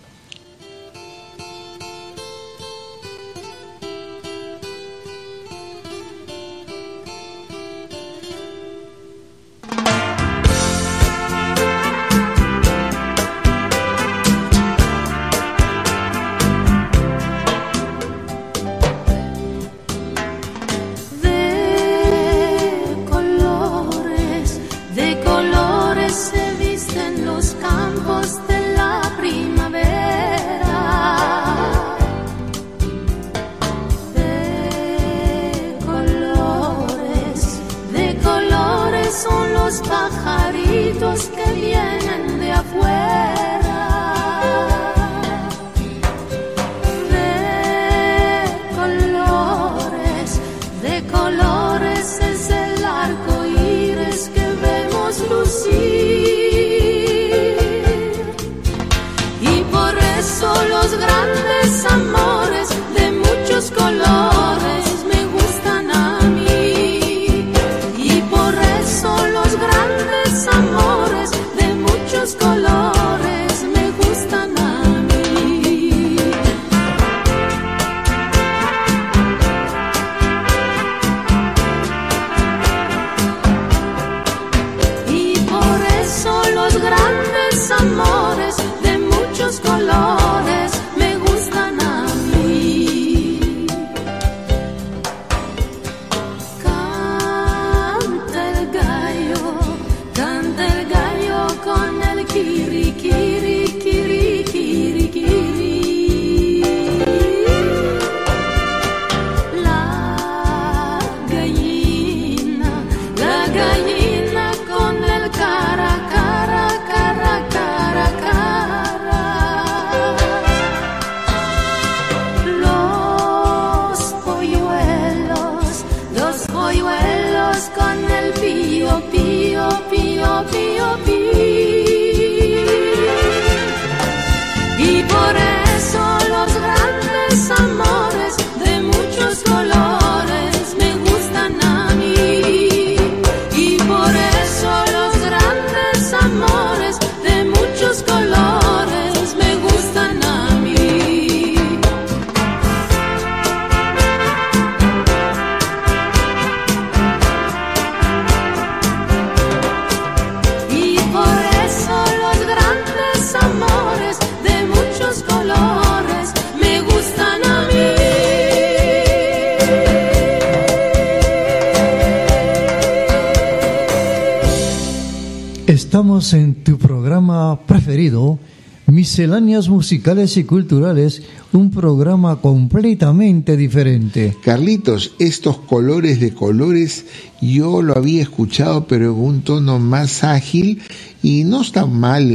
Misceláneas 179.16 179.70
Musicales 179.70 180.36
y 180.36 180.44
Culturales, 180.44 181.22
un 181.54 181.72
programa 181.72 182.42
completamente 182.42 183.56
diferente. 183.56 184.36
Carlitos, 184.44 185.14
estos 185.20 185.58
colores 185.58 186.20
de 186.20 186.34
colores 186.34 187.06
yo 187.42 187.82
lo 187.82 187.98
había 187.98 188.22
escuchado 188.22 188.88
pero 188.88 189.14
en 189.14 189.18
un 189.18 189.42
tono 189.42 189.80
más 189.80 190.26
ágil 190.26 190.82
y 191.24 191.46
no 191.46 191.62
está 191.62 191.86
mal 191.86 192.30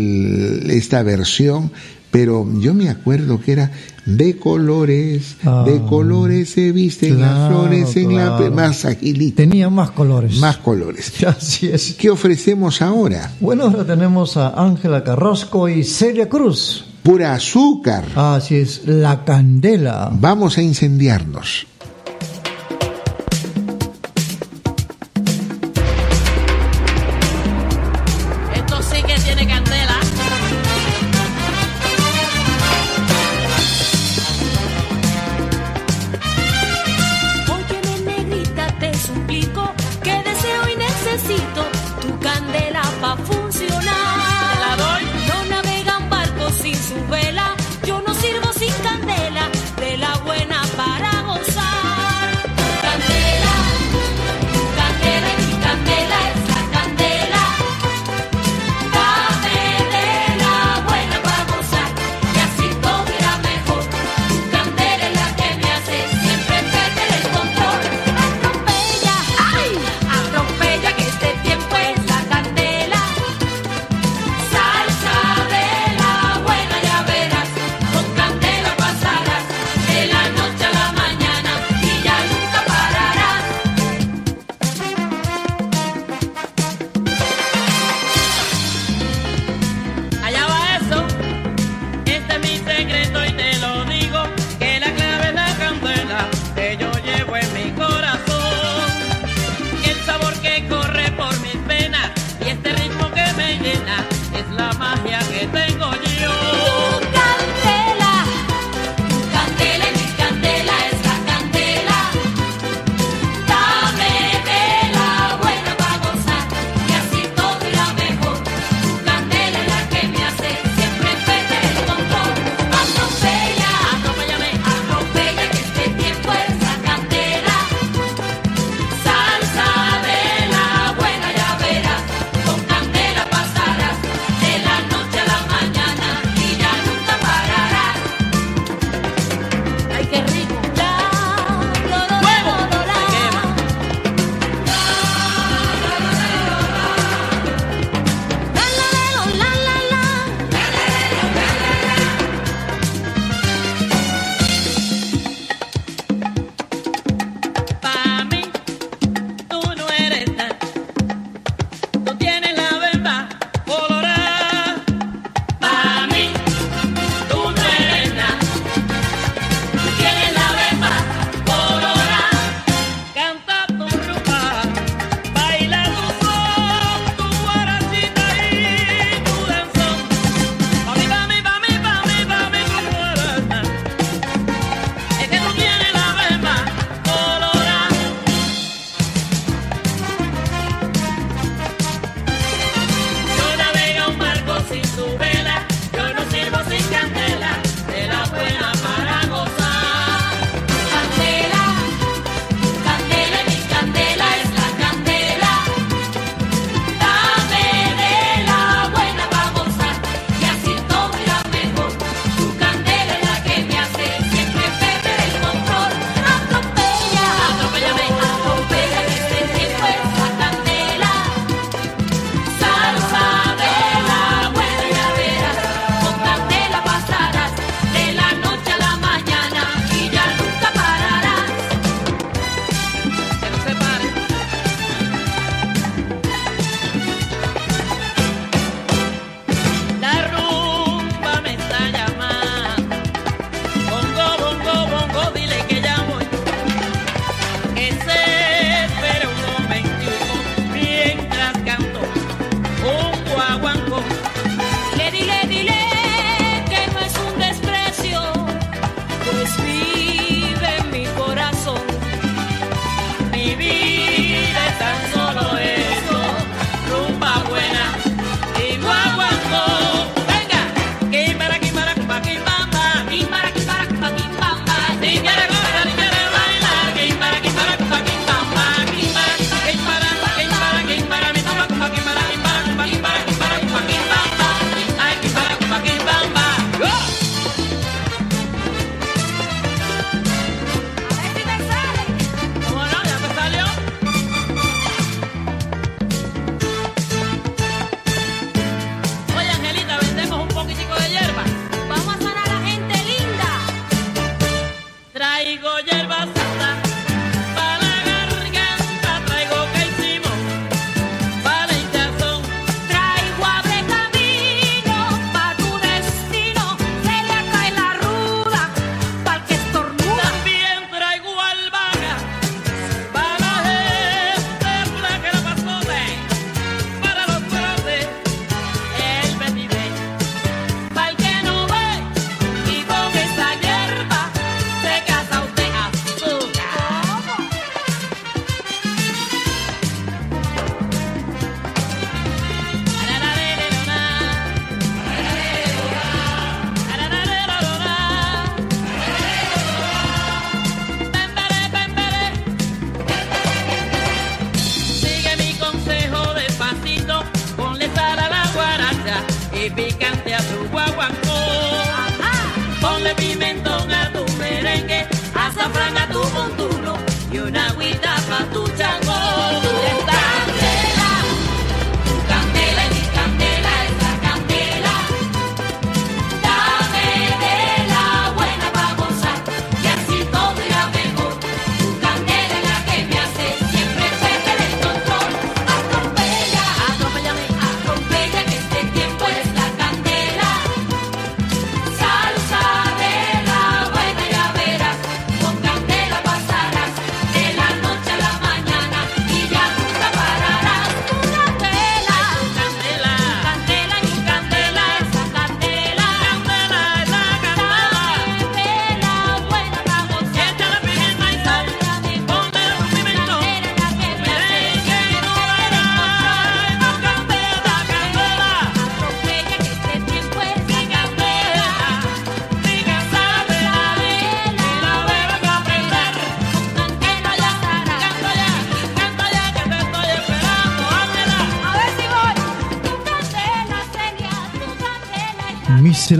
esta 0.70 1.02
versión, 1.02 1.70
pero 2.11 2.47
yo 2.61 2.74
me 2.74 2.89
acuerdo 2.89 3.41
que 3.41 3.53
era 3.53 3.70
de 4.07 4.37
colores, 4.37 5.37
de 5.66 5.81
colores 5.89 6.51
se 6.51 6.73
visten 6.73 7.20
las 7.20 7.31
Ah. 7.31 7.49
Flores 7.49 7.97
en 7.97 8.16
la 8.16 8.51
más 8.51 8.85
agilito. 8.85 9.37
Tenía 9.37 9.70
más 9.70 9.91
colores. 9.93 10.39
Más 10.39 10.57
colores. 10.57 11.12
Así 11.27 11.69
es. 11.69 11.95
¿Qué 11.95 12.11
ofrecemos 12.11 12.82
ahora? 12.82 13.31
Bueno, 13.41 13.65
ahora 13.65 13.85
tenemos 13.85 14.37
a 14.37 14.49
Ángela 14.61 15.05
Carrasco 15.05 15.69
y 15.69 15.85
Celia 15.85 16.28
Cruz. 16.28 16.85
Pura 17.03 17.35
azúcar. 17.35 18.05
Así 18.15 18.57
es, 18.57 18.82
la 18.87 19.24
candela. 19.24 20.11
Vamos 20.12 20.59
a 20.59 20.62
incendiarnos. 20.62 21.66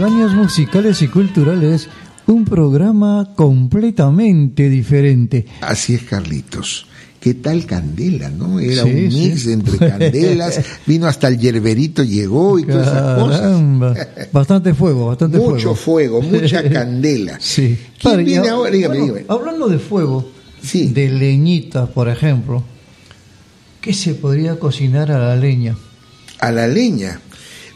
Misceláneas 0.01 0.33
musicales 0.33 1.01
y 1.03 1.07
culturales, 1.09 1.87
un 2.25 2.43
programa 2.43 3.29
completamente 3.35 4.67
diferente. 4.67 5.45
Así 5.61 5.93
es, 5.93 6.01
Carlitos. 6.01 6.87
¿Qué 7.19 7.35
tal 7.35 7.67
Candela, 7.67 8.31
no? 8.31 8.59
Era 8.59 8.81
Sí, 8.81 8.89
un 8.89 9.03
mix 9.09 9.43
sí. 9.43 9.51
entre 9.51 9.77
candelas, 9.89 10.59
vino 10.87 11.05
hasta 11.05 11.27
el 11.27 11.37
yerberito, 11.37 12.03
llegó 12.03 12.57
y 12.57 12.63
todas 12.63 12.87
esas 12.87 13.19
cosas. 13.19 14.31
Bastante 14.31 14.73
fuego, 14.73 15.05
bastante 15.05 15.37
Mucho 15.37 15.75
fuego, 15.75 16.19
mucha 16.19 16.63
candela. 16.71 17.37
Sí. 17.39 17.77
¿Quién 17.99 18.11
Padre, 18.13 18.23
viene 18.23 18.49
ahora? 18.49 18.71
Dígame, 18.71 18.97
bueno, 18.97 19.13
dígame. 19.13 19.25
Hablando 19.29 19.67
de 19.67 19.77
fuego, 19.77 20.27
de 20.73 21.09
leñita, 21.09 21.85
por 21.85 22.09
ejemplo, 22.09 22.63
¿qué 23.81 23.93
se 23.93 24.15
podría 24.15 24.57
cocinar 24.57 25.11
a 25.11 25.19
la 25.19 25.35
leña? 25.35 25.77
A 26.39 26.51
la 26.51 26.65
leña. 26.67 27.19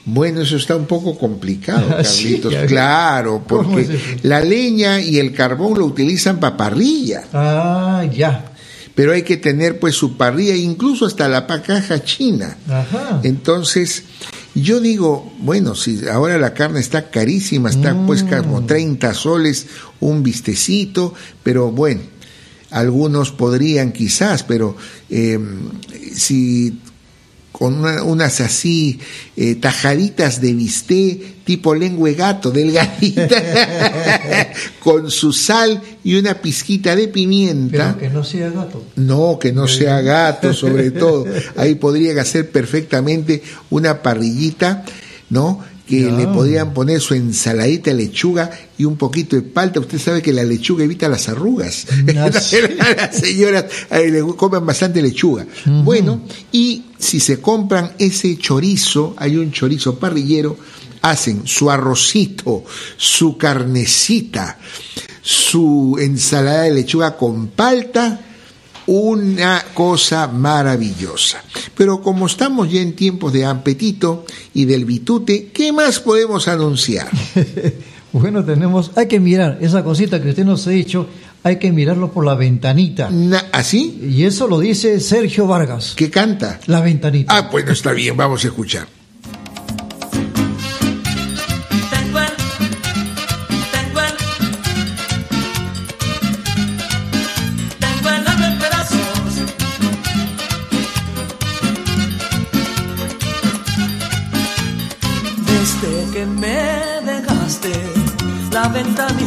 Bueno, 0.05 0.41
eso 0.41 0.55
está 0.57 0.75
un 0.75 0.85
poco 0.85 1.17
complicado, 1.17 1.87
Ah, 1.97 2.03
sí, 2.03 2.39
Carlitos. 2.39 2.53
claro, 2.67 3.43
¿Cómo 3.47 3.63
porque 3.63 3.81
es 3.81 4.23
la 4.23 4.39
leña 4.39 5.01
y 5.01 5.17
el 5.19 5.33
carbón 5.33 5.79
lo 5.79 5.85
utilizan 5.85 6.39
para 6.39 6.55
parrilla. 6.57 7.23
Ah, 7.33 8.05
ya. 8.13 8.51
Pero 8.93 9.11
hay 9.13 9.23
que 9.23 9.35
tener 9.37 9.79
pues 9.79 9.95
su 9.95 10.15
parrilla, 10.15 10.55
incluso 10.55 11.05
hasta 11.05 11.27
la 11.27 11.47
pacaja 11.47 12.03
china. 12.03 12.55
Ajá. 12.69 13.19
Entonces, 13.23 14.03
yo 14.53 14.79
digo, 14.79 15.33
bueno, 15.39 15.75
si 15.75 16.07
ahora 16.07 16.37
la 16.37 16.53
carne 16.53 16.79
está 16.79 17.09
carísima, 17.09 17.69
está 17.69 17.93
pues 18.05 18.23
Mm. 18.23 18.29
como 18.29 18.65
30 18.65 19.13
soles 19.13 19.67
un 19.99 20.23
vistecito, 20.23 21.13
pero 21.43 21.71
bueno, 21.71 22.01
algunos 22.71 23.31
podrían 23.31 23.91
quizás, 23.91 24.43
pero 24.43 24.77
eh, 25.09 25.39
si 26.15 26.79
con 27.57 27.73
una- 27.79 28.03
unas 28.03 28.41
así 28.41 28.99
eh, 29.37 29.55
tajaditas 29.55 30.41
de 30.41 30.53
bisté 30.53 31.35
tipo 31.45 31.73
lengua 31.73 32.09
de 32.09 32.15
gato, 32.15 32.51
delgadita, 32.51 33.41
con 34.79 35.09
su 35.09 35.31
sal 35.31 35.81
y 36.03 36.15
una 36.15 36.33
pizquita 36.41 36.95
de 36.95 37.07
pimienta. 37.07 37.95
Pero 37.97 37.99
que 37.99 38.09
no 38.09 38.23
sea 38.23 38.49
gato. 38.49 38.83
No, 38.97 39.39
que 39.39 39.53
no 39.53 39.67
sea 39.67 40.01
gato, 40.01 40.53
sobre 40.53 40.91
todo. 40.91 41.25
Ahí 41.55 41.75
podrían 41.75 42.19
hacer 42.19 42.49
perfectamente 42.51 43.41
una 43.69 44.01
parrillita, 44.01 44.83
¿no? 45.29 45.63
Que 45.87 46.11
le 46.11 46.27
podrían 46.27 46.73
poner 46.73 46.99
su 46.99 47.13
ensaladita 47.13 47.91
de 47.91 47.97
lechuga 47.97 48.49
y 48.77 48.85
un 48.85 48.97
poquito 48.97 49.35
de 49.35 49.43
palta. 49.43 49.79
Usted 49.79 49.99
sabe 49.99 50.21
que 50.21 50.33
la 50.33 50.43
lechuga 50.43 50.83
evita 50.83 51.07
las 51.07 51.29
arrugas. 51.29 51.85
sí. 52.41 52.57
las 52.97 53.15
señoras 53.15 53.65
le 53.91 54.21
comen 54.35 54.65
bastante 54.65 55.01
lechuga. 55.01 55.45
Bueno, 55.83 56.21
y 56.51 56.85
si 56.97 57.19
se 57.19 57.39
compran 57.39 57.91
ese 57.99 58.37
chorizo, 58.37 59.13
hay 59.17 59.37
un 59.37 59.51
chorizo 59.51 59.99
parrillero, 59.99 60.57
hacen 61.01 61.45
su 61.45 61.69
arrocito, 61.69 62.63
su 62.97 63.37
carnecita, 63.37 64.57
su 65.21 65.97
ensalada 65.99 66.63
de 66.63 66.73
lechuga 66.73 67.15
con 67.15 67.49
palta, 67.49 68.24
una 68.87 69.63
cosa 69.73 70.27
maravillosa. 70.27 71.43
Pero 71.75 72.01
como 72.01 72.27
estamos 72.27 72.71
ya 72.71 72.81
en 72.81 72.95
tiempos 72.95 73.33
de 73.33 73.45
apetito 73.45 74.25
y 74.53 74.65
del 74.65 74.85
bitute, 74.85 75.49
¿qué 75.53 75.71
más 75.71 75.99
podemos 75.99 76.47
anunciar? 76.47 77.09
Bueno, 78.17 78.45
tenemos, 78.45 78.91
hay 78.95 79.09
que 79.09 79.19
mirar 79.19 79.57
esa 79.59 79.83
cosita 79.83 80.21
que 80.23 80.29
usted 80.29 80.45
nos 80.45 80.65
ha 80.67 80.69
dicho, 80.69 81.05
hay 81.43 81.57
que 81.59 81.73
mirarlo 81.73 82.13
por 82.13 82.25
la 82.25 82.33
ventanita. 82.33 83.09
¿Así? 83.51 83.99
Y 84.09 84.23
eso 84.23 84.47
lo 84.47 84.57
dice 84.57 85.01
Sergio 85.01 85.47
Vargas. 85.47 85.95
¿Qué 85.97 86.09
canta? 86.09 86.61
La 86.67 86.79
ventanita. 86.79 87.35
Ah, 87.35 87.49
bueno, 87.51 87.73
está 87.73 87.91
bien, 87.91 88.15
vamos 88.15 88.45
a 88.45 88.47
escuchar. 88.47 88.87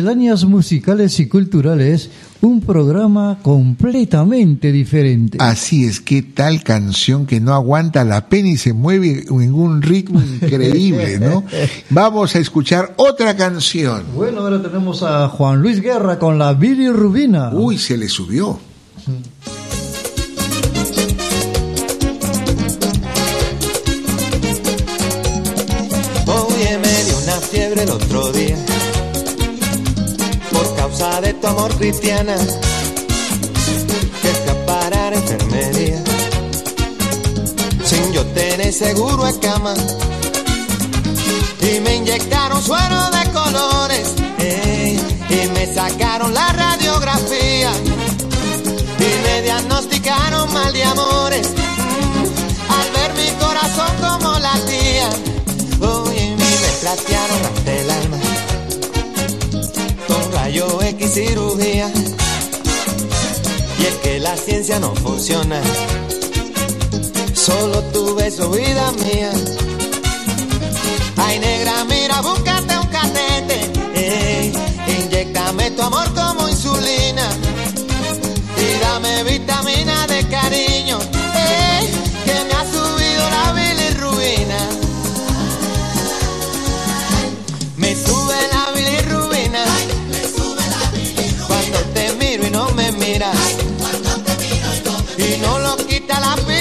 Misceláneas 0.00 0.46
musicales 0.46 1.20
y 1.20 1.28
culturales, 1.28 2.08
un 2.40 2.62
programa 2.62 3.38
completamente 3.42 4.72
diferente. 4.72 5.36
Así 5.38 5.84
es, 5.84 6.00
qué 6.00 6.22
tal 6.22 6.62
canción 6.62 7.26
que 7.26 7.38
no 7.38 7.52
aguanta 7.52 8.02
la 8.02 8.30
pena 8.30 8.48
y 8.48 8.56
se 8.56 8.72
mueve 8.72 9.26
en 9.28 9.52
un 9.52 9.82
ritmo 9.82 10.22
increíble, 10.40 11.20
¿no? 11.20 11.44
Vamos 11.90 12.34
a 12.34 12.38
escuchar 12.38 12.94
otra 12.96 13.36
canción. 13.36 14.04
Bueno, 14.14 14.40
ahora 14.40 14.62
tenemos 14.62 15.02
a 15.02 15.28
Juan 15.28 15.60
Luis 15.60 15.82
Guerra 15.82 16.18
con 16.18 16.38
la 16.38 16.54
Billy 16.54 16.88
Rubina. 16.88 17.50
Uy, 17.52 17.76
se 17.76 17.98
le 17.98 18.08
subió. 18.08 18.58
Oye, 26.26 26.78
me 26.78 27.04
dio 27.04 27.18
una 27.22 27.36
fiebre 27.50 27.82
el 27.82 27.90
otro 27.90 28.32
día 28.32 28.56
de 31.00 31.32
tu 31.32 31.46
amor 31.46 31.74
cristiana. 31.76 32.36
Que 34.20 34.30
escaparar 34.30 35.14
enfermería. 35.14 36.04
Sin 37.82 38.12
yo 38.12 38.22
tener 38.26 38.70
seguro 38.70 39.26
en 39.26 39.38
cama. 39.38 39.74
Y 41.62 41.80
me 41.80 41.96
inyectaron 41.96 42.62
suero 42.62 43.10
de 43.12 43.30
colores 43.30 44.14
ey, 44.40 45.00
y 45.30 45.48
me 45.54 45.72
sacaron 45.72 46.34
la 46.34 46.52
radiografía. 46.52 47.72
Y 48.98 49.24
me 49.24 49.42
diagnosticaron 49.42 50.52
mal 50.52 50.70
de 50.70 50.84
amores 50.84 51.48
al 52.68 52.90
ver 52.92 53.14
mi 53.14 53.30
corazón 53.38 53.92
como 54.02 54.38
latía. 54.38 55.08
Oye, 55.80 56.26
y 56.26 56.30
me 56.36 56.68
platearon 56.82 57.46
hasta 57.46 57.72
el 57.72 57.90
alma. 57.90 58.18
X 60.52 60.89
cirugía. 61.10 61.90
Y 63.78 63.84
es 63.84 63.94
que 64.02 64.20
la 64.20 64.36
ciencia 64.36 64.78
no 64.78 64.94
funciona. 64.94 65.60
Solo 67.34 67.82
tu 67.92 68.14
beso, 68.14 68.50
vida 68.50 68.92
mía. 68.92 69.32
Ay, 71.16 71.38
negra, 71.38 71.84
mira, 71.84 72.20
búscate 72.20 72.78
un 72.78 72.86
catete. 72.86 73.58
Inyectame 74.86 75.70
tu 75.72 75.82
amor 75.82 76.08
como 76.14 76.48
insulina. 76.48 77.28
Y 78.56 78.80
dame 78.80 79.24
vitamina 79.24 80.06
de 80.06 80.28
cariño. 80.28 80.69
Quita 96.10 96.18
la 96.18 96.32
aspirina. 96.32 96.59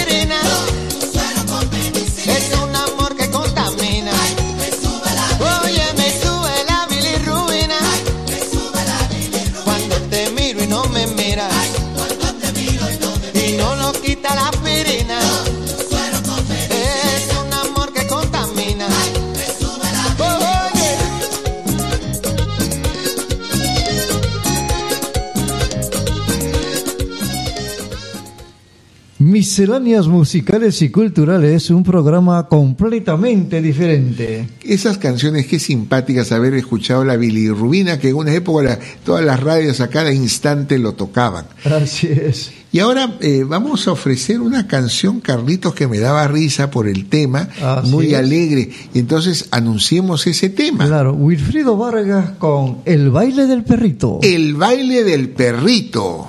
Misceláneas 29.50 30.08
musicales 30.08 30.80
y 30.84 30.90
culturales, 30.92 31.72
un 31.72 31.82
programa 31.84 32.48
completamente 32.48 33.64
diferente. 33.64 34.48
Esas 34.64 35.00
canciones, 35.00 35.48
qué 35.48 35.58
simpáticas 35.58 36.32
haber 36.32 36.54
escuchado 36.54 37.04
la 37.04 37.18
bilirrubina, 37.18 37.98
que 37.98 38.10
en 38.10 38.16
una 38.18 38.32
época 38.32 38.62
la- 38.64 38.80
todas 39.04 39.26
las 39.26 39.40
radios 39.42 39.82
a 39.82 39.90
cada 39.90 40.14
instante 40.14 40.78
lo 40.78 40.94
tocaban. 40.94 41.46
Así 41.66 42.06
es. 42.06 42.52
Y 42.72 42.78
ahora 42.78 43.18
eh, 43.22 43.44
vamos 43.44 43.88
a 43.88 43.94
ofrecer 43.94 44.40
una 44.40 44.68
canción, 44.68 45.20
Carlitos, 45.20 45.74
que 45.74 45.88
me 45.88 45.98
daba 45.98 46.28
risa 46.28 46.70
por 46.70 46.88
el 46.88 47.10
tema, 47.10 47.50
Así 47.60 47.90
muy 47.90 48.10
es. 48.14 48.20
alegre. 48.20 48.70
Y 48.94 49.00
entonces 49.00 49.48
anunciemos 49.50 50.28
ese 50.28 50.50
tema. 50.52 50.86
Claro, 50.86 51.14
Wilfrido 51.16 51.76
Vargas 51.76 52.34
con 52.38 52.82
El 52.86 53.10
baile 53.10 53.48
del 53.48 53.64
perrito. 53.64 54.20
El 54.22 54.54
baile 54.54 55.04
del 55.04 55.30
perrito. 55.30 56.29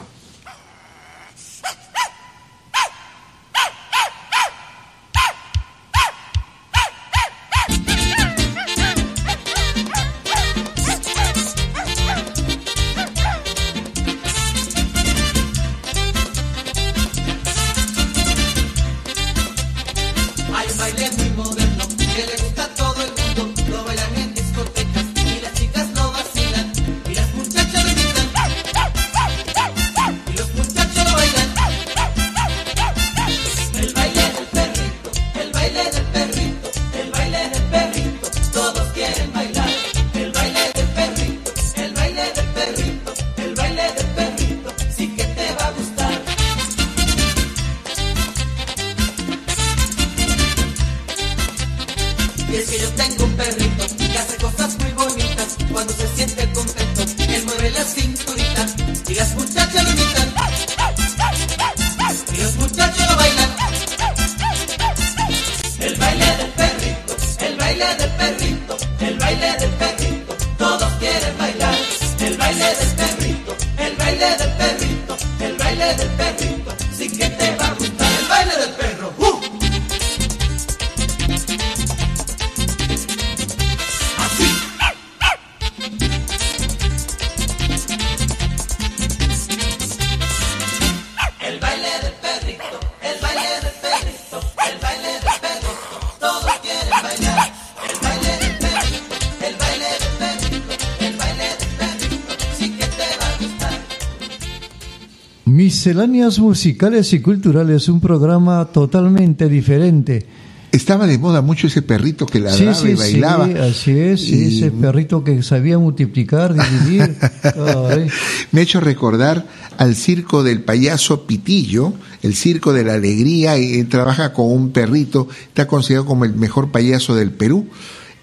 Misceláneas 105.84 106.38
musicales 106.38 107.10
y 107.14 107.20
culturales, 107.20 107.88
un 107.88 108.02
programa 108.02 108.66
totalmente 108.66 109.48
diferente. 109.48 110.26
Estaba 110.72 111.06
de 111.06 111.16
moda 111.16 111.40
mucho 111.40 111.68
ese 111.68 111.80
perrito 111.80 112.26
que 112.26 112.38
ladraba 112.38 112.74
Sí, 112.74 112.82
sí, 112.88 112.92
y 112.92 112.94
bailaba. 112.96 113.46
sí, 113.46 113.54
así 113.56 113.90
es, 113.98 114.28
Y- 114.28 114.58
ese 114.58 114.70
perrito 114.72 115.24
que 115.24 115.42
sabía 115.42 115.78
multiplicar, 115.78 116.52
dividir. 116.54 117.16
Me 118.52 118.60
ha 118.60 118.62
hecho 118.62 118.80
recordar 118.80 119.46
al 119.78 119.94
circo 119.96 120.42
del 120.42 120.60
payaso 120.64 121.22
Pitillo, 121.26 121.94
el 122.22 122.34
circo 122.34 122.74
de 122.74 122.84
la 122.84 122.92
alegría, 122.92 123.56
y, 123.56 123.80
eh, 123.80 123.84
trabaja 123.86 124.34
con 124.34 124.52
un 124.52 124.72
perrito, 124.72 125.28
está 125.48 125.66
considerado 125.66 126.04
como 126.04 126.26
el 126.26 126.34
mejor 126.34 126.70
payaso 126.70 127.14
del 127.14 127.30
Perú. 127.30 127.66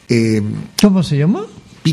Eh, 0.10 0.44
¿Cómo 0.80 1.02
se 1.02 1.18
llama? 1.18 1.42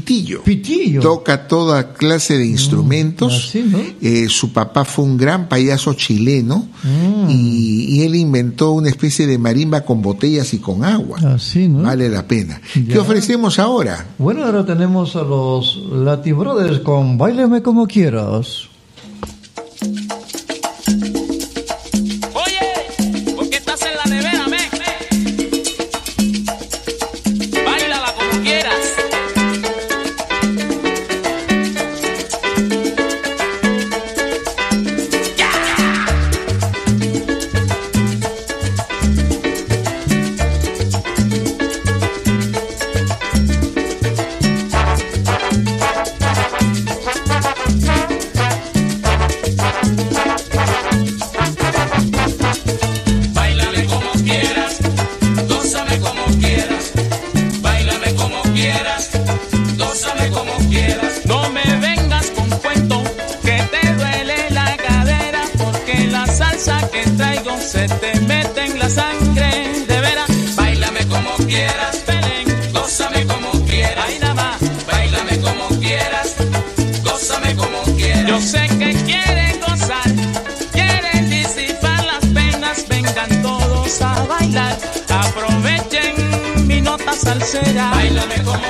Pitillo. 0.00 0.42
Pitillo. 0.42 1.00
Toca 1.00 1.46
toda 1.46 1.92
clase 1.92 2.36
de 2.38 2.46
instrumentos. 2.46 3.32
así, 3.48 3.62
¿no? 3.62 3.78
Eh, 4.00 4.28
su 4.28 4.52
papá 4.52 4.84
fue 4.84 5.04
un 5.04 5.16
gran 5.16 5.48
payaso 5.48 5.94
chileno 5.94 6.68
Mm. 6.82 7.30
y, 7.30 7.84
y 7.96 8.02
él 8.02 8.14
inventó 8.16 8.72
una 8.72 8.88
especie 8.88 9.26
de 9.26 9.38
marimba 9.38 9.82
con 9.82 10.02
botellas 10.02 10.52
y 10.52 10.58
con 10.58 10.84
agua. 10.84 11.18
Así, 11.34 11.68
¿no? 11.68 11.82
Vale 11.82 12.08
la 12.08 12.26
pena. 12.26 12.60
¿Qué 12.72 12.98
ofrecemos 12.98 13.58
ahora? 13.58 14.06
Bueno, 14.18 14.44
ahora 14.44 14.64
tenemos 14.66 15.16
a 15.16 15.22
los 15.22 15.80
Latin 15.92 16.38
Brothers 16.38 16.80
con 16.80 17.16
Bailame 17.16 17.62
como 17.62 17.86
quieras. 17.86 18.68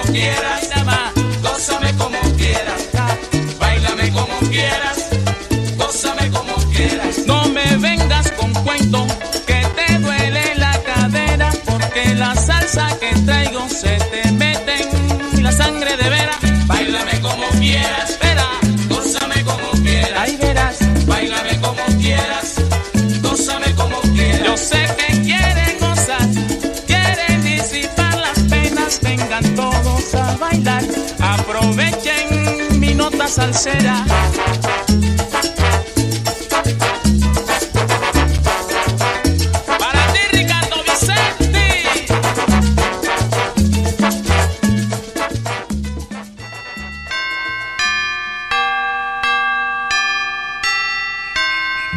Como 0.02 0.12
quieras, 0.12 0.63
Vicente. 33.64 33.88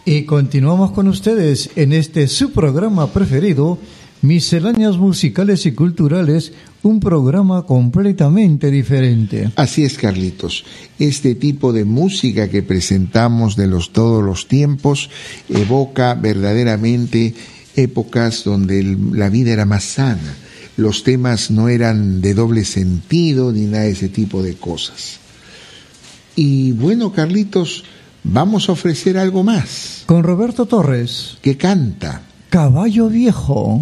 Y 0.05 0.23
continuamos 0.23 0.91
con 0.91 1.09
ustedes 1.09 1.71
en 1.75 1.91
este 1.91 2.25
su 2.29 2.53
programa 2.53 3.11
preferido, 3.11 3.79
Misceláneas 4.21 4.95
Musicales 4.95 5.65
y 5.65 5.73
Culturales, 5.73 6.53
un 6.81 6.99
programa 6.99 7.63
completamente 7.65 8.71
diferente. 8.71 9.51
Así 9.55 9.83
es, 9.83 9.97
Carlitos. 9.97 10.63
Este 10.97 11.35
tipo 11.35 11.73
de 11.73 11.83
música 11.85 12.47
que 12.49 12.63
presentamos 12.63 13.55
de 13.55 13.67
los 13.67 13.91
todos 13.91 14.23
los 14.23 14.47
tiempos 14.47 15.09
evoca 15.49 16.13
verdaderamente 16.13 17.33
épocas 17.75 18.43
donde 18.43 18.79
el- 18.79 18.97
la 19.17 19.29
vida 19.29 19.51
era 19.51 19.65
más 19.65 19.83
sana. 19.83 20.35
Los 20.77 21.03
temas 21.03 21.51
no 21.51 21.67
eran 21.67 22.21
de 22.21 22.33
doble 22.33 22.63
sentido 22.63 23.51
ni 23.51 23.65
nada 23.65 23.83
de 23.83 23.91
ese 23.91 24.07
tipo 24.07 24.41
de 24.41 24.55
cosas. 24.55 25.17
Y 26.35 26.71
bueno, 26.71 27.11
Carlitos, 27.11 27.83
vamos 28.23 28.69
a 28.69 28.71
ofrecer 28.71 29.17
algo 29.17 29.43
más. 29.43 30.03
Con 30.05 30.23
Roberto 30.23 30.65
Torres. 30.65 31.37
Que 31.41 31.57
canta. 31.57 32.21
Caballo 32.49 33.09
Viejo. 33.09 33.81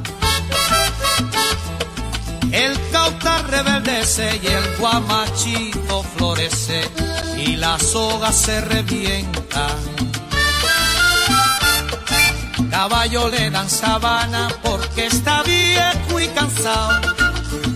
El 2.51 2.77
cauta 2.91 3.43
rebeldece 3.43 4.39
y 4.43 4.47
el 4.47 4.77
guamachito 4.77 6.03
florece 6.03 6.81
y 7.37 7.55
la 7.55 7.79
soga 7.79 8.31
se 8.31 8.59
revienta. 8.61 9.67
Caballo 12.69 13.29
le 13.29 13.49
dan 13.49 13.69
sabana 13.69 14.49
porque 14.63 15.05
está 15.05 15.43
viejo 15.43 16.19
y 16.19 16.27
cansado, 16.29 16.99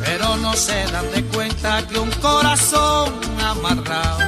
pero 0.03 0.35
no 0.37 0.53
se 0.55 0.85
dan 0.91 1.09
de 1.11 1.23
cuenta 1.25 1.85
que 1.87 1.97
un 1.97 2.11
corazón 2.11 3.13
amarrado, 3.41 4.19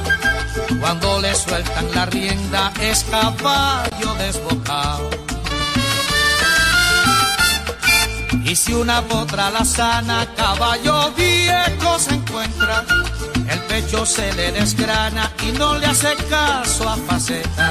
cuando 0.80 1.20
le 1.20 1.34
sueltan 1.34 1.90
la 1.94 2.06
rienda 2.06 2.72
es 2.80 3.04
caballo 3.04 4.14
desbocado. 4.18 5.17
Y 8.48 8.56
si 8.56 8.72
una 8.72 9.02
potra 9.02 9.50
la 9.50 9.62
sana, 9.62 10.26
caballo 10.34 11.12
viejo 11.14 11.98
se 11.98 12.14
encuentra, 12.14 12.82
el 13.46 13.60
pecho 13.64 14.06
se 14.06 14.32
le 14.32 14.52
desgrana 14.52 15.30
y 15.46 15.52
no 15.52 15.76
le 15.76 15.84
hace 15.84 16.16
caso 16.30 16.88
a 16.88 16.96
faceta. 16.96 17.70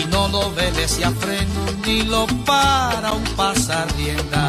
Y 0.00 0.06
no 0.06 0.28
lo 0.28 0.48
obedece 0.48 1.04
a 1.04 1.10
freno 1.10 1.66
ni 1.84 2.04
lo 2.04 2.26
para 2.46 3.12
un 3.12 3.24
pasar 3.36 3.86
rienda. 3.98 4.48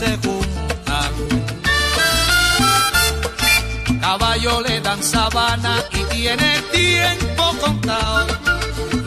se 0.00 0.16
juntan. 0.24 1.12
Caballo 4.00 4.62
le 4.62 4.80
dan 4.80 5.02
sabana 5.02 5.74
y 5.92 6.02
tiene 6.14 6.50
tiempo 6.72 7.44
contado 7.60 8.26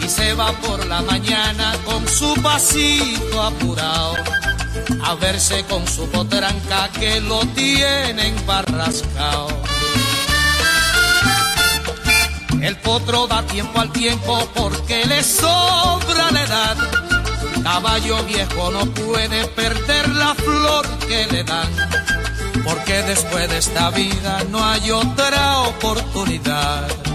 y 0.04 0.08
se 0.08 0.36
va 0.36 0.52
por 0.66 0.86
la 0.86 1.02
mañana 1.02 1.74
con 1.84 2.08
su 2.08 2.32
pasito 2.44 3.42
apurado 3.42 4.14
a 5.04 5.16
verse 5.16 5.66
con 5.66 5.88
su 5.88 6.08
potranca 6.10 6.90
que 7.00 7.20
lo 7.22 7.40
tienen 7.62 8.36
barrascao. 8.46 9.48
El 12.62 12.76
potro 12.78 13.26
da 13.28 13.42
tiempo 13.48 13.80
al 13.80 13.92
tiempo 13.92 14.34
porque 14.54 15.06
le 15.06 15.24
sobra 15.24 16.26
la 16.32 16.44
edad. 16.44 17.03
Caballo 17.64 18.22
viejo 18.26 18.72
no 18.72 18.86
puede 18.86 19.48
perder 19.48 20.10
la 20.10 20.36
flor 20.36 20.86
que 21.08 21.26
le 21.32 21.44
dan, 21.46 21.70
porque 22.64 23.02
después 23.04 23.50
de 23.50 23.58
esta 23.58 23.90
vida 23.90 24.44
no 24.52 24.64
hay 24.64 24.92
otra 24.92 25.62
oportunidad. 25.62 27.13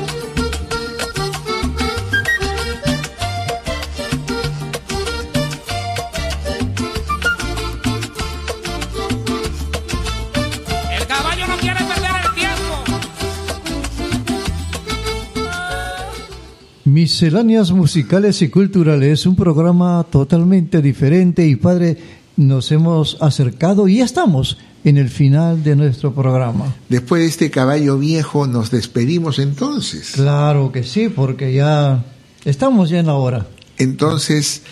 Misceláneas 17.00 17.70
musicales 17.70 18.42
y 18.42 18.48
culturales, 18.48 19.24
un 19.24 19.36
programa 19.36 20.04
totalmente 20.10 20.82
diferente 20.82 21.46
y 21.46 21.54
padre, 21.54 21.96
nos 22.36 22.72
hemos 22.72 23.16
acercado 23.20 23.86
y 23.86 23.98
ya 23.98 24.04
estamos 24.04 24.58
en 24.82 24.96
el 24.96 25.08
final 25.08 25.62
de 25.62 25.76
nuestro 25.76 26.12
programa. 26.12 26.74
Después 26.88 27.22
de 27.22 27.28
este 27.28 27.50
caballo 27.52 27.98
viejo 27.98 28.48
nos 28.48 28.72
despedimos 28.72 29.38
entonces. 29.38 30.10
Claro 30.10 30.72
que 30.72 30.82
sí, 30.82 31.08
porque 31.08 31.54
ya 31.54 32.04
estamos 32.44 32.90
ya 32.90 32.98
en 32.98 33.06
la 33.06 33.14
hora. 33.14 33.46
Entonces 33.78 34.62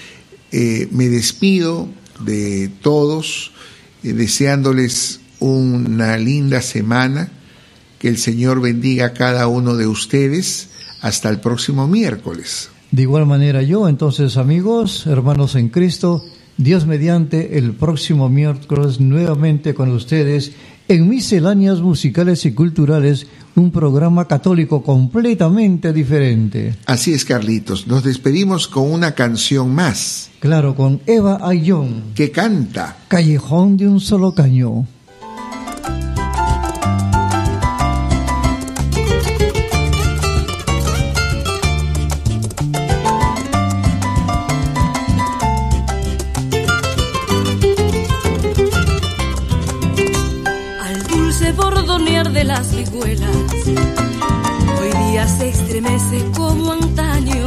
eh, 0.50 0.88
me 0.90 1.08
despido 1.08 1.86
de 2.24 2.72
todos 2.82 3.52
eh, 4.02 4.14
deseándoles 4.14 5.20
una 5.38 6.16
linda 6.16 6.60
semana, 6.60 7.30
que 8.00 8.08
el 8.08 8.18
Señor 8.18 8.60
bendiga 8.60 9.06
a 9.06 9.12
cada 9.12 9.46
uno 9.46 9.76
de 9.76 9.86
ustedes 9.86 10.70
hasta 11.00 11.28
el 11.28 11.40
próximo 11.40 11.86
miércoles. 11.86 12.70
De 12.90 13.02
igual 13.02 13.26
manera 13.26 13.62
yo, 13.62 13.88
entonces 13.88 14.36
amigos, 14.36 15.06
hermanos 15.06 15.54
en 15.54 15.68
Cristo, 15.68 16.24
Dios 16.56 16.86
mediante 16.86 17.58
el 17.58 17.72
próximo 17.72 18.28
miércoles 18.28 19.00
nuevamente 19.00 19.74
con 19.74 19.90
ustedes 19.90 20.52
en 20.88 21.08
Misceláneas 21.08 21.80
Musicales 21.80 22.46
y 22.46 22.52
Culturales, 22.52 23.26
un 23.56 23.70
programa 23.70 24.26
católico 24.26 24.82
completamente 24.82 25.92
diferente. 25.92 26.76
Así 26.86 27.12
es, 27.12 27.24
Carlitos. 27.24 27.86
Nos 27.86 28.04
despedimos 28.04 28.68
con 28.68 28.90
una 28.90 29.12
canción 29.12 29.74
más. 29.74 30.30
Claro, 30.38 30.76
con 30.76 31.00
Eva 31.06 31.40
Ayón. 31.42 32.12
Que 32.14 32.30
canta. 32.30 32.98
Callejón 33.08 33.76
de 33.76 33.88
un 33.88 34.00
solo 34.00 34.32
caño. 34.32 34.86
Dulce 51.38 51.52
bordonear 51.52 52.32
de 52.32 52.44
las 52.44 52.74
vihuelas. 52.74 53.36
Hoy 54.80 55.10
día 55.10 55.28
se 55.28 55.50
estremece 55.50 56.24
como 56.34 56.72
antaño 56.72 57.44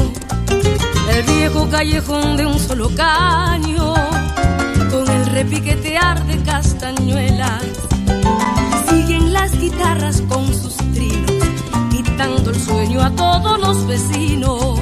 el 1.12 1.24
viejo 1.24 1.68
callejón 1.70 2.38
de 2.38 2.46
un 2.46 2.60
solo 2.60 2.92
caño, 2.96 3.96
con 4.92 5.10
el 5.10 5.26
repiquetear 5.26 6.24
de 6.28 6.38
castañuelas. 6.44 7.64
Siguen 8.90 9.34
las 9.34 9.58
guitarras 9.60 10.22
con 10.22 10.46
sus 10.54 10.76
trinos, 10.94 11.32
quitando 11.90 12.52
el 12.52 12.62
sueño 12.62 13.02
a 13.02 13.10
todos 13.10 13.60
los 13.60 13.88
vecinos. 13.88 14.80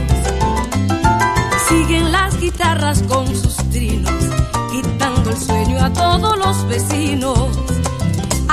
Siguen 1.69 2.11
las 2.11 2.37
guitarras 2.41 3.01
con 3.03 3.27
sus 3.27 3.55
trinos, 3.69 4.23
quitando 4.69 5.29
el 5.29 5.37
sueño 5.37 5.79
a 5.79 5.93
todos 5.93 6.37
los 6.37 6.67
vecinos. 6.67 7.66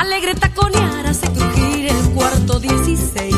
Alegre 0.05 0.35
taconear 0.35 1.07
hace 1.07 1.27
crujir 1.33 1.87
el 1.87 2.11
cuarto 2.11 2.61
16 2.61 3.35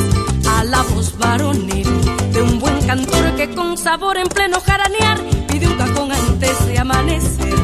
a 0.48 0.64
la 0.64 0.82
voz 0.82 1.16
varonil 1.16 1.86
de 2.32 2.42
un 2.42 2.58
buen 2.58 2.84
cantor 2.84 3.36
que 3.36 3.54
con 3.54 3.78
sabor 3.78 4.16
en 4.16 4.26
pleno 4.26 4.60
jaranear 4.60 5.20
pide 5.46 5.68
un 5.68 5.76
cajón 5.76 6.10
antes 6.10 6.66
de 6.66 6.76
amanecer 6.76 7.54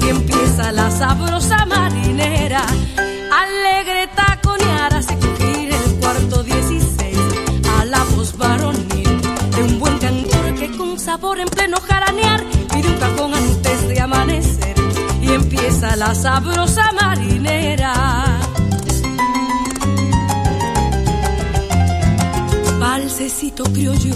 y 0.00 0.08
empieza 0.10 0.70
la 0.70 0.92
sabrosa 0.92 1.66
marinera. 1.66 2.64
Alegre 3.42 4.06
taconear 4.14 4.94
hace 4.94 5.18
crujir 5.18 5.74
el 5.74 5.94
cuarto 5.98 6.44
16 6.44 7.18
a 7.80 7.84
la 7.84 8.04
voz 8.14 8.36
varonil 8.38 9.22
de 9.56 9.62
un 9.64 9.80
buen 9.80 9.98
cantor 9.98 10.54
que 10.54 10.70
con 10.76 11.00
sabor 11.00 11.40
en 11.40 11.48
pleno 11.48 11.78
jaranear 11.80 12.44
pide 12.72 12.88
un 12.88 12.98
cajón 12.98 13.34
antes 13.34 13.88
de 13.88 14.00
amanecer 14.00 14.76
y 15.20 15.32
empieza 15.32 15.96
la 15.96 16.14
sabrosa 16.14 16.92
marinera. 16.92 18.41
Valsecito 22.82 23.62
criollo, 23.62 24.12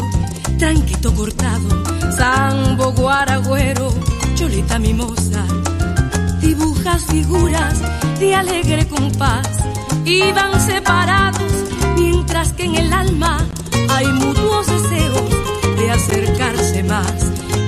tranquito 0.58 1.14
cortado, 1.14 1.68
sambo 2.10 2.90
guaragüero, 2.94 3.94
cholita 4.34 4.80
mimosa. 4.80 5.46
Dibujas 6.40 7.06
figuras 7.06 7.80
de 8.18 8.34
alegre 8.34 8.88
compás, 8.88 9.48
iban 10.04 10.60
separados, 10.60 11.52
mientras 11.94 12.52
que 12.54 12.64
en 12.64 12.74
el 12.74 12.92
alma 12.92 13.38
hay 13.88 14.08
mutuos 14.08 14.66
deseos 14.66 15.30
de 15.76 15.90
acercarse 15.92 16.82
más. 16.82 17.14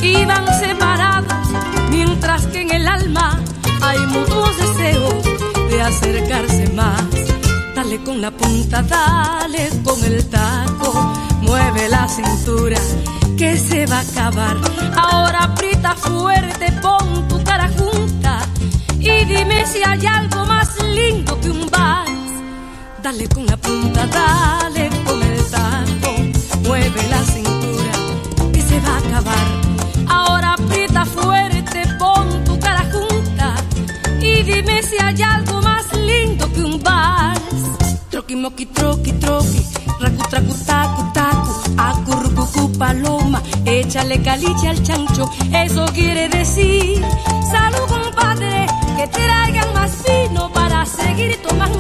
Iban 0.03 0.47
separados, 0.59 1.49
mientras 1.91 2.45
que 2.47 2.63
en 2.63 2.75
el 2.75 2.89
alma 2.89 3.41
hay 3.83 4.01
mutuos 4.01 4.57
deseos 4.59 5.23
de 5.71 5.81
acercarse 5.81 6.69
más. 6.75 7.28
Dale 7.89 8.05
con 8.05 8.21
la 8.21 8.31
punta, 8.31 8.83
dale 8.83 9.71
con 9.83 10.05
el 10.05 10.23
taco, 10.29 10.93
mueve 11.41 11.89
la 11.89 12.07
cintura 12.07 12.77
que 13.39 13.57
se 13.57 13.87
va 13.87 13.97
a 13.97 14.01
acabar. 14.01 14.59
Ahora 14.95 15.45
aprieta 15.45 15.95
fuerte, 15.95 16.71
pon 16.83 17.27
tu 17.29 17.43
cara 17.45 17.71
junta 17.79 18.41
y 19.01 19.25
dime 19.25 19.65
si 19.65 19.83
hay 19.83 20.05
algo 20.05 20.45
más 20.45 20.69
lindo 20.85 21.41
que 21.41 21.49
un 21.49 21.67
vals. 21.71 22.33
Dale 23.03 23.27
con 23.27 23.47
la 23.47 23.57
punta, 23.57 24.07
dale 24.07 24.91
con 25.07 25.23
el 25.23 25.43
taco, 25.47 26.15
mueve 26.65 27.09
la 27.09 27.23
cintura 27.25 27.93
que 28.53 28.61
se 28.61 28.81
va 28.81 28.97
a 28.97 28.99
acabar. 28.99 29.47
Ahora 30.09 30.53
aprieta 30.53 31.07
fuerte, 31.07 31.85
pon 31.99 32.45
tu 32.45 32.61
cara 32.61 32.87
junta 32.93 33.55
y 34.21 34.43
dime 34.43 34.83
si 34.83 35.03
hay 35.03 35.23
algo 35.23 35.63
más 35.63 35.91
lindo 35.97 36.53
que 36.53 36.61
un 36.61 36.83
vals. 36.83 37.18
Troqui, 38.29 38.43
moqui, 38.43 38.67
troqui, 38.67 39.13
troqui, 39.15 39.61
racu, 40.01 40.23
tracu, 40.29 40.55
tacu, 40.67 41.03
tacu, 41.15 41.53
acurrucucu, 41.79 42.79
paloma, 42.79 43.43
échale 43.65 44.21
caliche 44.21 44.69
al 44.69 44.83
chancho, 44.83 45.31
eso 45.51 45.87
quiere 45.95 46.29
decir, 46.29 47.03
salud 47.51 47.87
compadre, 47.89 48.67
que 48.99 49.09
traigan 49.09 49.73
más 49.73 49.93
vino 50.05 50.53
para 50.53 50.85
seguir 50.85 51.41
tomando. 51.43 51.79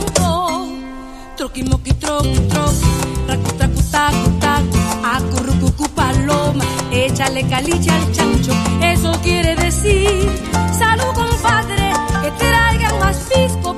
Troqui, 1.37 1.65
moqui, 1.65 1.93
troqui, 1.93 2.41
troqui, 2.49 2.87
racu, 3.29 3.51
tracu, 3.59 3.83
tacu, 3.93 4.31
tacu, 4.41 4.79
acurrucucu, 5.05 5.87
paloma, 5.91 6.65
échale 6.91 7.47
caliche 7.47 7.91
al 7.91 8.11
chancho, 8.13 8.53
eso 8.81 9.13
quiere 9.23 9.55
decir, 9.55 10.31
salud 10.73 11.13
compadre, 11.15 11.93
que 12.23 12.31
traigan 12.39 12.99
más 13.01 13.19
pisco 13.29 13.78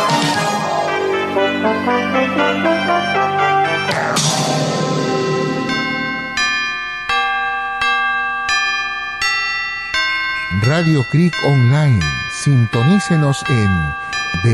Radio 10.71 11.03
Creek 11.11 11.35
Online. 11.43 11.99
Sintonícenos 12.31 13.43
en 13.49 13.93